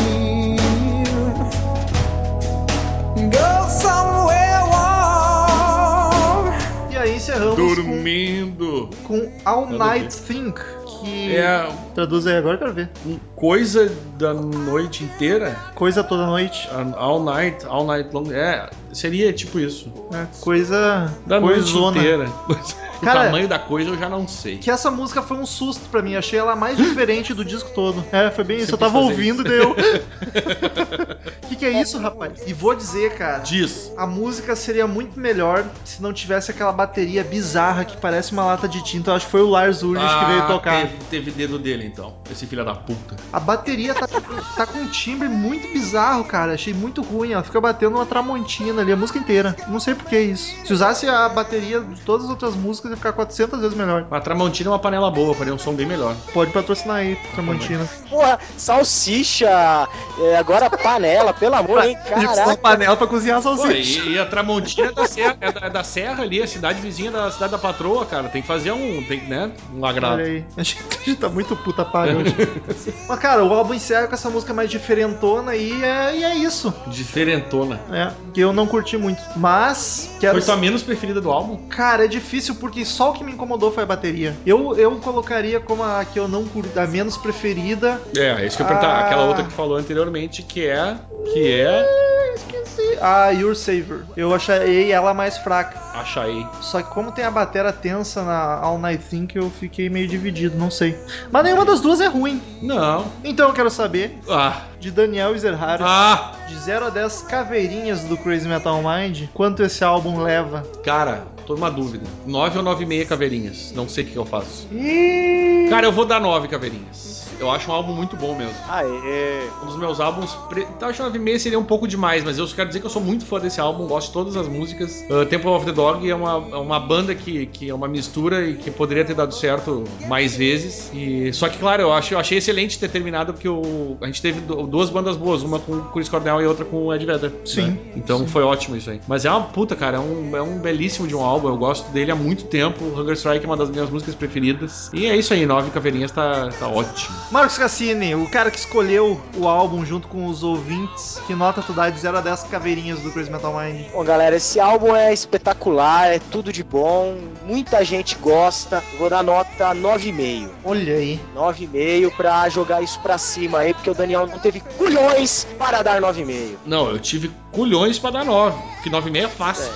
Go 3.31 3.69
somewhere 3.69 4.61
warm. 4.69 6.53
E 6.91 6.97
aí 6.97 7.15
encerramos 7.15 7.55
Dormindo. 7.55 8.89
com, 9.03 9.19
com 9.21 9.31
All 9.45 9.67
Night 9.69 10.15
Think, 10.15 10.59
que 11.01 11.35
É 11.35 11.69
traduz 11.95 12.25
aí 12.27 12.37
agora, 12.37 12.57
quero 12.57 12.73
ver. 12.73 12.89
coisa 13.35 13.91
da 14.17 14.33
noite 14.33 15.03
inteira. 15.03 15.55
Coisa 15.75 16.03
toda 16.03 16.25
noite. 16.25 16.67
All 16.97 17.21
night, 17.23 17.65
all 17.67 17.85
night 17.85 18.09
long. 18.13 18.31
É, 18.31 18.69
seria 18.91 19.31
tipo 19.33 19.59
isso. 19.59 19.91
É, 20.13 20.25
coisa 20.41 21.11
Da 21.25 21.39
noite 21.39 21.71
coisona. 21.71 22.01
inteira. 23.03 23.11
o 23.11 23.21
Cara, 23.21 23.25
tamanho 23.25 23.47
da 23.47 23.59
coisa 23.59 23.89
eu 23.91 23.97
já 23.97 24.09
não 24.09 24.27
sei. 24.27 24.57
Que 24.57 24.71
essa 24.71 24.89
música 24.91 25.21
foi 25.21 25.37
um 25.37 25.45
susto 25.45 25.87
pra 25.89 26.01
mim, 26.01 26.15
achei 26.15 26.39
ela 26.39 26.55
mais 26.55 26.77
diferente 26.77 27.33
do 27.33 27.43
disco 27.45 27.69
todo. 27.73 28.03
É, 28.11 28.29
foi 28.31 28.43
bem 28.43 28.57
isso. 28.59 28.71
Eu 28.73 28.77
tava 28.77 28.97
ouvindo 28.99 29.41
e 29.41 29.49
deu. 29.49 29.71
O 29.71 29.75
que, 31.47 31.55
que 31.55 31.65
é 31.65 31.81
isso, 31.81 31.99
rapaz? 31.99 32.41
E 32.47 32.53
vou 32.53 32.75
dizer, 32.75 33.15
cara. 33.17 33.39
Diz. 33.39 33.91
A 33.97 34.05
música 34.05 34.55
seria 34.55 34.87
muito 34.87 35.19
melhor 35.19 35.65
se 35.83 36.01
não 36.01 36.13
tivesse 36.13 36.51
aquela 36.51 36.71
bateria 36.71 37.23
bizarra 37.23 37.85
que 37.85 37.97
parece 37.97 38.31
uma 38.31 38.43
lata 38.45 38.67
de 38.67 38.83
tinta. 38.83 39.11
Eu 39.11 39.15
acho 39.15 39.25
que 39.25 39.31
foi 39.31 39.41
o 39.41 39.49
Lars 39.49 39.83
Ulrich 39.83 40.05
que 40.05 40.25
veio 40.25 40.47
tocar. 40.47 40.73
Ah, 40.73 40.83
Teve, 40.83 40.97
teve 41.09 41.31
dedo 41.31 41.59
dele 41.59 41.85
então. 41.85 42.15
Esse 42.31 42.45
filho 42.45 42.65
da 42.65 42.73
puta. 42.75 43.15
A 43.31 43.39
bateria 43.39 43.93
tá, 43.93 44.07
tá 44.07 44.65
com 44.65 44.79
um 44.79 44.87
timbre 44.87 45.27
muito 45.27 45.71
bizarro, 45.71 46.23
cara. 46.23 46.53
Achei 46.53 46.73
muito 46.73 47.01
ruim. 47.01 47.31
Ela 47.33 47.43
fica 47.43 47.59
batendo 47.61 47.95
uma 47.95 48.05
tramontina 48.05 48.81
ali 48.81 48.91
a 48.91 48.95
música 48.95 49.19
inteira. 49.19 49.55
Não 49.67 49.79
sei 49.79 49.93
por 49.95 50.05
que 50.05 50.19
isso. 50.19 50.53
Se 50.65 50.73
usasse 50.73 51.07
a 51.07 51.29
bateria 51.29 51.79
de 51.81 52.01
todas 52.01 52.25
as 52.25 52.29
outras 52.31 52.55
músicas, 52.55 52.91
ia 52.93 52.97
ficar 52.97 53.13
400 53.13 53.59
vezes 53.59 53.75
melhor. 53.75 54.05
A 54.09 54.19
Tramontina 54.19 54.69
é 54.69 54.71
uma 54.71 54.79
panela 54.79 55.11
boa, 55.11 55.33
faria 55.33 55.53
um 55.53 55.59
som 55.59 55.73
bem 55.73 55.85
melhor. 55.85 56.15
Pode 56.33 56.51
patrocinar 56.51 56.97
aí, 56.97 57.17
Tramontina. 57.33 57.87
Porra, 58.09 58.39
salsicha, 58.57 59.87
é, 60.19 60.37
agora 60.37 60.69
panela, 60.69 61.33
pelo 61.33 61.55
amor, 61.55 61.83
hein? 61.83 61.97
Caraca. 62.07 62.57
panela 62.57 62.95
pra 62.95 63.07
cozinhar 63.07 63.39
a 63.39 63.41
Pô, 63.41 63.55
salsicha. 63.55 64.01
e, 64.01 64.13
e 64.13 64.19
a 64.19 64.25
Tramontina 64.25 64.87
é 64.87 64.91
da, 64.91 65.07
serra, 65.07 65.37
é, 65.41 65.51
da, 65.51 65.67
é 65.67 65.69
da 65.69 65.83
Serra 65.83 66.23
ali, 66.23 66.41
a 66.41 66.47
cidade 66.47 66.81
vizinha 66.81 67.11
da 67.11 67.29
cidade 67.31 67.51
da 67.51 67.57
patroa, 67.57 68.05
cara. 68.05 68.29
Tem 68.29 68.41
que 68.41 68.47
fazer 68.47 68.71
um, 68.71 69.03
tem, 69.03 69.21
né, 69.21 69.51
um 69.73 69.85
agrado. 69.85 70.15
Olha 70.15 70.25
aí. 70.25 70.45
A 70.55 70.63
gente, 70.63 70.83
a 70.89 71.03
gente 71.03 71.15
tá 71.15 71.29
muito 71.29 71.55
puta 71.55 71.83
paga 71.83 72.17
hoje. 72.17 72.35
Mas, 73.07 73.19
cara, 73.19 73.43
o 73.43 73.53
álbum 73.53 73.73
encerra 73.73 74.07
com 74.07 74.13
essa 74.13 74.29
música 74.29 74.53
mais 74.53 74.69
diferentona 74.69 75.55
e 75.55 75.83
é, 75.83 76.15
e 76.17 76.23
é 76.23 76.35
isso. 76.35 76.73
Diferentona. 76.87 77.79
É, 77.91 78.11
que 78.33 78.41
eu 78.41 78.53
não 78.53 78.67
curti 78.67 78.97
muito. 78.97 79.21
Mas, 79.35 80.09
quero. 80.19 80.33
Foi 80.33 80.41
tua 80.41 80.57
menos 80.57 80.83
preferida 80.83 81.21
do 81.21 81.31
álbum? 81.31 81.67
Cara, 81.67 82.05
é 82.05 82.07
difícil 82.07 82.55
porque 82.55 82.72
só 82.85 83.11
o 83.11 83.13
que 83.13 83.23
me 83.23 83.31
incomodou 83.31 83.71
foi 83.71 83.83
a 83.83 83.85
bateria. 83.85 84.35
Eu, 84.45 84.75
eu 84.77 84.95
colocaria 84.97 85.59
como 85.59 85.83
a 85.83 86.03
que 86.05 86.19
eu 86.19 86.27
não 86.27 86.45
curti, 86.45 86.77
a 86.77 86.87
menos 86.87 87.17
preferida. 87.17 88.01
É, 88.15 88.41
é 88.41 88.45
isso 88.45 88.57
que 88.57 88.63
eu 88.63 88.67
ia 88.67 88.73
perguntar. 88.73 88.95
Ah. 88.95 89.05
Aquela 89.05 89.25
outra 89.25 89.43
que 89.43 89.51
falou 89.51 89.77
anteriormente, 89.77 90.41
que 90.43 90.65
é. 90.67 90.95
Que 91.33 91.61
é. 91.61 92.33
Esqueci. 92.35 92.97
A 92.99 93.29
Your 93.29 93.55
Saver. 93.55 94.03
Eu 94.17 94.33
achei 94.33 94.91
ela 94.91 95.13
mais 95.13 95.37
fraca. 95.37 95.79
Achei. 95.93 96.45
Só 96.61 96.81
que 96.81 96.89
como 96.89 97.11
tem 97.11 97.23
a 97.23 97.29
batera 97.31 97.71
tensa 97.71 98.23
na 98.23 98.55
All 98.59 98.79
Night 98.79 99.03
Think, 99.09 99.35
eu 99.35 99.51
fiquei 99.51 99.89
meio 99.89 100.07
dividido, 100.07 100.57
não 100.57 100.71
sei. 100.71 100.97
Mas 101.31 101.43
nenhuma 101.43 101.65
das 101.65 101.79
duas 101.81 102.01
é 102.01 102.07
ruim. 102.07 102.41
Não. 102.61 103.05
Então 103.23 103.49
eu 103.49 103.53
quero 103.53 103.69
saber, 103.69 104.17
Ah. 104.27 104.63
De 104.83 104.91
Daniel 104.91 105.33
Ezerhard, 105.33 105.81
Ah! 105.85 106.33
de 106.47 106.55
0 106.59 106.87
a 106.87 106.89
10 106.89 107.21
caveirinhas 107.23 108.03
do 108.03 108.17
Crazy 108.17 108.47
Metal 108.47 108.81
Mind, 108.83 109.27
quanto 109.33 109.63
esse 109.63 109.81
álbum 109.83 110.21
leva? 110.21 110.61
Cara, 110.83 111.23
tô 111.45 111.53
numa 111.55 111.71
dúvida. 111.71 112.03
9 112.27 112.57
ou 112.59 112.63
9,5 112.65 113.05
caveirinhas. 113.07 113.71
Não 113.73 113.87
sei 113.87 114.03
o 114.03 114.07
que 114.07 114.15
eu 114.17 114.25
faço. 114.25 114.67
Ih, 114.71 115.67
Cara, 115.69 115.85
eu 115.87 115.91
vou 115.91 116.05
dar 116.05 116.19
9 116.19 116.47
caveirinhas. 116.49 117.12
Eu 117.43 117.51
acho 117.51 117.69
um 117.69 117.73
álbum 117.73 117.93
muito 117.93 118.15
bom 118.15 118.35
mesmo. 118.35 118.55
Aê. 118.69 119.47
Um 119.61 119.65
dos 119.65 119.75
meus 119.75 119.99
álbuns. 119.99 120.33
Pre... 120.49 120.67
Eu 120.79 120.87
acho 120.87 121.03
9,5 121.03 121.39
seria 121.39 121.59
um 121.59 121.63
pouco 121.63 121.87
demais, 121.87 122.23
mas 122.23 122.37
eu 122.37 122.47
só 122.47 122.55
quero 122.55 122.69
dizer 122.69 122.79
que 122.79 122.85
eu 122.85 122.89
sou 122.89 123.01
muito 123.01 123.25
fã 123.25 123.39
desse 123.39 123.59
álbum, 123.59 123.85
gosto 123.87 124.07
de 124.07 124.13
todas 124.13 124.35
as 124.37 124.47
músicas. 124.47 125.05
Uh, 125.09 125.25
Temple 125.25 125.49
of 125.49 125.65
the 125.65 125.71
Dog 125.71 126.09
é 126.09 126.15
uma, 126.15 126.31
é 126.51 126.57
uma 126.57 126.79
banda 126.79 127.13
que, 127.13 127.45
que 127.47 127.69
é 127.69 127.73
uma 127.73 127.87
mistura 127.87 128.45
e 128.47 128.55
que 128.55 128.71
poderia 128.71 129.03
ter 129.03 129.13
dado 129.13 129.33
certo 129.33 129.83
mais 130.07 130.35
vezes. 130.35 130.89
E 130.93 131.31
Só 131.33 131.49
que, 131.49 131.57
claro, 131.57 131.81
eu, 131.81 131.93
acho, 131.93 132.13
eu 132.13 132.19
achei 132.19 132.37
excelente 132.37 132.79
ter 132.79 132.89
terminado, 132.89 133.33
porque 133.33 133.47
o... 133.49 133.97
a 134.01 134.05
gente 134.05 134.21
teve 134.21 134.39
du- 134.41 134.65
duas 134.67 134.89
bandas 134.89 135.17
boas, 135.17 135.43
uma 135.43 135.59
com 135.59 135.73
o 135.73 135.83
Chris 135.91 136.07
Cornell 136.09 136.41
e 136.41 136.47
outra 136.47 136.63
com 136.65 136.85
o 136.85 136.93
Ed 136.93 137.05
Vedder. 137.05 137.31
Sim, 137.45 137.67
né? 137.67 137.77
Então 137.95 138.19
sim. 138.19 138.27
foi 138.27 138.43
ótimo 138.43 138.75
isso 138.75 138.89
aí. 138.89 138.99
Mas 139.07 139.25
é 139.25 139.29
uma 139.29 139.41
puta, 139.41 139.75
cara, 139.75 139.97
é 139.97 139.99
um, 139.99 140.35
é 140.35 140.41
um 140.41 140.59
belíssimo 140.59 141.07
de 141.07 141.15
um 141.15 141.21
álbum, 141.21 141.49
eu 141.49 141.57
gosto 141.57 141.91
dele 141.91 142.11
há 142.11 142.15
muito 142.15 142.45
tempo. 142.45 142.83
Hunger 142.85 143.15
Strike 143.15 143.45
é 143.45 143.47
uma 143.47 143.57
das 143.57 143.69
minhas 143.69 143.89
músicas 143.89 144.15
preferidas. 144.15 144.89
E 144.93 145.05
é 145.05 145.15
isso 145.15 145.33
aí, 145.33 145.45
nove 145.45 145.69
caveirinhas 145.71 146.11
tá, 146.11 146.49
tá 146.59 146.67
ótimo. 146.67 147.15
Marcos 147.33 147.57
Cassini, 147.57 148.13
o 148.13 148.29
cara 148.29 148.51
que 148.51 148.59
escolheu 148.59 149.19
o 149.35 149.47
álbum 149.47 149.83
junto 149.83 150.07
com 150.07 150.27
os 150.27 150.43
ouvintes, 150.43 151.19
que 151.25 151.33
nota 151.33 151.63
tu 151.63 151.73
dá 151.73 151.89
de 151.89 151.99
0 151.99 152.19
a 152.19 152.21
10 152.21 152.43
caveirinhas 152.43 152.99
do 152.99 153.11
Crazy 153.11 153.31
Metal 153.31 153.51
Mind? 153.51 153.87
Bom, 153.91 154.03
galera, 154.03 154.35
esse 154.35 154.59
álbum 154.59 154.95
é 154.95 155.11
espetacular, 155.11 156.13
é 156.13 156.19
tudo 156.19 156.53
de 156.53 156.63
bom, 156.63 157.17
muita 157.43 157.83
gente 157.83 158.15
gosta. 158.17 158.83
Eu 158.93 158.99
Vou 158.99 159.09
dar 159.09 159.23
nota 159.23 159.73
9,5. 159.73 160.47
Olha 160.63 160.93
aí. 160.93 161.19
9,5 161.35 162.15
pra 162.15 162.47
jogar 162.49 162.83
isso 162.83 162.99
pra 162.99 163.17
cima 163.17 163.57
aí, 163.57 163.73
porque 163.73 163.89
o 163.89 163.95
Daniel 163.95 164.27
não 164.27 164.37
teve 164.37 164.59
culhões 164.77 165.47
para 165.57 165.81
dar 165.81 165.99
9,5. 165.99 166.57
Não, 166.67 166.91
eu 166.91 166.99
tive 166.99 167.31
culhões 167.53 167.99
pra 167.99 168.09
dar 168.11 168.25
9, 168.25 168.57
porque 168.75 168.89
9,5 168.89 169.17
é 169.23 169.27
fácil. 169.29 169.71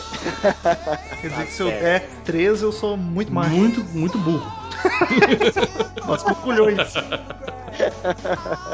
Quer 1.21 1.29
dizer 1.29 1.45
que 1.45 1.51
se 1.53 1.61
eu 1.61 1.67
der 1.67 2.09
13, 2.25 2.63
eu 2.63 2.71
sou 2.71 2.97
muito 2.97 3.33
macho. 3.33 3.49
Muito, 3.51 3.83
muito 3.93 4.17
burro. 4.17 4.51
Mas 6.07 6.23
com 6.23 6.33
culhões. 6.35 6.77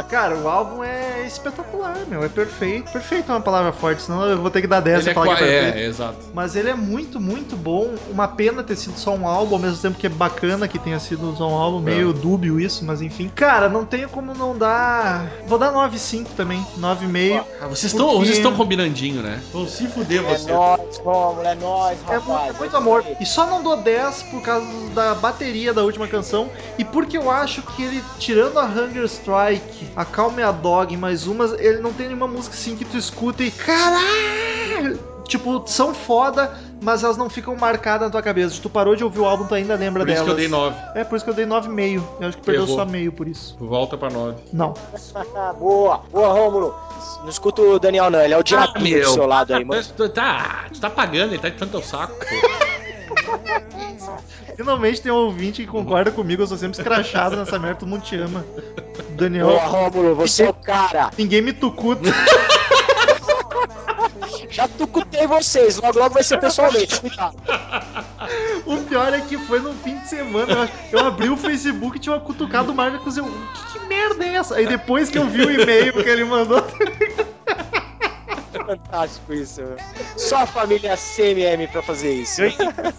Cara, 0.10 0.38
o 0.38 0.48
álbum 0.48 0.84
é 0.84 1.26
espetacular, 1.26 1.98
meu. 2.08 2.24
É 2.24 2.30
perfeito. 2.30 2.92
Perfeito 2.92 3.32
é 3.32 3.36
uma 3.36 3.42
palavra 3.42 3.72
forte, 3.72 4.02
senão 4.04 4.24
eu 4.26 4.38
vou 4.38 4.50
ter 4.52 4.62
que 4.62 4.68
dar 4.68 4.80
10 4.80 5.06
Ele 5.08 5.14
pra 5.14 5.24
é, 5.24 5.26
falar 5.26 5.28
qua- 5.28 5.38
que 5.38 5.44
é 5.44 5.62
perfeito. 5.62 5.78
é, 5.78 5.88
exato. 5.88 6.18
Mas 6.34 6.56
ele 6.56 6.70
é 6.70 6.74
muito, 6.76 7.20
muito 7.20 7.56
bom. 7.56 7.96
Uma 8.10 8.28
pena 8.28 8.64
ter 8.64 8.76
sido 8.76 8.98
só 8.98 9.14
um 9.16 9.28
álbum, 9.28 9.56
ao 9.56 9.62
mesmo 9.62 9.78
tempo 9.82 9.98
que 9.98 10.06
é 10.08 10.10
bacana 10.10 10.68
que 10.68 10.78
tenha 10.80 11.00
sido 11.00 11.36
só 11.36 11.50
um 11.50 11.56
álbum. 11.56 11.80
Meio 11.80 12.14
dúbio 12.14 12.60
isso, 12.60 12.86
mas 12.86 13.02
enfim. 13.02 13.32
Cara, 13.36 13.68
não 13.68 13.86
tenho 13.86 14.08
como 14.10 14.34
não 14.34 14.58
dar. 14.58 15.26
Vou 15.48 15.58
dar 15.58 15.72
9,5 15.74 16.28
também. 16.36 16.66
9,5. 16.80 17.44
Ah, 17.62 17.68
vocês 17.68 17.92
estão 17.92 18.08
Porque- 18.08 18.26
vocês 18.26 18.38
estão 18.38 18.56
combinandinho, 18.94 19.22
né? 19.22 19.42
Vão 19.52 19.68
se 19.68 19.88
fuder 19.88 20.20
É 20.20 20.24
vocês. 20.24 20.46
nóis, 20.48 20.98
Romulo, 21.04 21.48
é 21.48 21.56
nóis, 21.56 21.98
É, 22.08 22.16
rapaz. 22.16 22.50
é 22.50 22.54
muito 22.54 22.68
isso 22.68 22.78
amor. 22.78 23.04
aí. 23.06 23.16
E 23.20 23.26
só 23.26 23.46
não 23.48 23.62
dou 23.64 23.78
10 23.78 24.24
por 24.24 24.42
causa 24.42 24.68
da 24.94 25.16
bateria 25.16 25.74
da 25.74 25.84
última 25.84 26.08
canção. 26.08 26.50
E 26.78 26.86
porque 26.86 27.18
eu 27.18 27.30
acho 27.30 27.62
que 27.62 27.84
ele, 27.84 28.04
tirando 28.20 28.58
a 28.60 28.66
Hunger 28.66 29.04
Strike, 29.06 29.88
a 29.96 30.06
Calm 30.06 30.38
e 30.40 30.44
a 30.44 30.52
Dog, 30.52 30.96
mais 30.98 31.28
umas, 31.28 31.54
ele 31.60 31.80
não 31.80 31.92
tem 31.94 32.08
nenhuma 32.08 32.28
música 32.28 32.56
assim 32.56 32.76
que 32.76 32.86
tu 32.86 32.98
escuta 32.98 33.44
e. 33.44 33.52
Caralho! 33.52 35.13
Tipo, 35.28 35.64
são 35.66 35.94
foda, 35.94 36.54
mas 36.82 37.04
elas 37.04 37.18
não 37.18 37.30
ficam 37.30 37.56
marcadas 37.56 38.08
na 38.08 38.12
tua 38.12 38.22
cabeça. 38.22 38.60
Tu 38.62 38.70
parou 38.70 38.96
de 38.96 39.04
ouvir 39.04 39.20
o 39.20 39.26
álbum, 39.26 39.46
tu 39.46 39.56
ainda 39.56 39.76
lembra 39.76 40.04
Por 40.04 40.10
isso 40.12 40.24
delas. 40.24 40.26
que 40.26 40.32
eu 40.32 40.36
dei 40.36 40.48
9. 40.48 40.76
É, 40.96 41.04
por 41.04 41.16
isso 41.16 41.26
que 41.26 41.32
eu 41.32 41.36
dei 41.36 41.46
9,5. 41.46 42.04
Eu 42.20 42.28
acho 42.28 42.38
que 42.38 42.44
perdeu 42.44 42.64
Errou. 42.64 42.76
só 42.76 42.86
meio 42.86 43.12
por 43.12 43.28
isso. 43.28 43.56
Volta 43.60 43.98
pra 43.98 44.10
9. 44.10 44.38
Não. 44.52 44.74
boa, 45.60 46.02
boa, 46.12 46.28
Rômulo. 46.28 46.76
Não 47.22 47.30
escuta 47.30 47.62
o 47.62 47.80
Daniel, 47.80 48.10
não. 48.10 48.22
Ele 48.22 48.34
é 48.34 48.38
o 48.38 48.44
diabo 48.44 48.80
do 48.80 49.10
seu 49.10 49.26
lado 49.26 49.54
aí, 49.54 49.64
mano. 49.64 49.82
Tu 49.96 50.10
tá, 50.10 50.66
tu 50.74 50.80
tá 50.80 50.90
pagando, 50.90 51.34
ele 51.34 51.40
tá 51.42 51.50
de 51.50 51.58
tanto 51.58 51.72
teu 51.72 51.82
saco. 51.82 52.14
pô. 52.16 52.24
Finalmente 54.56 55.02
tem 55.02 55.12
um 55.12 55.16
ouvinte 55.16 55.64
que 55.64 55.68
concorda 55.68 56.12
comigo, 56.12 56.44
eu 56.44 56.48
sou 56.48 56.58
sempre 56.58 56.78
escrachado 56.78 57.36
nessa 57.36 57.58
merda, 57.58 57.80
todo 57.80 57.90
mundo 57.90 58.04
te 58.04 58.16
ama. 58.18 58.46
Daniel, 59.12 59.48
Boa, 59.48 59.66
Rômulo, 59.66 60.16
você 60.16 60.44
é 60.44 60.50
o 60.50 60.54
cara. 60.54 61.10
ninguém 61.18 61.42
me 61.42 61.54
tucuta. 61.54 62.10
Já 64.54 64.68
tucutei 64.68 65.26
vocês, 65.26 65.78
logo 65.78 65.98
logo 65.98 66.14
vai 66.14 66.24
ser 66.24 66.40
pessoalmente. 66.40 67.00
Cuidado. 67.00 67.36
O 68.66 68.78
pior 68.78 69.14
é 69.14 69.20
que 69.20 69.38
foi 69.38 69.60
no 69.60 69.74
fim 69.74 69.98
de 69.98 70.08
semana. 70.08 70.70
Eu, 70.92 71.06
abri 71.06 71.28
o 71.28 71.36
Facebook 71.36 71.98
e 71.98 72.00
tinha 72.00 72.16
uma 72.16 72.22
cutucada 72.22 72.68
do 72.68 72.74
Marcos. 72.74 73.18
Eu, 73.18 73.26
que, 73.26 73.80
que 73.80 73.86
merda 73.88 74.24
é 74.24 74.36
essa? 74.36 74.56
Aí 74.56 74.66
depois 74.66 75.10
que 75.10 75.18
eu 75.18 75.28
vi 75.28 75.42
o 75.42 75.52
e-mail 75.52 75.92
que 75.92 76.10
ele 76.10 76.24
mandou, 76.24 76.64
Fantástico 78.66 79.34
isso. 79.34 79.62
Só 80.18 80.38
a 80.38 80.46
família 80.46 80.96
CMM 80.96 81.68
pra 81.72 81.82
fazer 81.82 82.14
isso. 82.14 82.42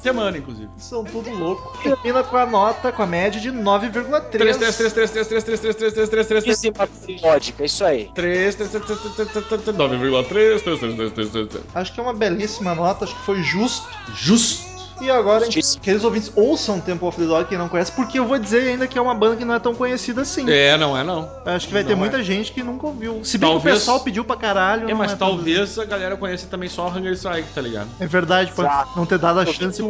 Semana, 0.02 0.38
inclusive. 0.38 0.68
são 0.76 1.04
tudo 1.04 1.30
louco. 1.30 1.76
Termina 1.82 2.22
com 2.22 2.36
a 2.36 2.46
nota, 2.46 2.92
com 2.92 3.02
a 3.02 3.06
média 3.06 3.40
de 3.40 3.50
9,3. 3.50 4.30
3, 4.30 4.56
3, 4.56 4.76
3, 4.76 4.92
3, 4.92 5.10
3, 5.10 5.26
3, 5.28 5.44
3, 5.44 5.44
3, 5.44 5.76
3, 5.76 5.92
3, 5.92 5.94
3, 5.94 6.08
3, 6.08 6.26
3, 6.26 6.44
Dízima 6.44 6.86
periódica, 6.86 7.64
isso 7.64 7.84
aí. 7.84 8.10
3, 8.14 8.54
3, 8.54 8.70
3, 8.70 8.84
3, 8.84 9.00
3, 9.00 9.14
3, 9.14 9.46
3, 9.48 9.62
3, 9.62 9.76
9,3, 9.76 10.28
3, 10.28 10.62
3, 10.62 10.78
3, 10.80 11.12
3, 11.12 11.30
3, 11.30 11.48
3. 11.48 11.64
Acho 11.74 11.92
que 11.92 12.00
é 12.00 12.02
uma 12.02 12.14
belíssima 12.14 12.74
nota, 12.74 13.04
acho 13.04 13.14
que 13.14 13.22
foi 13.22 13.42
justo. 13.42 13.88
Justo. 14.14 14.73
E 15.00 15.10
agora, 15.10 15.44
Justíssimo. 15.44 15.82
que 15.82 15.92
os 15.92 16.04
ouvintes 16.04 16.30
ouçam 16.34 16.80
Temple 16.80 17.06
of 17.08 17.20
the 17.20 17.26
Dog, 17.26 17.48
quem 17.48 17.58
não 17.58 17.68
conhece, 17.68 17.92
porque 17.92 18.18
eu 18.18 18.26
vou 18.26 18.38
dizer 18.38 18.68
ainda 18.68 18.86
que 18.86 18.96
é 18.98 19.02
uma 19.02 19.14
banda 19.14 19.36
que 19.36 19.44
não 19.44 19.54
é 19.54 19.58
tão 19.58 19.74
conhecida 19.74 20.22
assim. 20.22 20.48
É, 20.48 20.76
não 20.78 20.96
é 20.96 21.02
não. 21.02 21.28
Acho 21.44 21.66
que 21.66 21.72
vai 21.72 21.82
ter 21.84 21.90
Não 21.92 21.98
muita 21.98 22.22
gente 22.22 22.52
que 22.52 22.62
nunca 22.62 22.86
ouviu. 22.86 23.24
Se 23.24 23.36
bem 23.36 23.48
que 23.48 23.54
Talvez- 23.54 23.76
o 23.76 23.78
pessoal 23.80 24.00
pediu 24.00 24.24
pra 24.24 24.36
caralho. 24.36 24.84
É, 24.88 24.90
não 24.92 24.98
mas 24.98 25.12
tão- 25.14 25.28
talvez 25.30 25.78
a 25.78 25.84
galera 25.84 26.16
conheça 26.16 26.46
também 26.46 26.68
só 26.68 26.86
o 26.86 26.90
Hunger 26.90 27.12
Strike, 27.12 27.48
tá 27.54 27.60
ligado? 27.60 27.88
É 28.00 28.06
verdade, 28.06 28.52
pode 28.52 28.68
Exato. 28.68 28.90
não 28.96 29.04
ter 29.06 29.18
dado 29.18 29.40
a 29.40 29.46
chance. 29.46 29.82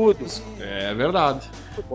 É 0.60 0.94
verdade. 0.94 1.50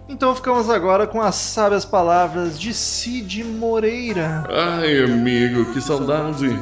Então 0.08 0.36
ficamos 0.36 0.70
agora 0.70 1.08
com 1.08 1.22
as 1.22 1.36
sábias 1.36 1.86
palavras 1.86 2.60
de 2.60 2.74
Cid 2.74 3.44
Moreira. 3.44 4.44
Ai, 4.50 5.04
amigo, 5.04 5.66
que 5.74 5.82
saudade. 5.82 6.58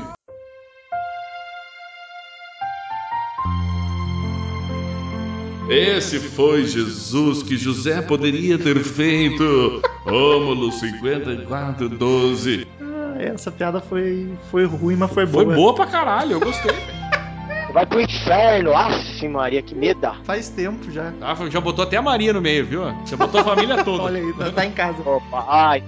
Esse 5.69 6.19
foi 6.19 6.65
Jesus 6.65 7.43
que 7.43 7.57
José 7.57 8.01
poderia 8.01 8.57
ter 8.57 8.79
feito. 8.83 9.81
Rômulo 10.05 10.71
5412. 10.71 12.67
Ah, 12.81 13.15
essa 13.19 13.51
piada 13.51 13.81
foi, 13.81 14.29
foi 14.49 14.65
ruim, 14.65 14.95
mas 14.95 15.11
foi 15.11 15.25
boa. 15.25 15.43
Foi 15.43 15.55
boa 15.55 15.73
pra 15.75 15.85
caralho, 15.85 16.33
eu 16.33 16.39
gostei. 16.39 16.71
Vai 17.73 17.85
pro 17.85 17.99
inferno. 17.99 18.73
Aff, 18.73 19.27
Maria, 19.27 19.61
que 19.61 19.75
meda. 19.75 20.13
Faz 20.23 20.49
tempo 20.49 20.89
já. 20.89 21.13
Ah, 21.21 21.35
já 21.49 21.59
botou 21.59 21.83
até 21.83 21.97
a 21.97 22.01
Maria 22.01 22.31
no 22.33 22.41
meio, 22.41 22.65
viu? 22.65 22.83
Já 23.05 23.17
botou 23.17 23.41
a 23.41 23.43
família 23.43 23.83
toda. 23.85 24.03
Olha 24.03 24.19
aí, 24.21 24.33
tá, 24.33 24.51
tá 24.51 24.65
em 24.65 24.71
casa. 24.71 24.97
Opa, 25.05 25.45
ai. 25.47 25.83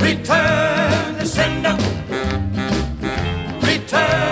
Return 0.00 1.18
to 1.18 1.26
sender. 1.26 1.76
Return. 3.62 4.31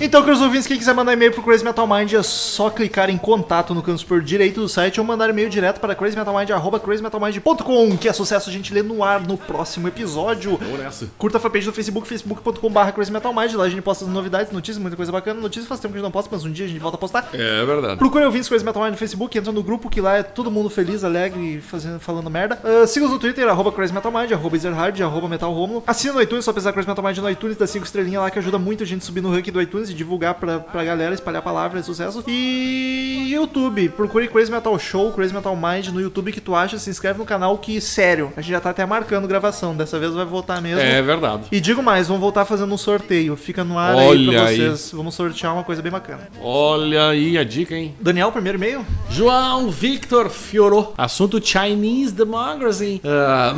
Então, 0.00 0.22
queridos 0.22 0.42
ouvintes, 0.42 0.66
quem 0.66 0.76
quiser 0.76 0.92
mandar 0.92 1.12
e-mail 1.12 1.30
pro 1.32 1.42
Crazy 1.42 1.64
Metal 1.64 1.86
Mind 1.86 2.12
é 2.12 2.22
só 2.22 2.68
clicar 2.68 3.08
em 3.08 3.16
contato 3.16 3.72
no 3.74 3.82
canto 3.82 3.98
superior 3.98 4.24
direito 4.24 4.60
do 4.60 4.68
site 4.68 5.00
ou 5.00 5.06
mandar 5.06 5.30
e-mail 5.30 5.48
direto 5.48 5.80
para 5.80 5.94
crazymetalmind.com, 5.94 7.96
que 7.96 8.08
é 8.08 8.12
sucesso 8.12 8.50
a 8.50 8.52
gente 8.52 8.74
lê 8.74 8.82
no 8.82 9.04
ar 9.04 9.20
no 9.20 9.38
próximo 9.38 9.86
episódio. 9.86 10.56
Vamos 10.56 10.80
nessa. 10.80 11.08
Curta 11.16 11.38
a 11.38 11.40
fanpage 11.40 11.66
do 11.66 11.72
Facebook, 11.72 12.08
facebook.com.br 12.08 12.90
crazymetalmind, 12.92 13.54
lá 13.54 13.64
a 13.64 13.68
gente 13.68 13.82
posta 13.82 14.04
as 14.04 14.10
novidades, 14.10 14.52
notícias, 14.52 14.78
muita 14.78 14.96
coisa 14.96 15.12
bacana. 15.12 15.40
Notícias 15.40 15.68
faz 15.68 15.80
tempo 15.80 15.92
que 15.92 15.98
a 15.98 16.00
gente 16.00 16.06
não 16.06 16.12
posta, 16.12 16.28
mas 16.32 16.44
um 16.44 16.50
dia 16.50 16.66
a 16.66 16.68
gente 16.68 16.80
volta 16.80 16.96
a 16.96 17.00
postar. 17.00 17.28
É 17.32 17.64
verdade. 17.64 17.96
Procure 17.96 18.24
ouvintes 18.24 18.48
Crazy 18.48 18.64
Metal 18.64 18.82
Mind 18.82 18.92
no 18.92 18.98
Facebook, 18.98 19.38
entra 19.38 19.52
no 19.52 19.62
grupo 19.62 19.88
que 19.88 20.00
lá 20.00 20.16
é 20.16 20.22
todo 20.24 20.50
mundo 20.50 20.68
feliz, 20.68 21.04
alegre, 21.04 21.60
fazendo, 21.60 22.00
falando 22.00 22.28
merda. 22.28 22.58
Uh, 22.64 22.86
Siga-os 22.86 23.12
no 23.12 23.18
Twitter, 23.18 23.48
arroba 23.48 23.70
Crazy 23.70 23.94
Metal 23.94 24.10
Mind, 24.10 24.32
arroba 24.32 24.56
Ezerhard, 24.56 25.00
arroba 25.02 25.28
Metal 25.28 25.52
Romulo. 25.52 25.84
Assina 25.86 26.14
no 26.14 26.22
iTunes, 26.22 26.44
só 26.44 26.52
pesquisar 26.52 26.72
Crazy 26.72 26.88
Metal 26.88 27.04
Mind 27.04 27.18
no 27.18 27.30
iTunes, 27.30 27.56
dá 27.56 27.66
5 27.66 27.84
estrelinhas 27.84 28.22
lá 28.22 28.30
que 28.30 28.38
ajuda 28.38 28.58
muito 28.58 28.82
a 28.82 28.86
gente 28.86 29.04
subir 29.04 29.20
no 29.20 29.32
ranking 29.32 29.52
do 29.52 29.62
iTunes 29.62 29.83
e 29.90 29.94
divulgar 29.94 30.34
pra, 30.34 30.58
pra 30.60 30.84
galera, 30.84 31.14
espalhar 31.14 31.40
a 31.40 31.44
palavra, 31.44 31.80
é 31.80 31.82
sucesso. 31.82 32.22
E 32.26 33.28
YouTube, 33.30 33.88
procure 33.90 34.28
Crazy 34.28 34.50
Metal 34.50 34.78
Show, 34.78 35.12
Crazy 35.12 35.34
Metal 35.34 35.56
Mind 35.56 35.88
no 35.88 36.00
YouTube 36.00 36.32
que 36.32 36.40
tu 36.40 36.54
acha, 36.54 36.78
se 36.78 36.90
inscreve 36.90 37.18
no 37.18 37.24
canal 37.24 37.58
que, 37.58 37.80
sério, 37.80 38.32
a 38.36 38.40
gente 38.40 38.52
já 38.52 38.60
tá 38.60 38.70
até 38.70 38.84
marcando 38.86 39.26
gravação, 39.28 39.74
dessa 39.76 39.98
vez 39.98 40.12
vai 40.12 40.24
voltar 40.24 40.60
mesmo. 40.60 40.80
É 40.80 41.00
verdade. 41.02 41.44
E 41.50 41.60
digo 41.60 41.82
mais, 41.82 42.08
vamos 42.08 42.20
voltar 42.20 42.44
fazendo 42.44 42.72
um 42.72 42.78
sorteio. 42.78 43.36
Fica 43.36 43.64
no 43.64 43.78
ar 43.78 43.94
Olha 43.94 44.10
aí 44.10 44.26
pra 44.36 44.46
aí. 44.46 44.56
vocês. 44.56 44.92
Vamos 44.92 45.14
sortear 45.14 45.52
uma 45.54 45.64
coisa 45.64 45.82
bem 45.82 45.92
bacana. 45.92 46.28
Olha 46.40 47.08
aí 47.08 47.36
a 47.38 47.44
dica, 47.44 47.74
hein? 47.74 47.94
Daniel, 48.00 48.30
primeiro 48.32 48.58
e-mail? 48.58 48.86
João 49.10 49.70
Victor 49.70 50.28
Fioró. 50.30 50.92
Assunto 50.96 51.44
Chinese 51.44 52.12
Democracy. 52.12 53.00
Ah, 53.04 53.54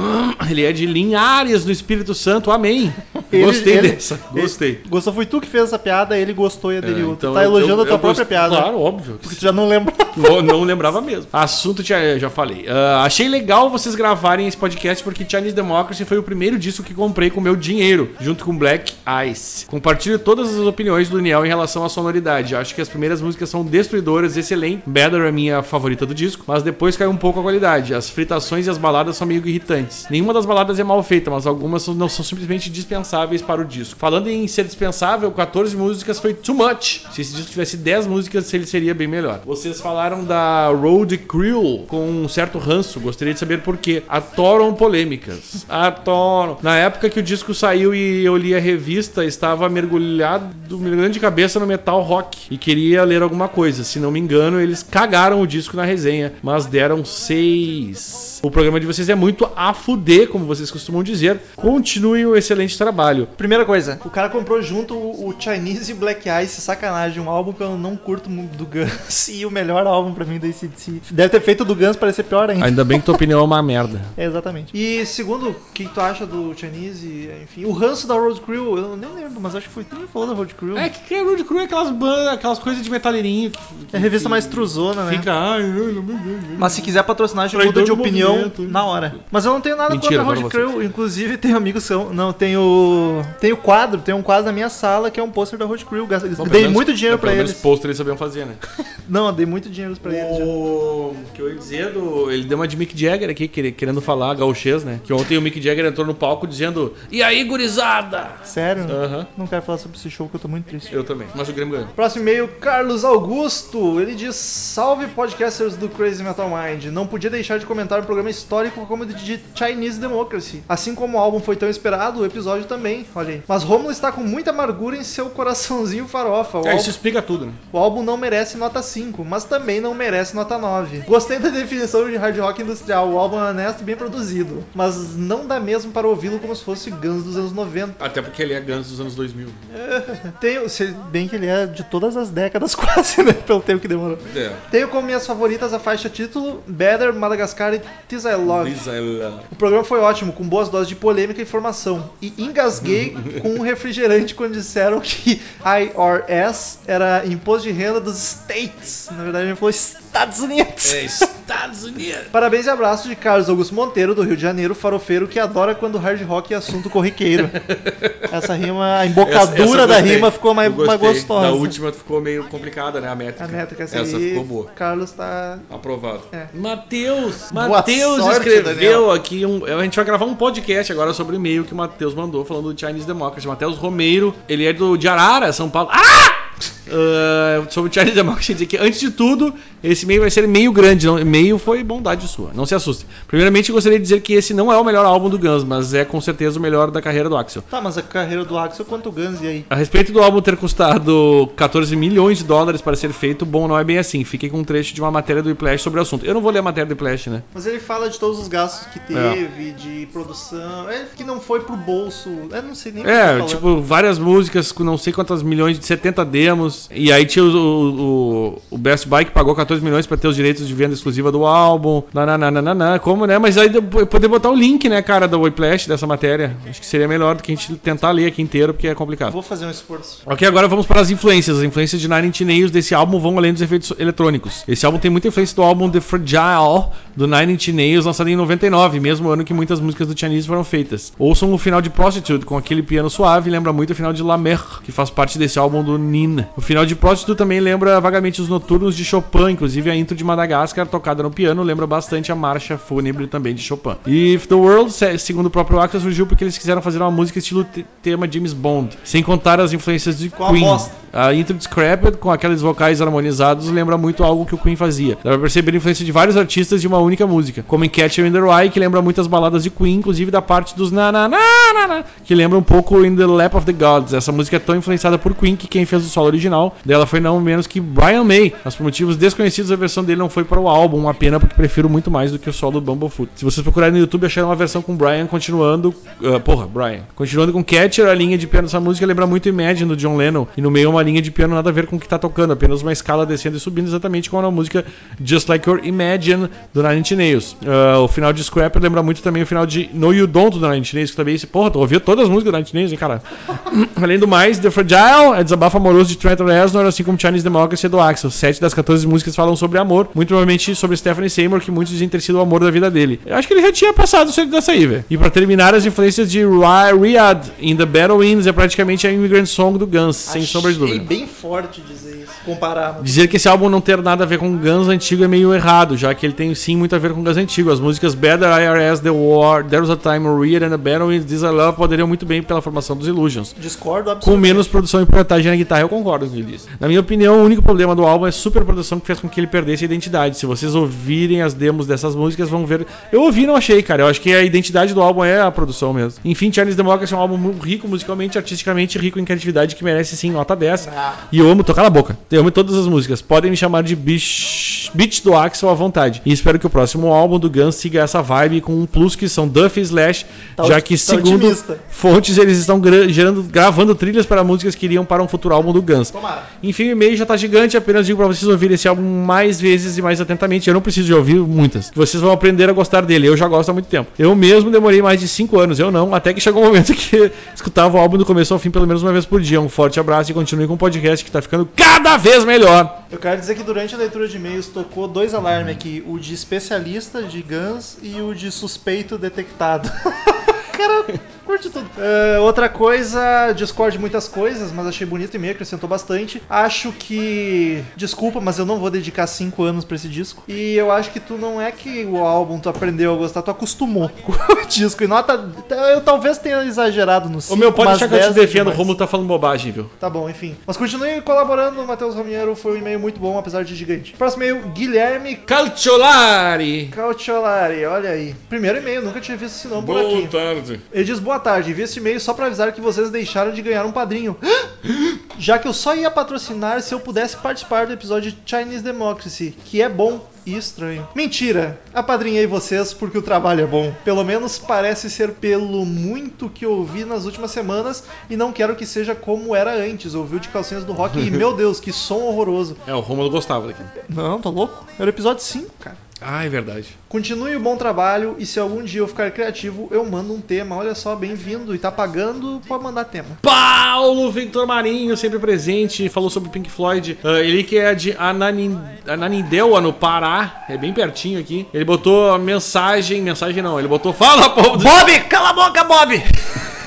ele 0.48 0.64
é 0.64 0.72
de 0.72 0.86
Linhares, 0.86 1.64
no 1.64 1.72
Espírito 1.72 2.14
Santo. 2.14 2.50
Amém. 2.50 2.92
Gostei 3.32 3.78
Ele- 3.78 3.88
dessa. 3.92 4.18
Gostei. 4.32 4.68
Ele- 4.70 4.82
Gostou, 4.88 5.12
foi 5.12 5.26
tu 5.26 5.40
que 5.40 5.46
fez 5.48 5.64
essa 5.64 5.78
piada, 5.78 6.16
ele 6.18 6.32
gostou 6.32 6.72
e 6.72 6.78
aderiu. 6.78 7.10
É, 7.10 7.12
então 7.12 7.30
tu 7.32 7.34
tá 7.34 7.42
eu- 7.42 7.50
elogiando 7.50 7.80
eu- 7.82 7.84
a 7.84 7.86
tua 7.86 7.98
própria 7.98 8.24
gost- 8.24 8.28
piada. 8.28 8.56
Claro, 8.56 8.80
óbvio. 8.80 9.18
Porque 9.20 9.36
tu 9.36 9.42
já 9.42 9.52
não 9.52 9.68
lembra. 9.68 9.94
Não, 10.16 10.40
não 10.40 10.62
lembrava 10.64 11.02
mesmo. 11.02 11.26
Assunto, 11.30 11.82
Chi- 11.84 12.18
já 12.18 12.30
falei. 12.30 12.64
Ah, 12.66 13.02
achei 13.04 13.28
legal 13.28 13.68
vocês 13.68 13.94
gravarem 13.94 14.48
esse 14.48 14.56
podcast 14.56 15.04
porque 15.04 15.26
Chinese 15.28 15.54
Democracy 15.54 16.06
foi 16.06 16.16
o 16.16 16.22
primeiro 16.22 16.58
disco 16.58 16.82
que 16.82 16.94
comprei 16.94 17.28
com 17.28 17.38
meu 17.38 17.54
dinheiro, 17.54 18.10
junto 18.18 18.42
com 18.42 18.56
Black 18.56 18.94
Ice. 19.30 19.66
Compartilho 19.66 20.18
todas 20.18 20.54
as 20.58 20.66
opiniões 20.66 21.10
do 21.10 21.16
Daniel 21.18 21.44
em 21.44 21.48
relação 21.48 21.84
à 21.84 21.90
sonoridade. 21.90 22.56
Acho 22.56 22.74
que 22.74 22.80
as 22.80 22.88
primeiras 22.88 23.20
músicas 23.20 23.50
são 23.50 23.62
destruidoras, 23.62 24.38
excelente. 24.38 24.84
Better 24.86 25.20
é 25.20 25.28
a 25.28 25.32
minha 25.32 25.62
favorita 25.62 26.06
do 26.06 26.14
disco, 26.14 26.44
mas 26.46 26.62
depois 26.62 26.96
caiu 26.96 27.10
um 27.10 27.16
pouco 27.16 27.38
a 27.40 27.42
qualidade. 27.42 27.92
As 27.94 28.08
fritações 28.08 28.66
e 28.66 28.70
as 28.70 28.78
baladas 28.78 29.18
são 29.18 29.26
meio 29.26 29.46
irritantes. 29.46 30.06
Nenhuma 30.08 30.32
das 30.32 30.46
baladas 30.46 30.78
é 30.78 30.84
mal 30.84 31.02
feita, 31.02 31.30
mas 31.30 31.46
algumas 31.46 31.86
não 31.88 32.08
são 32.08 32.24
simplesmente 32.24 32.70
dispensáveis 32.70 33.15
para 33.46 33.60
o 33.60 33.64
disco. 33.64 33.98
Falando 33.98 34.28
em 34.28 34.46
ser 34.46 34.64
dispensável, 34.64 35.30
14 35.30 35.76
músicas 35.76 36.18
foi 36.18 36.34
too 36.34 36.54
much. 36.54 37.02
Se 37.12 37.20
esse 37.20 37.34
disco 37.34 37.50
tivesse 37.50 37.76
10 37.76 38.06
músicas, 38.06 38.52
ele 38.52 38.66
seria 38.66 38.94
bem 38.94 39.06
melhor. 39.06 39.40
Vocês 39.44 39.80
falaram 39.80 40.24
da 40.24 40.68
Road 40.68 41.16
Crew 41.18 41.84
com 41.88 42.08
um 42.08 42.28
certo 42.28 42.58
ranço. 42.58 43.00
Gostaria 43.00 43.32
de 43.32 43.40
saber 43.40 43.62
por 43.62 43.76
quê. 43.76 44.02
Atoram 44.08 44.74
polêmicas. 44.74 45.64
Atoram. 45.68 46.58
Na 46.62 46.76
época 46.76 47.08
que 47.08 47.20
o 47.20 47.22
disco 47.22 47.54
saiu 47.54 47.94
e 47.94 48.24
eu 48.24 48.36
li 48.36 48.54
a 48.54 48.60
revista, 48.60 49.24
estava 49.24 49.68
mergulhado, 49.68 50.78
mergulhando 50.78 51.10
de 51.10 51.20
cabeça 51.20 51.58
no 51.60 51.66
metal 51.66 52.02
rock 52.02 52.38
e 52.50 52.58
queria 52.58 53.04
ler 53.04 53.22
alguma 53.22 53.48
coisa. 53.48 53.84
Se 53.84 53.98
não 53.98 54.10
me 54.10 54.20
engano, 54.20 54.60
eles 54.60 54.82
cagaram 54.82 55.40
o 55.40 55.46
disco 55.46 55.76
na 55.76 55.84
resenha, 55.84 56.34
mas 56.42 56.66
deram 56.66 57.04
6. 57.04 58.35
O 58.42 58.50
programa 58.50 58.78
de 58.80 58.86
vocês 58.86 59.08
é 59.08 59.14
muito 59.14 59.48
a 59.56 59.72
fuder, 59.74 60.28
como 60.28 60.44
vocês 60.44 60.70
costumam 60.70 61.02
dizer. 61.02 61.40
Continuem 61.56 62.26
o 62.26 62.36
excelente 62.36 62.76
trabalho. 62.76 63.26
Primeira 63.36 63.64
coisa, 63.64 63.98
o 64.04 64.10
cara 64.10 64.28
comprou 64.28 64.60
junto 64.62 64.94
o, 64.94 65.28
o 65.28 65.34
Chinese 65.38 65.90
e 65.92 65.94
Black 65.94 66.28
Ice, 66.44 66.60
sacanagem, 66.60 67.22
um 67.22 67.28
álbum 67.30 67.52
que 67.52 67.60
eu 67.62 67.76
não 67.76 67.96
curto 67.96 68.28
muito 68.30 68.56
do 68.56 68.64
Guns 68.66 69.28
e 69.32 69.44
o 69.46 69.50
melhor 69.50 69.86
álbum 69.86 70.12
pra 70.12 70.24
mim 70.24 70.38
do 70.38 70.46
ACDC. 70.46 71.00
Deve 71.10 71.28
ter 71.30 71.40
feito 71.40 71.64
do 71.64 71.74
Guns 71.74 71.96
parecer 71.96 72.22
pior 72.24 72.50
ainda. 72.50 72.64
Ainda 72.66 72.84
bem 72.84 72.98
que 73.00 73.06
tua 73.06 73.14
opinião 73.14 73.40
é 73.40 73.42
uma 73.42 73.62
merda. 73.62 74.00
É, 74.16 74.24
exatamente. 74.26 74.70
E 74.74 75.04
segundo, 75.06 75.50
o 75.50 75.56
que 75.74 75.86
tu 75.88 76.00
acha 76.00 76.26
do 76.26 76.52
Chinese? 76.56 77.30
Enfim, 77.42 77.64
o 77.64 77.72
ranço 77.72 78.06
da 78.06 78.14
Road 78.14 78.40
Crew, 78.40 78.76
eu 78.76 78.96
nem 78.96 79.10
lembro, 79.14 79.40
mas 79.40 79.54
acho 79.54 79.68
que 79.68 79.72
foi 79.74 79.84
tu 79.84 79.96
que 79.96 80.06
falou 80.08 80.28
da 80.28 80.34
Road 80.34 80.54
Crew. 80.54 80.76
É 80.76 80.88
que 80.88 81.00
que 81.06 81.14
é 81.14 81.22
Road 81.22 81.42
Crew 81.44 81.60
é 81.60 81.64
aquelas 81.64 81.90
bandas, 81.90 82.28
aquelas 82.28 82.58
coisas 82.58 82.82
de 82.82 82.90
metaleirinho. 82.90 83.50
que- 83.50 83.58
É 83.94 83.98
a 83.98 84.00
revista 84.00 84.26
que 84.28 84.30
mais 84.30 84.46
truzona, 84.46 85.04
né? 85.04 85.12
Fica. 85.12 85.32
Ai, 85.32 85.62
ai, 85.62 85.68
não 85.68 86.02
me 86.02 86.12
engano. 86.12 86.56
Mas 86.58 86.72
se 86.72 86.82
quiser 86.82 87.02
patrocinar, 87.04 87.44
a 87.44 87.48
gente 87.48 87.64
muda 87.64 87.82
de 87.82 87.90
do 87.90 87.96
opinião 88.30 88.70
na 88.70 88.84
hora. 88.84 89.14
Mas 89.30 89.44
eu 89.44 89.52
não 89.52 89.60
tenho 89.60 89.76
nada 89.76 89.94
Mentira, 89.94 90.22
contra 90.24 90.38
a 90.38 90.42
Road 90.42 90.48
Crew. 90.54 90.82
Inclusive, 90.82 91.36
tenho 91.36 91.56
amigos 91.56 91.82
que 91.82 91.88
são. 91.88 92.12
Não, 92.12 92.32
tenho. 92.32 93.22
Tenho 93.40 93.56
quadro, 93.56 94.00
tem 94.00 94.14
um 94.14 94.22
quadro 94.22 94.46
na 94.46 94.52
minha 94.52 94.68
sala 94.68 95.10
que 95.10 95.18
é 95.20 95.22
um 95.22 95.30
pôster 95.30 95.58
da 95.58 95.64
Road 95.64 95.84
Crew. 95.84 96.06
Dei 96.50 96.62
menos- 96.62 96.72
muito 96.72 96.92
dinheiro 96.94 97.14
é, 97.16 97.18
pra 97.18 97.30
pelo 97.30 97.40
eles. 97.42 97.50
menos 97.52 97.62
pôster 97.62 97.86
eles 97.88 97.96
sabiam 97.96 98.16
fazer, 98.16 98.46
né? 98.46 98.54
Não, 99.08 99.26
eu 99.26 99.32
dei 99.32 99.46
muito 99.46 99.68
dinheiro 99.70 99.96
pra 100.00 100.12
eles. 100.12 100.38
O 100.40 101.14
que 101.32 101.40
eu 101.40 101.48
ia 101.50 101.54
dizer, 101.54 101.92
do... 101.92 102.30
ele 102.30 102.44
deu 102.44 102.58
uma 102.58 102.66
de 102.66 102.76
Mick 102.76 102.98
Jagger 102.98 103.30
aqui, 103.30 103.46
quer- 103.46 103.70
querendo 103.70 104.00
falar 104.00 104.34
gauchês, 104.34 104.82
né? 104.82 105.00
Que 105.04 105.12
ontem 105.12 105.38
o 105.38 105.42
Mick 105.42 105.60
Jagger 105.62 105.86
entrou 105.86 106.06
no 106.06 106.14
palco 106.14 106.46
dizendo: 106.46 106.92
E 107.10 107.22
aí, 107.22 107.44
gurizada? 107.44 108.30
Sério? 108.42 108.84
Aham. 108.90 109.26
Não 109.36 109.46
quero 109.46 109.62
falar 109.62 109.78
sobre 109.78 109.96
esse 109.96 110.10
show 110.10 110.28
que 110.28 110.36
eu 110.36 110.40
tô 110.40 110.48
muito 110.48 110.64
triste. 110.64 110.92
Eu 110.92 111.04
também. 111.04 111.26
Mas 111.34 111.48
o 111.48 111.52
Grêmio 111.52 111.74
ganhou. 111.74 111.88
Próximo 111.94 112.22
e-mail, 112.22 112.48
Carlos 112.60 113.04
Augusto. 113.04 114.00
Ele 114.00 114.14
diz: 114.14 114.34
Salve 114.36 115.06
podcasters 115.08 115.76
do 115.76 115.88
Crazy 115.88 116.22
Metal 116.22 116.48
Mind. 116.48 116.86
Não 116.86 117.06
podia 117.06 117.30
deixar 117.30 117.58
de 117.58 117.66
comentar 117.66 118.00
o 118.00 118.02
programa 118.04 118.15
histórico 118.30 118.86
como 118.86 119.02
o 119.02 119.06
de 119.06 119.40
Chinese 119.54 119.98
Democracy. 120.00 120.62
Assim 120.68 120.94
como 120.94 121.16
o 121.18 121.20
álbum 121.20 121.40
foi 121.40 121.56
tão 121.56 121.68
esperado, 121.68 122.20
o 122.20 122.24
episódio 122.26 122.64
também. 122.66 123.06
Olha 123.14 123.34
aí. 123.34 123.42
Mas 123.46 123.62
Romulo 123.62 123.90
está 123.90 124.10
com 124.12 124.20
muita 124.22 124.50
amargura 124.50 124.96
em 124.96 125.04
seu 125.04 125.30
coraçãozinho 125.30 126.06
farofa. 126.08 126.58
O, 126.58 126.62
É, 126.66 126.68
álbum, 126.70 126.80
isso 126.80 126.90
explica 126.90 127.20
tudo, 127.22 127.46
né? 127.46 127.52
o 127.72 127.78
álbum 127.78 128.02
não 128.02 128.16
merece 128.16 128.56
nota 128.56 128.82
5, 128.82 129.24
mas 129.24 129.44
também 129.44 129.80
não 129.80 129.94
merece 129.94 130.34
nota 130.34 130.58
9. 130.58 131.00
Gostei 131.06 131.38
da 131.38 131.48
definição 131.48 132.08
de 132.08 132.16
hard 132.16 132.38
rock 132.38 132.62
industrial. 132.62 133.08
O 133.10 133.18
álbum 133.18 133.38
é 133.38 133.50
honesto 133.50 133.80
e 133.80 133.84
bem 133.84 133.96
produzido. 133.96 134.64
Mas 134.74 135.16
não 135.16 135.46
dá 135.46 135.58
mesmo 135.60 135.92
para 135.92 136.06
ouvi-lo 136.06 136.38
como 136.38 136.54
se 136.54 136.62
fosse 136.64 136.90
Guns 136.90 137.24
dos 137.24 137.36
anos 137.36 137.52
90. 137.52 138.04
Até 138.04 138.22
porque 138.22 138.42
ele 138.42 138.54
é 138.54 138.60
Guns 138.60 138.88
dos 138.88 139.00
anos 139.00 139.14
2000. 139.14 139.48
Tenho, 140.40 140.68
se 140.68 140.86
bem 141.10 141.28
que 141.28 141.36
ele 141.36 141.46
é 141.46 141.66
de 141.66 141.84
todas 141.84 142.16
as 142.16 142.30
décadas 142.30 142.74
quase, 142.76 143.22
né? 143.22 143.32
Pelo 143.32 143.60
tempo 143.60 143.80
que 143.80 143.88
demorou. 143.88 144.18
É. 144.34 144.52
Tenho 144.70 144.88
como 144.88 145.06
minhas 145.06 145.26
favoritas 145.26 145.72
a 145.72 145.78
faixa 145.78 146.08
título 146.08 146.62
Better, 146.66 147.12
Madagascar 147.14 147.74
e 147.74 147.80
Tis 148.08 148.24
I 148.24 148.34
Love. 148.36 148.70
This 148.72 148.86
I 148.86 149.00
love. 149.00 149.40
O 149.50 149.56
programa 149.56 149.82
foi 149.84 150.00
ótimo, 150.00 150.32
com 150.32 150.44
boas 150.44 150.68
doses 150.68 150.88
de 150.88 150.94
polêmica 150.94 151.40
e 151.40 151.42
informação. 151.42 152.10
E 152.22 152.32
engasguei 152.38 153.16
com 153.42 153.50
um 153.54 153.60
refrigerante 153.62 154.34
quando 154.34 154.52
disseram 154.52 155.00
que 155.00 155.40
IRS 155.64 156.78
era 156.86 157.24
Imposto 157.26 157.66
de 157.68 157.72
Renda 157.72 158.00
dos 158.00 158.16
States. 158.16 159.08
Na 159.10 159.22
verdade, 159.24 159.46
ele 159.46 159.56
falou 159.56 159.70
Estados 159.70 160.40
Unidos. 160.40 160.92
É 160.94 161.04
Estados 161.04 161.84
Unidos. 161.84 162.28
Parabéns 162.32 162.66
e 162.66 162.70
abraços 162.70 163.08
de 163.08 163.14
Carlos 163.16 163.48
Augusto 163.48 163.74
Monteiro, 163.74 164.14
do 164.14 164.22
Rio 164.22 164.36
de 164.36 164.42
Janeiro, 164.42 164.74
farofeiro 164.74 165.28
que 165.28 165.38
adora 165.38 165.74
quando 165.74 165.98
hard 165.98 166.20
rock 166.22 166.52
é 166.54 166.56
assunto 166.56 166.88
corriqueiro. 166.90 167.50
Essa 168.32 168.54
rima, 168.54 168.98
a 168.98 169.06
embocadura 169.06 169.54
Essa- 169.62 169.74
essa 169.74 169.86
da 169.86 169.98
rima 169.98 170.30
ficou 170.30 170.52
mais, 170.54 170.74
mais 170.74 171.00
gostosa. 171.00 171.46
Na 171.46 171.52
última 171.52 171.92
ficou 171.92 172.20
meio 172.20 172.44
complicada, 172.48 173.00
né? 173.00 173.08
A 173.08 173.14
métrica. 173.14 173.44
A 173.44 173.48
métrica 173.48 173.84
essa, 173.84 173.98
Essa 173.98 174.16
aí, 174.16 174.30
ficou 174.30 174.44
boa. 174.44 174.66
Carlos 174.74 175.12
tá. 175.12 175.58
Aprovado. 175.70 176.22
É. 176.32 176.46
Matheus! 176.54 177.50
Boa 177.52 177.68
Matheus 178.04 178.36
escreveu 178.36 178.62
Daniel. 178.74 179.10
aqui 179.10 179.46
um. 179.46 179.64
A 179.64 179.82
gente 179.82 179.96
vai 179.96 180.04
gravar 180.04 180.24
um 180.24 180.34
podcast 180.34 180.92
agora 180.92 181.12
sobre 181.12 181.34
o 181.34 181.38
e-mail 181.38 181.64
que 181.64 181.72
o 181.72 181.76
Matheus 181.76 182.14
mandou 182.14 182.44
falando 182.44 182.72
do 182.72 182.78
Chinese 182.78 183.06
Democracy. 183.06 183.46
Matheus 183.46 183.76
Romeiro, 183.76 184.34
ele 184.48 184.66
é 184.66 184.72
do 184.72 184.96
de 184.96 185.08
Arara, 185.08 185.52
São 185.52 185.68
Paulo. 185.68 185.90
Ah! 185.92 186.45
Ah, 186.88 187.66
sobre 187.70 187.90
o 187.90 187.92
Chinese 187.92 188.14
Democracy, 188.14 188.52
dizer 188.54 188.66
que 188.66 188.76
antes 188.76 189.00
de 189.00 189.10
tudo, 189.10 189.52
esse 189.82 190.04
e-mail 190.04 190.20
vai 190.20 190.30
ser 190.30 190.46
meio 190.46 190.72
grande. 190.72 191.06
Não, 191.06 191.18
e-mail 191.18 191.58
foi 191.58 191.82
bondade 191.82 192.26
sua, 192.28 192.50
não 192.54 192.64
se 192.64 192.74
assuste. 192.74 193.06
Primeiramente, 193.26 193.72
gostaria 193.72 193.98
de 193.98 194.02
dizer 194.02 194.20
que 194.20 194.32
esse 194.34 194.54
não 194.54 194.72
é 194.72 194.78
o 194.78 194.84
melhor 194.84 195.04
álbum 195.04 195.28
do 195.28 195.38
Guns, 195.38 195.64
mas 195.64 195.94
é 195.94 196.04
com 196.04 196.20
certeza 196.20 196.58
o 196.58 196.62
melhor 196.62 196.90
da 196.90 197.02
carreira 197.02 197.28
do 197.28 197.36
Axel. 197.36 197.62
Tá, 197.62 197.80
mas 197.80 197.98
a 197.98 198.02
carreira 198.02 198.44
do 198.44 198.56
Axel 198.56 198.84
quanto 198.84 199.08
o 199.08 199.12
Guns 199.12 199.40
e 199.42 199.46
aí? 199.46 199.64
A 199.68 199.74
respeito 199.74 200.12
do 200.12 200.22
álbum 200.22 200.40
ter 200.40 200.56
custado 200.56 201.50
14 201.56 201.94
milhões 201.96 202.38
de 202.38 202.44
dólares 202.44 202.80
para 202.80 202.96
ser 202.96 203.12
feito, 203.12 203.44
bom, 203.44 203.66
não 203.68 203.78
é 203.78 203.84
bem 203.84 203.98
assim. 203.98 204.24
Fiquei 204.24 204.48
com 204.48 204.58
um 204.58 204.64
trecho 204.64 204.94
de 204.94 205.00
uma 205.00 205.10
matéria 205.10 205.42
do 205.42 205.48
Whiplash 205.48 205.82
sobre 205.82 205.98
o 205.98 206.02
assunto. 206.02 206.24
Eu 206.24 206.34
não 206.34 206.40
vou 206.40 206.50
ler 206.50 206.60
a 206.60 206.62
matéria 206.62 206.86
do 206.86 206.90
Whiplash, 206.90 207.28
né? 207.28 207.42
Mas 207.54 207.66
ele 207.66 207.80
fala 207.80 208.08
de 208.08 208.18
todos 208.18 208.38
os 208.38 208.48
gastos 208.48 208.86
que 208.92 209.00
teve, 209.00 209.72
de 209.72 210.06
produção. 210.12 210.88
É 210.88 211.06
que 211.16 211.24
não 211.24 211.40
foi 211.40 211.60
pro 211.60 211.76
bolso. 211.76 212.30
Eu 212.50 212.62
não 212.62 212.74
sei 212.74 212.92
nem 212.92 213.04
É, 213.06 213.40
tipo, 213.42 213.80
várias 213.80 214.18
músicas 214.18 214.72
com 214.72 214.84
não 214.84 214.96
sei 214.96 215.12
quantas 215.12 215.42
milhões 215.42 215.78
de 215.78 215.84
70 215.84 216.24
demos. 216.24 216.45
E 216.90 217.12
aí 217.12 217.24
tinha 217.24 217.44
o, 217.44 217.48
o, 217.48 218.62
o 218.70 218.78
Best 218.78 219.08
Buy 219.08 219.24
que 219.24 219.30
pagou 219.30 219.54
14 219.54 219.82
milhões 219.82 220.06
pra 220.06 220.16
ter 220.16 220.28
os 220.28 220.36
direitos 220.36 220.66
de 220.66 220.74
venda 220.74 220.94
exclusiva 220.94 221.32
do 221.32 221.44
álbum. 221.44 222.02
Nananana, 222.12 222.98
como, 222.98 223.26
né? 223.26 223.38
Mas 223.38 223.58
aí 223.58 223.70
poder 223.70 224.28
botar 224.28 224.50
o 224.50 224.54
link, 224.54 224.88
né, 224.88 225.02
cara, 225.02 225.26
da 225.26 225.38
Whiplash, 225.38 225.88
dessa 225.88 226.06
matéria. 226.06 226.56
Acho 226.68 226.80
que 226.80 226.86
seria 226.86 227.08
melhor 227.08 227.36
do 227.36 227.42
que 227.42 227.52
a 227.52 227.54
gente 227.54 227.74
tentar 227.76 228.10
ler 228.10 228.26
aqui 228.26 228.42
inteiro, 228.42 228.72
porque 228.72 228.88
é 228.88 228.94
complicado. 228.94 229.32
Vou 229.32 229.42
fazer 229.42 229.66
um 229.66 229.70
esforço. 229.70 230.22
Ok, 230.26 230.46
agora 230.46 230.68
vamos 230.68 230.86
para 230.86 231.00
as 231.00 231.10
influências. 231.10 231.58
As 231.58 231.64
influências 231.64 232.00
de 232.00 232.08
Nine 232.08 232.28
Inch 232.28 232.40
Nails 232.40 232.70
desse 232.70 232.94
álbum 232.94 233.18
vão 233.18 233.36
além 233.38 233.52
dos 233.52 233.62
efeitos 233.62 233.92
eletrônicos. 233.98 234.64
Esse 234.66 234.84
álbum 234.86 234.98
tem 234.98 235.10
muita 235.10 235.28
influência 235.28 235.54
do 235.56 235.62
álbum 235.62 235.90
The 235.90 236.00
Fragile, 236.00 236.90
do 237.16 237.26
Nine 237.26 237.54
Inch 237.54 237.68
Nails, 237.68 238.04
lançado 238.04 238.28
em 238.28 238.36
99, 238.36 239.00
mesmo 239.00 239.28
ano 239.28 239.44
que 239.44 239.54
muitas 239.54 239.80
músicas 239.80 240.08
do 240.08 240.18
Chinese 240.18 240.46
foram 240.46 240.64
feitas. 240.64 241.12
Ouçam 241.18 241.52
o 241.52 241.58
final 241.58 241.80
de 241.80 241.90
Prostitute, 241.90 242.44
com 242.44 242.56
aquele 242.56 242.82
piano 242.82 243.08
suave, 243.08 243.50
lembra 243.50 243.72
muito 243.72 243.90
o 243.90 243.94
final 243.94 244.12
de 244.12 244.22
La 244.22 244.36
Mer, 244.36 244.60
que 244.82 244.92
faz 244.92 245.10
parte 245.10 245.38
desse 245.38 245.58
álbum 245.58 245.82
do 245.82 245.98
Nin. 245.98 246.35
O 246.56 246.60
final 246.60 246.84
de 246.84 246.94
Prostitute 246.94 247.38
também 247.38 247.60
lembra 247.60 248.00
vagamente 248.00 248.40
os 248.40 248.48
noturnos 248.48 248.96
de 248.96 249.04
Chopin, 249.04 249.50
inclusive 249.50 249.90
a 249.90 249.96
intro 249.96 250.16
de 250.16 250.24
Madagascar, 250.24 250.86
tocada 250.86 251.22
no 251.22 251.30
piano, 251.30 251.62
lembra 251.62 251.86
bastante 251.86 252.32
a 252.32 252.34
marcha 252.34 252.76
fúnebre 252.76 253.26
também 253.26 253.54
de 253.54 253.62
Chopin. 253.62 253.96
E 254.06 254.34
If 254.34 254.46
the 254.46 254.54
World, 254.54 254.92
segundo 255.18 255.46
o 255.46 255.50
próprio 255.50 255.80
Axel, 255.80 256.00
surgiu 256.00 256.26
porque 256.26 256.44
eles 256.44 256.58
quiseram 256.58 256.82
fazer 256.82 256.98
uma 256.98 257.10
música 257.10 257.38
estilo 257.38 257.66
tema 258.02 258.28
James 258.30 258.52
Bond, 258.52 258.96
sem 259.04 259.22
contar 259.22 259.60
as 259.60 259.72
influências 259.72 260.18
de 260.18 260.32
a 260.38 260.48
Queen. 260.50 260.60
bosta. 260.64 261.06
A 261.12 261.32
intro 261.32 261.56
de 261.56 261.64
Scrapped, 261.64 262.18
com 262.18 262.30
aqueles 262.30 262.60
vocais 262.60 263.00
harmonizados, 263.00 263.70
lembra 263.70 263.96
muito 263.96 264.22
algo 264.22 264.44
que 264.44 264.54
o 264.54 264.58
Queen 264.58 264.76
fazia. 264.76 265.16
Dá 265.24 265.30
pra 265.30 265.38
perceber 265.38 265.72
a 265.72 265.76
influência 265.76 266.04
de 266.04 266.12
vários 266.12 266.36
artistas 266.36 266.82
de 266.82 266.86
uma 266.86 266.98
única 266.98 267.26
música, 267.26 267.64
como 267.66 267.86
em 267.86 267.88
Catcher 267.88 268.26
in 268.26 268.32
the 268.32 268.38
Rye, 268.38 268.68
que 268.68 268.78
lembra 268.78 269.00
muitas 269.00 269.26
baladas 269.26 269.62
de 269.62 269.70
Queen, 269.70 269.94
inclusive 269.94 270.30
da 270.30 270.42
parte 270.42 270.76
dos 270.76 270.92
na 270.92 271.10
na 271.10 271.26
na 271.26 271.38
na 271.72 271.86
na, 271.86 272.04
que 272.22 272.34
lembra 272.34 272.58
um 272.58 272.62
pouco 272.62 273.02
In 273.02 273.16
the 273.16 273.24
Lap 273.24 273.54
of 273.54 273.64
the 273.64 273.72
Gods. 273.72 274.12
Essa 274.12 274.30
música 274.30 274.56
é 274.56 274.58
tão 274.58 274.76
influenciada 274.76 275.16
por 275.16 275.34
Queen 275.34 275.56
que 275.56 275.66
quem 275.66 275.86
fez 275.86 276.04
o 276.04 276.08
solo 276.08 276.25
original 276.26 276.76
dela 276.84 277.06
foi 277.06 277.20
não 277.20 277.40
menos 277.40 277.66
que 277.66 277.80
Brian 277.80 278.24
May. 278.24 278.52
Mas 278.64 278.74
por 278.74 278.84
motivos 278.84 279.16
desconhecidos, 279.16 279.70
a 279.72 279.76
versão 279.76 280.04
dele 280.04 280.18
não 280.18 280.28
foi 280.28 280.44
para 280.44 280.60
o 280.60 280.68
álbum, 280.68 280.98
uma 280.98 281.14
pena 281.14 281.40
porque 281.40 281.54
prefiro 281.54 281.88
muito 281.88 282.10
mais 282.10 282.32
do 282.32 282.38
que 282.38 282.48
o 282.48 282.52
solo 282.52 282.80
do 282.80 282.86
Bumblefoot. 282.86 283.30
Se 283.34 283.44
vocês 283.44 283.62
procurarem 283.62 283.94
no 283.94 283.98
YouTube, 283.98 284.26
acharam 284.26 284.48
uma 284.48 284.56
versão 284.56 284.82
com 284.82 284.96
Brian 284.96 285.26
continuando. 285.26 285.94
ah, 286.22 286.40
porra, 286.40 286.66
Brian. 286.66 287.00
Continuando 287.14 287.52
com 287.52 287.62
Catcher, 287.62 288.06
a 288.06 288.14
linha 288.14 288.36
de 288.36 288.46
piano 288.46 288.66
dessa 288.66 288.80
música 288.80 289.06
lembra 289.06 289.26
muito 289.26 289.48
Imagine 289.48 289.88
do 289.88 289.96
John 289.96 290.16
Lennon. 290.16 290.46
E 290.56 290.60
no 290.60 290.70
meio 290.70 290.90
uma 290.90 291.02
linha 291.02 291.22
de 291.22 291.30
piano 291.30 291.54
nada 291.54 291.70
a 291.70 291.72
ver 291.72 291.86
com 291.86 291.96
o 291.96 292.00
que 292.00 292.08
tá 292.08 292.18
tocando, 292.18 292.52
apenas 292.52 292.82
uma 292.82 292.92
escala 292.92 293.26
descendo 293.26 293.56
e 293.56 293.60
subindo, 293.60 293.86
exatamente 293.86 294.30
como 294.30 294.42
na 294.42 294.50
música 294.50 294.84
Just 295.22 295.48
Like 295.48 295.68
Your 295.68 295.80
Imagine 295.84 296.48
do 296.72 296.82
Nine 296.82 297.00
Inch 297.00 297.12
Nails. 297.12 297.56
Ah, 297.66 298.00
o 298.00 298.08
final 298.08 298.32
de 298.32 298.42
Scrapper 298.42 298.82
lembra 298.82 299.02
muito 299.02 299.22
também 299.22 299.42
o 299.42 299.46
final 299.46 299.66
de 299.66 299.90
No 299.92 300.12
You 300.12 300.26
Don't 300.26 300.58
do 300.58 300.66
Nine 300.66 300.80
Inch 300.80 300.94
Nails, 300.94 301.10
que 301.10 301.16
também, 301.16 301.38
porra, 301.50 301.70
tu 301.70 301.78
ouviu 301.78 302.00
todas 302.00 302.24
as 302.24 302.30
músicas 302.30 302.52
do 302.52 302.56
Nine 302.56 302.62
Inch 302.62 302.74
Nails, 302.74 302.92
hein, 302.92 302.98
cara? 302.98 303.22
Além 304.00 304.18
do 304.18 304.28
mais, 304.28 304.58
The 304.58 304.70
Fragile 304.70 305.38
é 305.38 305.44
desabafo 305.44 305.76
amoroso 305.76 306.08
de 306.08 306.15
Trent 306.16 306.40
Reznor, 306.40 306.86
assim 306.86 307.02
como 307.04 307.18
Chinese 307.18 307.44
Democracy 307.44 307.88
do 307.88 308.00
Axel. 308.00 308.30
Sete 308.30 308.60
das 308.60 308.74
14 308.74 309.06
músicas 309.06 309.34
falam 309.34 309.56
sobre 309.56 309.78
amor, 309.78 310.08
muito 310.14 310.28
provavelmente 310.28 310.74
sobre 310.74 310.96
Stephanie 310.96 311.30
Seymour, 311.30 311.60
que 311.60 311.70
muitos 311.70 311.92
dizem 311.92 312.08
ter 312.08 312.20
sido 312.20 312.36
o 312.36 312.40
amor 312.40 312.60
da 312.62 312.70
vida 312.70 312.90
dele. 312.90 313.20
Eu 313.24 313.36
acho 313.36 313.46
que 313.46 313.54
ele 313.54 313.62
já 313.62 313.72
tinha 313.72 313.92
passado 313.92 314.30
isso 314.30 314.44
dessa 314.46 314.72
aí, 314.72 314.86
velho. 314.86 315.04
E 315.08 315.16
pra 315.16 315.30
terminar, 315.30 315.74
as 315.74 315.84
influências 315.86 316.30
de 316.30 316.42
Riyadh 316.44 317.46
in 317.60 317.76
The 317.76 317.86
Battle 317.86 318.18
Winds 318.18 318.46
é 318.46 318.52
praticamente 318.52 319.06
a 319.06 319.12
Immigrant 319.12 319.46
Song 319.46 319.78
do 319.78 319.86
Guns, 319.86 320.16
sem 320.16 320.42
sombra 320.42 320.72
de 320.72 320.78
dúvida. 320.78 321.04
bem 321.04 321.26
forte 321.26 321.80
dizer 321.80 322.22
isso, 322.22 322.32
comparar. 322.44 323.00
Dizer 323.02 323.28
que 323.28 323.36
esse 323.36 323.48
álbum 323.48 323.68
não 323.68 323.80
ter 323.80 324.00
nada 324.02 324.24
a 324.24 324.26
ver 324.26 324.38
com 324.38 324.56
Guns 324.56 324.88
antigo 324.88 325.24
é 325.24 325.28
meio 325.28 325.54
errado, 325.54 325.96
já 325.96 326.14
que 326.14 326.24
ele 326.24 326.32
tem 326.32 326.54
sim 326.54 326.76
muito 326.76 326.94
a 326.94 326.98
ver 326.98 327.12
com 327.12 327.22
Guns 327.22 327.36
antigo. 327.36 327.70
As 327.70 327.80
músicas 327.80 328.14
Better 328.14 328.48
IRS, 328.48 329.02
The 329.02 329.10
War, 329.10 329.64
There 329.64 329.82
Was 329.82 329.90
a 329.90 329.96
Time, 329.96 330.26
Read 330.40 330.64
and 330.64 330.70
the 330.70 330.76
Battle 330.76 331.08
Winds, 331.08 331.26
This 331.26 331.42
I 331.42 331.46
Love 331.48 331.76
poderiam 331.76 332.06
muito 332.08 332.24
bem 332.24 332.42
pela 332.42 332.62
formação 332.62 332.96
dos 332.96 333.06
Illusions. 333.06 333.54
Discordo 333.58 334.04
Com 334.04 334.10
absolutamente. 334.12 334.42
menos 334.42 334.68
produção 334.68 335.02
e 335.02 335.06
pilotagem 335.06 335.50
na 335.50 335.56
guitarra, 335.56 335.82
eu 335.82 335.88
concordo 335.88 336.05
com 336.10 336.26
o. 336.36 336.76
Na 336.80 336.88
minha 336.88 337.00
opinião, 337.00 337.40
o 337.40 337.44
único 337.44 337.62
problema 337.62 337.94
do 337.94 338.04
álbum 338.04 338.26
é 338.26 338.28
a 338.28 338.32
superprodução 338.32 338.98
que 339.00 339.06
fez 339.06 339.20
com 339.20 339.28
que 339.28 339.40
ele 339.40 339.46
perdesse 339.46 339.84
a 339.84 339.86
identidade. 339.86 340.38
Se 340.38 340.46
vocês 340.46 340.74
ouvirem 340.74 341.42
as 341.42 341.54
demos 341.54 341.86
dessas 341.86 342.14
músicas, 342.14 342.48
vão 342.48 342.64
ver. 342.66 342.86
Eu 343.12 343.22
ouvi 343.22 343.42
e 343.42 343.46
não 343.46 343.56
achei, 343.56 343.82
cara. 343.82 344.02
Eu 344.02 344.06
acho 344.08 344.20
que 344.20 344.32
a 344.32 344.42
identidade 344.42 344.94
do 344.94 345.00
álbum 345.02 345.24
é 345.24 345.40
a 345.40 345.50
produção 345.50 345.92
mesmo. 345.92 346.20
Enfim, 346.24 346.52
Chinese 346.52 346.76
Democracy 346.76 347.12
é 347.14 347.16
um 347.16 347.20
álbum 347.20 347.52
rico 347.58 347.88
musicalmente, 347.88 348.38
artisticamente, 348.38 348.98
rico 348.98 349.18
em 349.18 349.24
criatividade, 349.24 349.74
que 349.76 349.84
merece 349.84 350.16
sim 350.16 350.30
nota 350.30 350.54
10. 350.56 350.88
Ah. 350.88 351.14
E 351.32 351.38
eu 351.38 351.50
amo 351.50 351.64
tocar 351.64 351.82
na 351.82 351.90
boca. 351.90 352.16
Eu 352.30 352.40
amo 352.40 352.50
todas 352.50 352.74
as 352.76 352.86
músicas. 352.86 353.20
Podem 353.22 353.50
me 353.50 353.56
chamar 353.56 353.82
de 353.82 353.94
Beach 353.96 355.22
do 355.24 355.34
Axel 355.34 355.68
à 355.70 355.74
vontade. 355.74 356.22
E 356.24 356.32
espero 356.32 356.58
que 356.58 356.66
o 356.66 356.70
próximo 356.70 357.12
álbum 357.12 357.38
do 357.38 357.50
Guns 357.50 357.74
siga 357.74 358.02
essa 358.02 358.22
vibe 358.22 358.60
com 358.60 358.72
um 358.74 358.86
plus 358.86 359.16
que 359.16 359.28
são 359.28 359.46
Duff 359.48 359.78
e 359.78 359.82
Slash, 359.82 360.26
Tá 360.56 360.64
já 360.64 360.80
que 360.80 360.94
tá 360.94 360.98
segundo 360.98 361.46
otimista. 361.46 361.78
fontes 361.90 362.38
eles 362.38 362.58
estão 362.58 362.78
gra- 362.80 363.08
gerando, 363.08 363.42
gravando 363.42 363.94
trilhas 363.94 364.26
para 364.26 364.42
músicas 364.44 364.74
que 364.74 364.86
iriam 364.86 365.04
para 365.04 365.22
um 365.22 365.28
futuro 365.28 365.54
álbum 365.54 365.72
do 365.72 365.82
Guns. 365.86 366.10
Tomara. 366.10 366.42
Enfim, 366.62 366.88
o 366.88 366.92
e-mail 366.92 367.16
já 367.16 367.24
tá 367.24 367.36
gigante, 367.36 367.76
apenas 367.76 368.06
digo 368.06 368.18
pra 368.18 368.26
vocês 368.26 368.46
ouvirem 368.46 368.74
esse 368.74 368.88
álbum 368.88 369.02
mais 369.02 369.60
vezes 369.60 369.96
e 369.96 370.02
mais 370.02 370.20
atentamente. 370.20 370.68
Eu 370.68 370.74
não 370.74 370.82
preciso 370.82 371.06
de 371.06 371.14
ouvir 371.14 371.36
muitas. 371.36 371.90
Vocês 371.94 372.22
vão 372.22 372.32
aprender 372.32 372.68
a 372.68 372.72
gostar 372.72 373.02
dele. 373.02 373.26
Eu 373.26 373.36
já 373.36 373.48
gosto 373.48 373.70
há 373.70 373.72
muito 373.72 373.86
tempo. 373.86 374.10
Eu 374.18 374.34
mesmo 374.34 374.70
demorei 374.70 375.00
mais 375.00 375.20
de 375.20 375.28
5 375.28 375.58
anos, 375.58 375.78
eu 375.78 375.90
não, 375.90 376.14
até 376.14 376.34
que 376.34 376.40
chegou 376.40 376.62
um 376.62 376.66
momento 376.66 376.92
que 376.94 377.30
escutava 377.54 377.96
o 377.96 378.00
álbum 378.00 378.18
do 378.18 378.26
começo 378.26 378.52
ao 378.52 378.60
fim 378.60 378.70
pelo 378.70 378.86
menos 378.86 379.02
uma 379.02 379.12
vez 379.12 379.24
por 379.24 379.40
dia. 379.40 379.60
Um 379.60 379.68
forte 379.68 380.00
abraço 380.00 380.30
e 380.30 380.34
continue 380.34 380.66
com 380.66 380.74
o 380.74 380.78
podcast 380.78 381.24
que 381.24 381.30
tá 381.30 381.40
ficando 381.40 381.68
cada 381.76 382.16
vez 382.16 382.44
melhor. 382.44 383.04
Eu 383.10 383.18
quero 383.18 383.40
dizer 383.40 383.54
que 383.54 383.62
durante 383.62 383.94
a 383.94 383.98
leitura 383.98 384.26
de 384.28 384.36
e-mails 384.36 384.66
tocou 384.66 385.06
dois 385.06 385.34
alarmes 385.34 385.74
aqui: 385.74 386.02
o 386.06 386.18
de 386.18 386.34
especialista 386.34 387.22
de 387.22 387.42
Guns 387.42 387.98
e 388.02 388.20
o 388.20 388.34
de 388.34 388.50
suspeito 388.50 389.16
detectado. 389.16 389.90
Cara, 390.76 391.06
curte 391.46 391.70
tudo. 391.70 391.88
É, 391.98 392.38
outra 392.40 392.68
coisa, 392.68 393.52
discordo 393.52 393.92
de 393.92 393.98
muitas 393.98 394.28
coisas, 394.28 394.72
mas 394.72 394.86
achei 394.86 395.06
bonito 395.06 395.32
o 395.32 395.36
e-mail, 395.36 395.52
acrescentou 395.54 395.88
bastante. 395.88 396.42
Acho 396.50 396.92
que. 396.92 397.82
Desculpa, 397.96 398.40
mas 398.40 398.58
eu 398.58 398.66
não 398.66 398.78
vou 398.78 398.90
dedicar 398.90 399.26
cinco 399.26 399.62
anos 399.62 399.84
pra 399.84 399.96
esse 399.96 400.08
disco. 400.08 400.42
E 400.48 400.74
eu 400.74 400.90
acho 400.90 401.10
que 401.10 401.20
tu 401.20 401.34
não 401.34 401.60
é 401.60 401.70
que 401.70 402.04
o 402.04 402.18
álbum 402.18 402.58
tu 402.58 402.68
aprendeu 402.68 403.14
a 403.14 403.16
gostar, 403.16 403.42
tu 403.42 403.50
acostumou 403.50 404.10
com 404.24 404.32
o 404.32 404.66
disco. 404.66 405.04
E 405.04 405.06
nota. 405.06 405.48
Eu 405.92 406.00
talvez 406.00 406.38
tenha 406.38 406.64
exagerado 406.64 407.28
no 407.28 407.40
5, 407.40 407.54
O 407.54 407.56
meu 407.56 407.72
pode 407.72 407.90
deixar 407.90 408.08
que 408.08 408.14
eu 408.14 408.18
te 408.18 408.24
10 408.24 408.36
é 408.36 408.40
defendo, 408.40 408.70
o. 408.70 408.72
Romulo 408.72 408.96
tá 408.98 409.06
falando 409.06 409.26
bobagem, 409.26 409.72
viu? 409.72 409.90
Tá 410.00 410.10
bom, 410.10 410.28
enfim. 410.28 410.56
Mas 410.66 410.76
continue 410.76 411.20
colaborando, 411.20 411.84
Matheus 411.86 412.14
Romiero. 412.14 412.56
Foi 412.56 412.72
um 412.72 412.76
e-mail 412.76 412.98
muito 412.98 413.20
bom, 413.20 413.38
apesar 413.38 413.64
de 413.64 413.74
gigante. 413.74 414.14
Próximo 414.16 414.42
e-mail, 414.42 414.68
Guilherme 414.68 415.36
Calciolari! 415.36 416.88
Cautiolari. 416.92 417.84
Olha 417.84 418.10
aí. 418.10 418.34
Primeiro 418.48 418.78
e-mail, 418.78 419.02
nunca 419.02 419.20
tinha 419.20 419.36
visto 419.36 419.56
esse 419.56 419.68
nome 419.68 419.86
por 419.86 420.00
aqui. 420.00 420.28
tarde. 420.30 420.80
Ele 420.92 421.04
diz: 421.04 421.18
Boa 421.18 421.35
tarde, 421.38 421.72
vi 421.72 421.82
esse 421.82 421.98
e-mail 421.98 422.20
só 422.20 422.34
pra 422.34 422.46
avisar 422.46 422.72
que 422.72 422.80
vocês 422.80 423.10
deixaram 423.10 423.52
de 423.52 423.62
ganhar 423.62 423.84
um 423.84 423.92
padrinho. 423.92 424.36
Já 425.38 425.58
que 425.58 425.68
eu 425.68 425.72
só 425.72 425.94
ia 425.94 426.10
patrocinar 426.10 426.80
se 426.80 426.94
eu 426.94 427.00
pudesse 427.00 427.36
participar 427.36 427.86
do 427.86 427.92
episódio 427.92 428.32
de 428.32 428.38
Chinese 428.46 428.82
Democracy, 428.82 429.54
que 429.64 429.82
é 429.82 429.88
bom 429.88 430.26
e 430.46 430.56
estranho. 430.56 431.06
Mentira! 431.14 431.78
Apadrinhei 431.92 432.46
vocês 432.46 432.94
porque 432.94 433.18
o 433.18 433.22
trabalho 433.22 433.62
é 433.62 433.66
bom. 433.66 433.92
Pelo 434.04 434.24
menos 434.24 434.58
parece 434.58 435.10
ser 435.10 435.32
pelo 435.32 435.84
muito 435.84 436.48
que 436.48 436.64
ouvi 436.64 437.04
nas 437.04 437.24
últimas 437.24 437.50
semanas 437.50 438.04
e 438.30 438.36
não 438.36 438.52
quero 438.52 438.76
que 438.76 438.86
seja 438.86 439.14
como 439.14 439.54
era 439.56 439.74
antes. 439.74 440.14
Ouviu 440.14 440.38
de 440.38 440.48
calcinhas 440.48 440.84
do 440.84 440.92
rock 440.92 441.18
e, 441.18 441.28
meu 441.32 441.54
Deus, 441.54 441.80
que 441.80 441.92
som 441.92 442.20
horroroso. 442.22 442.76
É, 442.86 442.94
o 442.94 443.00
Romulo 443.00 443.28
gostava 443.28 443.66
daqui. 443.66 443.82
Não, 444.08 444.40
tá 444.40 444.48
louco? 444.48 444.86
Era 444.98 445.06
o 445.06 445.08
episódio 445.08 445.42
5, 445.42 445.70
cara. 445.80 446.05
Ah, 446.20 446.44
é 446.44 446.48
verdade. 446.48 446.88
Continue 447.10 447.56
o 447.56 447.60
bom 447.60 447.76
trabalho 447.76 448.36
e 448.38 448.46
se 448.46 448.58
algum 448.58 448.82
dia 448.82 449.00
eu 449.00 449.06
ficar 449.08 449.30
criativo, 449.30 449.86
eu 449.90 450.04
mando 450.04 450.32
um 450.32 450.40
tema. 450.40 450.74
Olha 450.74 450.94
só, 450.94 451.14
bem-vindo. 451.14 451.74
E 451.74 451.78
tá 451.78 451.92
pagando, 451.92 452.60
pode 452.66 452.82
mandar 452.82 453.04
tema. 453.04 453.38
Paulo 453.42 454.30
Victor 454.32 454.66
Marinho, 454.66 455.14
sempre 455.16 455.38
presente, 455.38 456.08
falou 456.08 456.30
sobre 456.30 456.48
Pink 456.48 456.70
Floyd. 456.70 457.18
Ah, 457.22 457.40
ele 457.40 457.62
que 457.62 457.76
é 457.76 457.94
de 457.94 458.16
Ananin- 458.18 458.80
Ananindeua, 459.06 459.80
no 459.80 459.92
Pará, 459.92 460.64
é 460.68 460.78
bem 460.78 460.92
pertinho 460.92 461.38
aqui. 461.38 461.66
Ele 461.72 461.84
botou 461.84 462.38
mensagem, 462.38 463.20
mensagem 463.20 463.62
não, 463.62 463.78
ele 463.78 463.88
botou 463.88 464.12
Fala, 464.12 464.48
povo 464.50 464.78
do 464.78 464.84
Bob, 464.84 465.20
cala 465.28 465.50
a 465.50 465.52
boca, 465.52 465.84
Bob! 465.84 466.14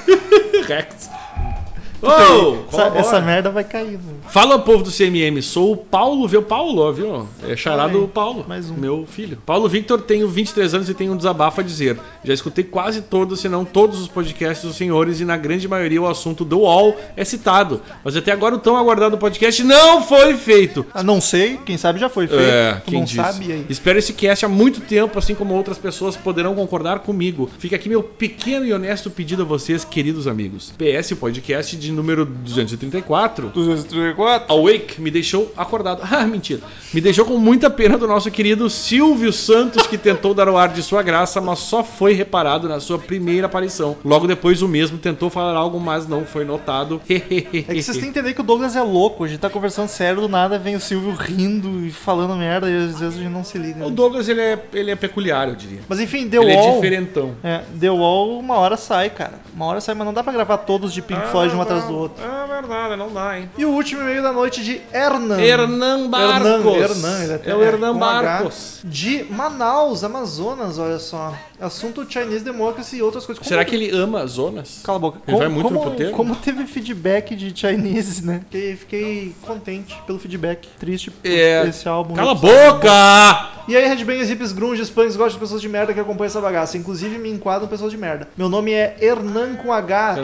Rex. 0.68 1.09
Oh, 2.02 2.58
essa, 2.70 2.84
essa 2.98 3.22
merda 3.22 3.50
vai 3.50 3.64
cair. 3.64 4.00
Fala, 4.30 4.58
povo 4.60 4.84
do 4.84 4.92
CMM, 4.92 5.42
sou 5.42 5.74
o 5.74 5.78
Paulo, 5.78 6.28
viu? 6.28 6.42
Paulo, 6.42 6.82
ó, 6.82 6.92
viu? 6.92 7.28
É 7.48 7.56
charado 7.56 8.00
aí, 8.00 8.08
Paulo, 8.08 8.46
mais 8.48 8.70
um. 8.70 8.76
meu 8.76 9.06
filho. 9.06 9.38
Paulo 9.46 9.68
Victor, 9.68 10.02
tenho 10.02 10.28
23 10.28 10.74
anos 10.76 10.90
e 10.90 10.94
tenho 10.94 11.14
um 11.14 11.18
desabafo 11.18 11.60
a 11.60 11.64
dizer. 11.64 12.00
Já 12.24 12.34
escutei 12.34 12.64
quase 12.64 13.02
todos, 13.02 13.40
se 13.40 13.50
não 13.50 13.64
todos 13.64 14.00
os 14.00 14.08
podcasts 14.08 14.66
dos 14.66 14.76
senhores 14.76 15.20
e 15.20 15.26
na 15.26 15.38
grande 15.38 15.68
maioria 15.68 16.02
o 16.02 16.08
assunto 16.08 16.44
do 16.44 16.60
UOL 16.60 16.98
é 17.16 17.24
citado. 17.24 17.82
Mas 18.04 18.16
até 18.16 18.32
agora 18.32 18.56
o 18.56 18.60
tão 18.60 18.76
aguardado 18.76 19.18
podcast 19.18 19.64
não 19.64 20.02
foi 20.02 20.36
feito. 20.36 20.86
Ah, 20.94 21.04
não 21.04 21.22
sei, 21.22 21.58
quem 21.66 21.78
sabe 21.78 22.00
já 22.00 22.10
foi 22.10 22.28
feito. 22.28 22.44
É, 22.44 22.74
tu 22.74 22.92
quem 22.92 23.00
não 23.00 23.06
disse? 23.06 23.16
sabe 23.18 23.52
aí. 23.52 23.66
Espero 23.70 24.00
esse 24.00 24.14
cast 24.14 24.46
há 24.46 24.50
muito 24.50 24.82
tempo, 24.82 25.18
assim 25.18 25.34
como 25.34 25.54
outras 25.54 25.78
pessoas 25.78 26.16
poderão 26.16 26.56
concordar 26.56 27.00
comigo. 27.00 27.50
Fica 27.60 27.76
aqui 27.76 27.88
meu 27.88 28.04
pequeno 28.04 28.66
e 28.66 28.74
honesto 28.74 29.10
pedido 29.10 29.44
a 29.44 29.46
vocês, 29.46 29.86
queridos 29.86 30.28
amigos. 30.28 30.74
PS, 30.78 31.12
o 31.12 31.16
podcast 31.16 31.78
de 31.78 31.92
número 31.92 32.26
234, 32.26 33.50
234. 33.50 34.54
Awake 34.54 35.02
me 35.02 35.10
deixou 35.12 35.52
acordado. 35.56 36.00
Ah, 36.20 36.26
mentira. 36.26 36.60
Me 36.92 37.00
deixou 37.00 37.24
com 37.24 37.38
muita 37.38 37.70
pena 37.70 37.98
do 37.98 38.08
nosso 38.08 38.30
querido 38.32 38.70
Silvio 38.70 39.32
Santos, 39.32 39.86
que 39.86 39.98
tentou 39.98 40.34
dar 40.34 40.50
o 40.50 40.58
ar 40.58 40.70
de 40.70 40.82
sua 40.82 41.04
graça, 41.04 41.40
mas 41.40 41.60
só 41.60 41.84
foi 41.84 42.09
reparado 42.14 42.68
na 42.68 42.80
sua 42.80 42.98
primeira 43.00 43.48
aparição. 43.48 43.98
Logo 44.04 44.28
depois, 44.28 44.62
o 44.62 44.68
mesmo 44.68 44.98
tentou 44.98 45.30
falar 45.30 45.56
algo, 45.56 45.80
mas 45.80 46.08
não 46.08 46.26
foi 46.26 46.46
notado. 46.46 47.02
É 47.10 47.74
que 47.74 47.84
vocês 47.84 47.98
têm 47.98 48.12
que 48.12 48.20
entender 48.20 48.34
que 48.34 48.42
o 48.42 48.44
Douglas 48.44 48.76
é 48.76 48.82
louco. 48.82 49.24
A 49.24 49.28
gente 49.28 49.40
tá 49.40 49.50
conversando 49.50 49.88
sério, 49.88 50.22
do 50.22 50.28
nada 50.30 50.58
vem 50.58 50.76
o 50.76 50.80
Silvio 50.80 51.12
rindo 51.12 51.86
e 51.86 51.92
falando 51.92 52.36
merda, 52.36 52.70
e 52.70 52.76
às 52.76 53.00
vezes 53.00 53.18
a 53.20 53.22
gente 53.22 53.32
não 53.32 53.44
se 53.44 53.58
liga. 53.58 53.86
O 53.86 53.90
Douglas, 53.90 54.28
ele 54.28 54.42
é, 54.42 54.60
ele 54.74 54.92
é 54.92 54.96
peculiar, 54.96 55.48
eu 55.50 55.56
diria. 55.56 55.80
Mas 55.88 56.00
enfim, 56.00 56.30
The 56.30 56.38
ele 56.38 56.52
é 56.52 56.56
Wall. 56.56 56.76
diferentão. 56.76 57.36
É, 57.44 57.62
The 57.80 57.90
Wall 57.90 58.40
uma 58.40 58.56
hora 58.56 58.78
sai, 58.78 59.10
cara. 59.10 59.40
Uma 59.54 59.66
hora 59.66 59.82
sai, 59.82 59.96
mas 59.96 60.06
não 60.06 60.14
dá 60.14 60.24
pra 60.24 60.34
gravar 60.34 60.58
todos 60.60 60.94
de 60.94 61.02
Pink 61.02 61.28
Floyd 61.28 61.56
um 61.56 61.62
atrás 61.62 61.86
do 61.86 61.96
outro. 61.96 62.24
É 62.24 62.48
verdade, 62.48 62.96
não 62.96 63.12
dá, 63.12 63.38
hein? 63.38 63.50
E 63.58 63.66
o 63.66 63.70
último 63.70 64.02
e-mail 64.02 64.22
da 64.24 64.32
noite 64.32 64.64
de 64.64 64.82
Hernan. 64.94 65.40
Hernan 65.40 66.10
Barcos. 66.10 66.46
Hernan, 66.46 66.80
Hernan, 66.80 67.24
ele 67.24 67.34
até 67.34 67.52
é 67.52 67.56
o 67.56 67.64
Hernan 67.64 67.94
com 67.94 68.04
H, 68.04 68.22
Barcos. 68.22 68.80
De 68.84 69.26
Manaus, 69.30 70.04
Amazonas, 70.04 70.78
olha 70.80 71.00
só. 71.00 71.34
Assunto 71.60 71.99
Chinese 72.08 72.44
Democracy 72.44 72.98
e 72.98 73.02
outras 73.02 73.26
coisas. 73.26 73.46
Será 73.46 73.64
Como- 73.66 73.78
que 73.78 73.84
ele 73.86 73.96
ama 73.98 74.22
as 74.24 74.32
zonas? 74.32 74.82
Cala 74.84 74.98
a 74.98 75.02
boca. 75.02 75.20
Ele 75.28 75.38
vai 75.38 75.48
muito 75.48 75.70
no 75.72 75.80
como, 75.80 75.92
puteiro? 75.92 76.12
como 76.14 76.36
teve 76.36 76.66
feedback 76.66 77.36
de 77.36 77.58
Chinese, 77.58 78.26
né? 78.26 78.42
Fiquei, 78.50 78.76
fiquei 78.76 79.36
contente 79.42 79.96
pelo 80.06 80.20
feedback. 80.20 80.68
Triste 80.80 81.12
por 81.12 81.30
É. 81.30 81.68
esse 81.68 81.88
álbum. 81.88 82.14
Cala 82.16 82.32
a 82.32 82.36
boca! 82.36 83.50
E 83.68 83.76
aí, 83.76 83.86
headbangers, 83.88 84.30
hips, 84.30 84.52
grunges, 84.52 84.90
punks, 84.90 85.16
gostam 85.16 85.34
de 85.36 85.40
pessoas 85.40 85.62
de 85.62 85.70
merda 85.70 85.94
que 85.94 86.00
acompanham 86.00 86.28
essa 86.28 86.42
bagaça. 86.42 86.78
Inclusive, 86.78 87.18
me 87.20 87.30
enquadram 87.30 87.68
pessoas 87.68 87.92
de 87.92 87.98
merda. 87.98 88.28
Meu 88.36 88.50
nome 88.50 88.72
é 88.72 88.98
Hernan 89.00 89.56
com 89.56 89.72
H. 89.72 90.16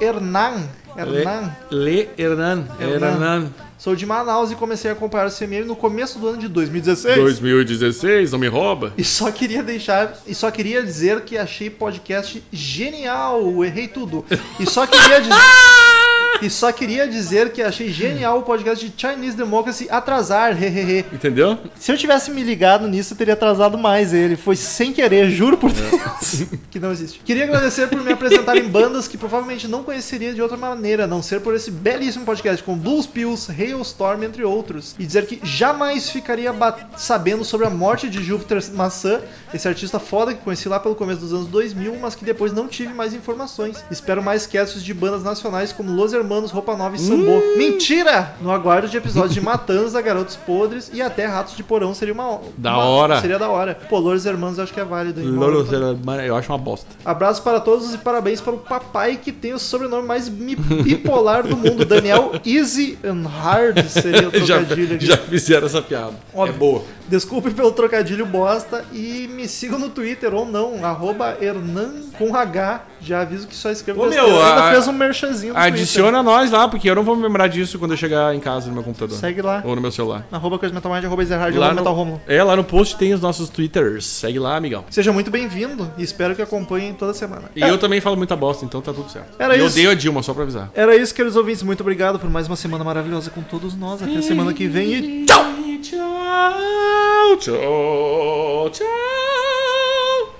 Hernan. 0.00 0.68
Hernan. 0.96 1.16
Hernan. 1.16 1.56
Le 1.70 2.08
Hernan. 2.16 2.64
Hernan. 2.78 3.12
Hernan. 3.12 3.50
Sou 3.76 3.94
de 3.94 4.06
Manaus 4.06 4.50
e 4.50 4.54
comecei 4.54 4.90
a 4.90 4.94
acompanhar 4.94 5.26
o 5.26 5.30
CMM 5.30 5.66
no 5.66 5.76
começo 5.76 6.18
do 6.18 6.28
ano 6.28 6.38
de 6.38 6.48
2016. 6.48 7.16
2016, 7.16 8.32
não 8.32 8.38
me 8.38 8.46
rouba? 8.46 8.94
E 8.96 9.04
só 9.04 9.30
queria 9.30 9.62
deixar, 9.62 10.16
e 10.26 10.34
só 10.34 10.50
queria 10.50 10.82
dizer 10.82 11.20
que 11.22 11.36
achei 11.36 11.68
podcast 11.68 12.42
genial. 12.50 13.62
Errei 13.62 13.88
tudo. 13.88 14.24
E 14.58 14.64
só 14.64 14.86
queria 14.86 15.20
dizer 15.20 15.34
E 16.42 16.50
só 16.50 16.72
queria 16.72 17.06
dizer 17.08 17.52
que 17.52 17.62
achei 17.62 17.88
genial 17.90 18.40
o 18.40 18.42
podcast 18.42 18.86
de 18.86 18.92
Chinese 18.96 19.36
Democracy 19.36 19.88
atrasar, 19.90 20.60
hehehe. 20.60 21.04
Entendeu? 21.12 21.58
Se 21.78 21.92
eu 21.92 21.96
tivesse 21.96 22.30
me 22.30 22.42
ligado 22.42 22.86
nisso, 22.88 23.14
eu 23.14 23.18
teria 23.18 23.34
atrasado 23.34 23.78
mais 23.78 24.12
ele. 24.12 24.36
Foi 24.36 24.56
sem 24.56 24.92
querer, 24.92 25.30
juro 25.30 25.56
por 25.56 25.72
Deus. 25.72 26.44
que 26.70 26.78
não 26.78 26.92
existe. 26.92 27.20
Queria 27.24 27.44
agradecer 27.44 27.88
por 27.88 28.02
me 28.02 28.12
apresentar 28.12 28.56
em 28.56 28.68
bandas 28.68 29.08
que 29.08 29.16
provavelmente 29.16 29.68
não 29.68 29.82
conheceria 29.84 30.34
de 30.34 30.42
outra 30.42 30.56
maneira, 30.56 31.04
a 31.04 31.06
não 31.06 31.22
ser 31.22 31.40
por 31.40 31.54
esse 31.54 31.70
belíssimo 31.70 32.24
podcast 32.24 32.62
com 32.62 32.76
Blues 32.76 33.06
Pills, 33.06 33.50
Hailstorm, 33.50 34.22
entre 34.22 34.44
outros. 34.44 34.94
E 34.98 35.06
dizer 35.06 35.26
que 35.26 35.40
jamais 35.42 36.10
ficaria 36.10 36.52
sabendo 36.96 37.44
sobre 37.44 37.66
a 37.66 37.70
morte 37.70 38.08
de 38.08 38.22
Júpiter 38.22 38.62
Maçã, 38.72 39.20
esse 39.52 39.68
artista 39.68 39.98
foda 39.98 40.34
que 40.34 40.42
conheci 40.42 40.68
lá 40.68 40.80
pelo 40.80 40.94
começo 40.94 41.20
dos 41.20 41.32
anos 41.32 41.46
2000, 41.46 41.96
mas 42.00 42.14
que 42.14 42.24
depois 42.24 42.52
não 42.52 42.66
tive 42.68 42.92
mais 42.92 43.14
informações. 43.14 43.84
Espero 43.90 44.22
mais 44.22 44.46
casts 44.46 44.82
de 44.82 44.94
bandas 44.94 45.22
nacionais 45.22 45.72
como 45.72 45.92
Los 45.92 46.12
Hermanos, 46.12 46.23
Roupa 46.52 46.76
Nova 46.76 46.96
e 46.96 46.98
Sambô. 46.98 47.40
Mentira! 47.56 48.34
No 48.40 48.50
aguardo 48.50 48.88
de 48.88 48.96
episódios 48.96 49.34
de 49.34 49.40
Matanza, 49.42 50.00
Garotos 50.00 50.36
Podres 50.36 50.90
e 50.92 51.00
até 51.02 51.26
Ratos 51.26 51.56
de 51.56 51.62
Porão 51.62 51.94
seria 51.94 52.14
uma... 52.14 52.40
Da 52.56 52.74
uma- 52.74 52.84
hora. 52.84 53.20
Seria 53.20 53.38
da 53.38 53.48
hora. 53.48 53.74
Pô, 53.88 53.98
Los 53.98 54.24
Hermanos 54.26 54.58
eu 54.58 54.64
acho 54.64 54.72
que 54.72 54.80
é 54.80 54.84
válido. 54.84 55.20
hein? 55.20 55.26
Lolo, 55.28 55.66
mano, 56.04 56.22
eu 56.22 56.36
acho 56.36 56.50
uma 56.52 56.58
bosta. 56.58 56.86
Abraço 57.04 57.42
para 57.42 57.60
todos 57.60 57.92
e 57.94 57.98
parabéns 57.98 58.40
para 58.40 58.54
o 58.54 58.58
papai 58.58 59.16
que 59.16 59.32
tem 59.32 59.52
o 59.52 59.58
sobrenome 59.58 60.06
mais 60.06 60.28
bipolar 60.28 61.46
do 61.46 61.56
mundo, 61.56 61.84
Daniel 61.84 62.32
Easy 62.44 62.98
and 63.04 63.26
Hard 63.28 63.78
seria 63.88 64.28
o 64.28 64.32
Já, 64.44 64.58
trocadilho 64.58 64.94
aqui. 64.96 65.06
já 65.06 65.16
fizeram 65.16 65.66
essa 65.66 65.80
piada. 65.82 66.12
Óbvio. 66.34 66.54
É 66.54 66.58
boa. 66.58 66.82
Desculpe 67.08 67.50
pelo 67.50 67.70
trocadilho 67.72 68.24
bosta 68.26 68.84
e 68.92 69.28
me 69.32 69.46
sigam 69.46 69.78
no 69.78 69.88
Twitter 69.90 70.32
ou 70.34 70.46
não, 70.46 70.84
arroba 70.84 71.36
Hernan 71.40 71.90
com 72.18 72.34
H. 72.34 72.82
Já 73.00 73.20
aviso 73.20 73.46
que 73.46 73.54
só 73.54 73.70
escrevo 73.70 74.02
Ô, 74.02 74.08
meu, 74.08 74.24
Ainda 74.42 74.64
a- 74.68 74.72
fez 74.72 74.88
um 74.88 74.92
merchanzinho 74.92 75.54
Adiciona 75.54 76.22
nós 76.22 76.50
lá, 76.50 76.66
porque 76.66 76.88
eu 76.88 76.94
não 76.94 77.02
vou 77.02 77.14
me 77.14 77.22
lembrar 77.22 77.48
disso 77.48 77.78
quando 77.78 77.90
eu 77.90 77.96
chegar 77.98 78.34
em 78.34 78.40
casa 78.40 78.68
no 78.68 78.72
meu 78.72 78.82
computador. 78.82 79.10
Twitter. 79.18 79.28
Segue 79.28 79.42
lá. 79.42 79.60
Ou 79.64 79.76
no 79.76 79.82
meu 79.82 79.92
celular. 79.92 80.26
Arroba 80.32 80.58
Coisa 80.58 80.74
Metal 80.74 80.90
Mind, 80.90 81.04
arroba 81.04 81.22
Ezerhard, 81.22 81.54
Lá 81.58 81.66
arroba 81.66 81.80
Metal 81.82 81.92
no, 81.92 81.98
Romulo. 81.98 82.20
é, 82.26 82.42
lá 82.42 82.56
no 82.56 82.64
post 82.64 82.96
tem 82.96 83.12
os 83.12 83.20
nossos 83.20 83.50
twitters. 83.50 84.06
Segue 84.06 84.38
lá, 84.38 84.56
amigão. 84.56 84.84
Seja 84.88 85.12
muito 85.12 85.30
bem-vindo 85.30 85.90
e 85.98 86.02
espero 86.02 86.34
que 86.34 86.40
acompanhem 86.40 86.94
toda 86.94 87.12
semana. 87.12 87.42
E 87.54 87.62
É, 87.62 87.68
eu 87.68 87.76
também 87.76 88.00
falo 88.00 88.16
muita 88.16 88.34
bosta, 88.34 88.64
então 88.64 88.80
tá 88.80 88.94
tudo 88.94 89.10
certo. 89.10 89.34
Era 89.38 89.54
e 89.54 89.60
eu 89.60 89.66
isso. 89.66 89.74
odeio 89.74 89.90
a 89.90 89.94
Dilma, 89.94 90.22
só 90.22 90.32
pra 90.32 90.44
avisar. 90.44 90.70
Era 90.74 90.96
isso, 90.96 91.14
queridos 91.14 91.36
ouvintes. 91.36 91.62
Muito 91.62 91.82
obrigado 91.82 92.18
por 92.18 92.30
mais 92.30 92.46
uma 92.46 92.56
semana 92.56 92.82
maravilhosa 92.84 93.28
com 93.30 93.42
todos 93.42 93.74
nós. 93.76 94.02
Até 94.02 94.22
semana 94.22 94.54
que 94.54 94.66
vem 94.66 94.94
e 94.94 95.24
tchau! 95.26 95.44
Tchau, 95.84 96.93
tchau, 97.38 98.70
tchau. 98.70 100.34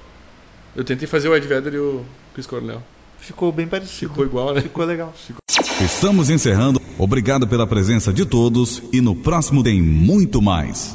Eu 0.75 0.85
tentei 0.85 1.07
fazer 1.07 1.29
o 1.29 1.37
Ed 1.37 1.47
Vedder 1.47 1.75
e 1.75 1.79
o 1.79 2.05
Chris 2.35 2.47
Cornell. 2.47 2.83
Ficou 3.19 3.53
bem 3.53 3.67
parecido. 3.67 4.11
Ficou 4.11 4.25
igual, 4.27 4.53
né? 4.53 4.61
Ficou 4.61 4.85
legal. 4.85 5.15
Estamos 5.81 6.31
encerrando. 6.31 6.81
Obrigado 6.99 7.47
pela 7.47 7.67
presença 7.67 8.13
de 8.13 8.27
todos 8.27 8.83
e 8.93 9.01
no 9.01 9.15
próximo 9.15 9.63
tem 9.63 9.81
muito 9.81 10.43
mais. 10.43 10.93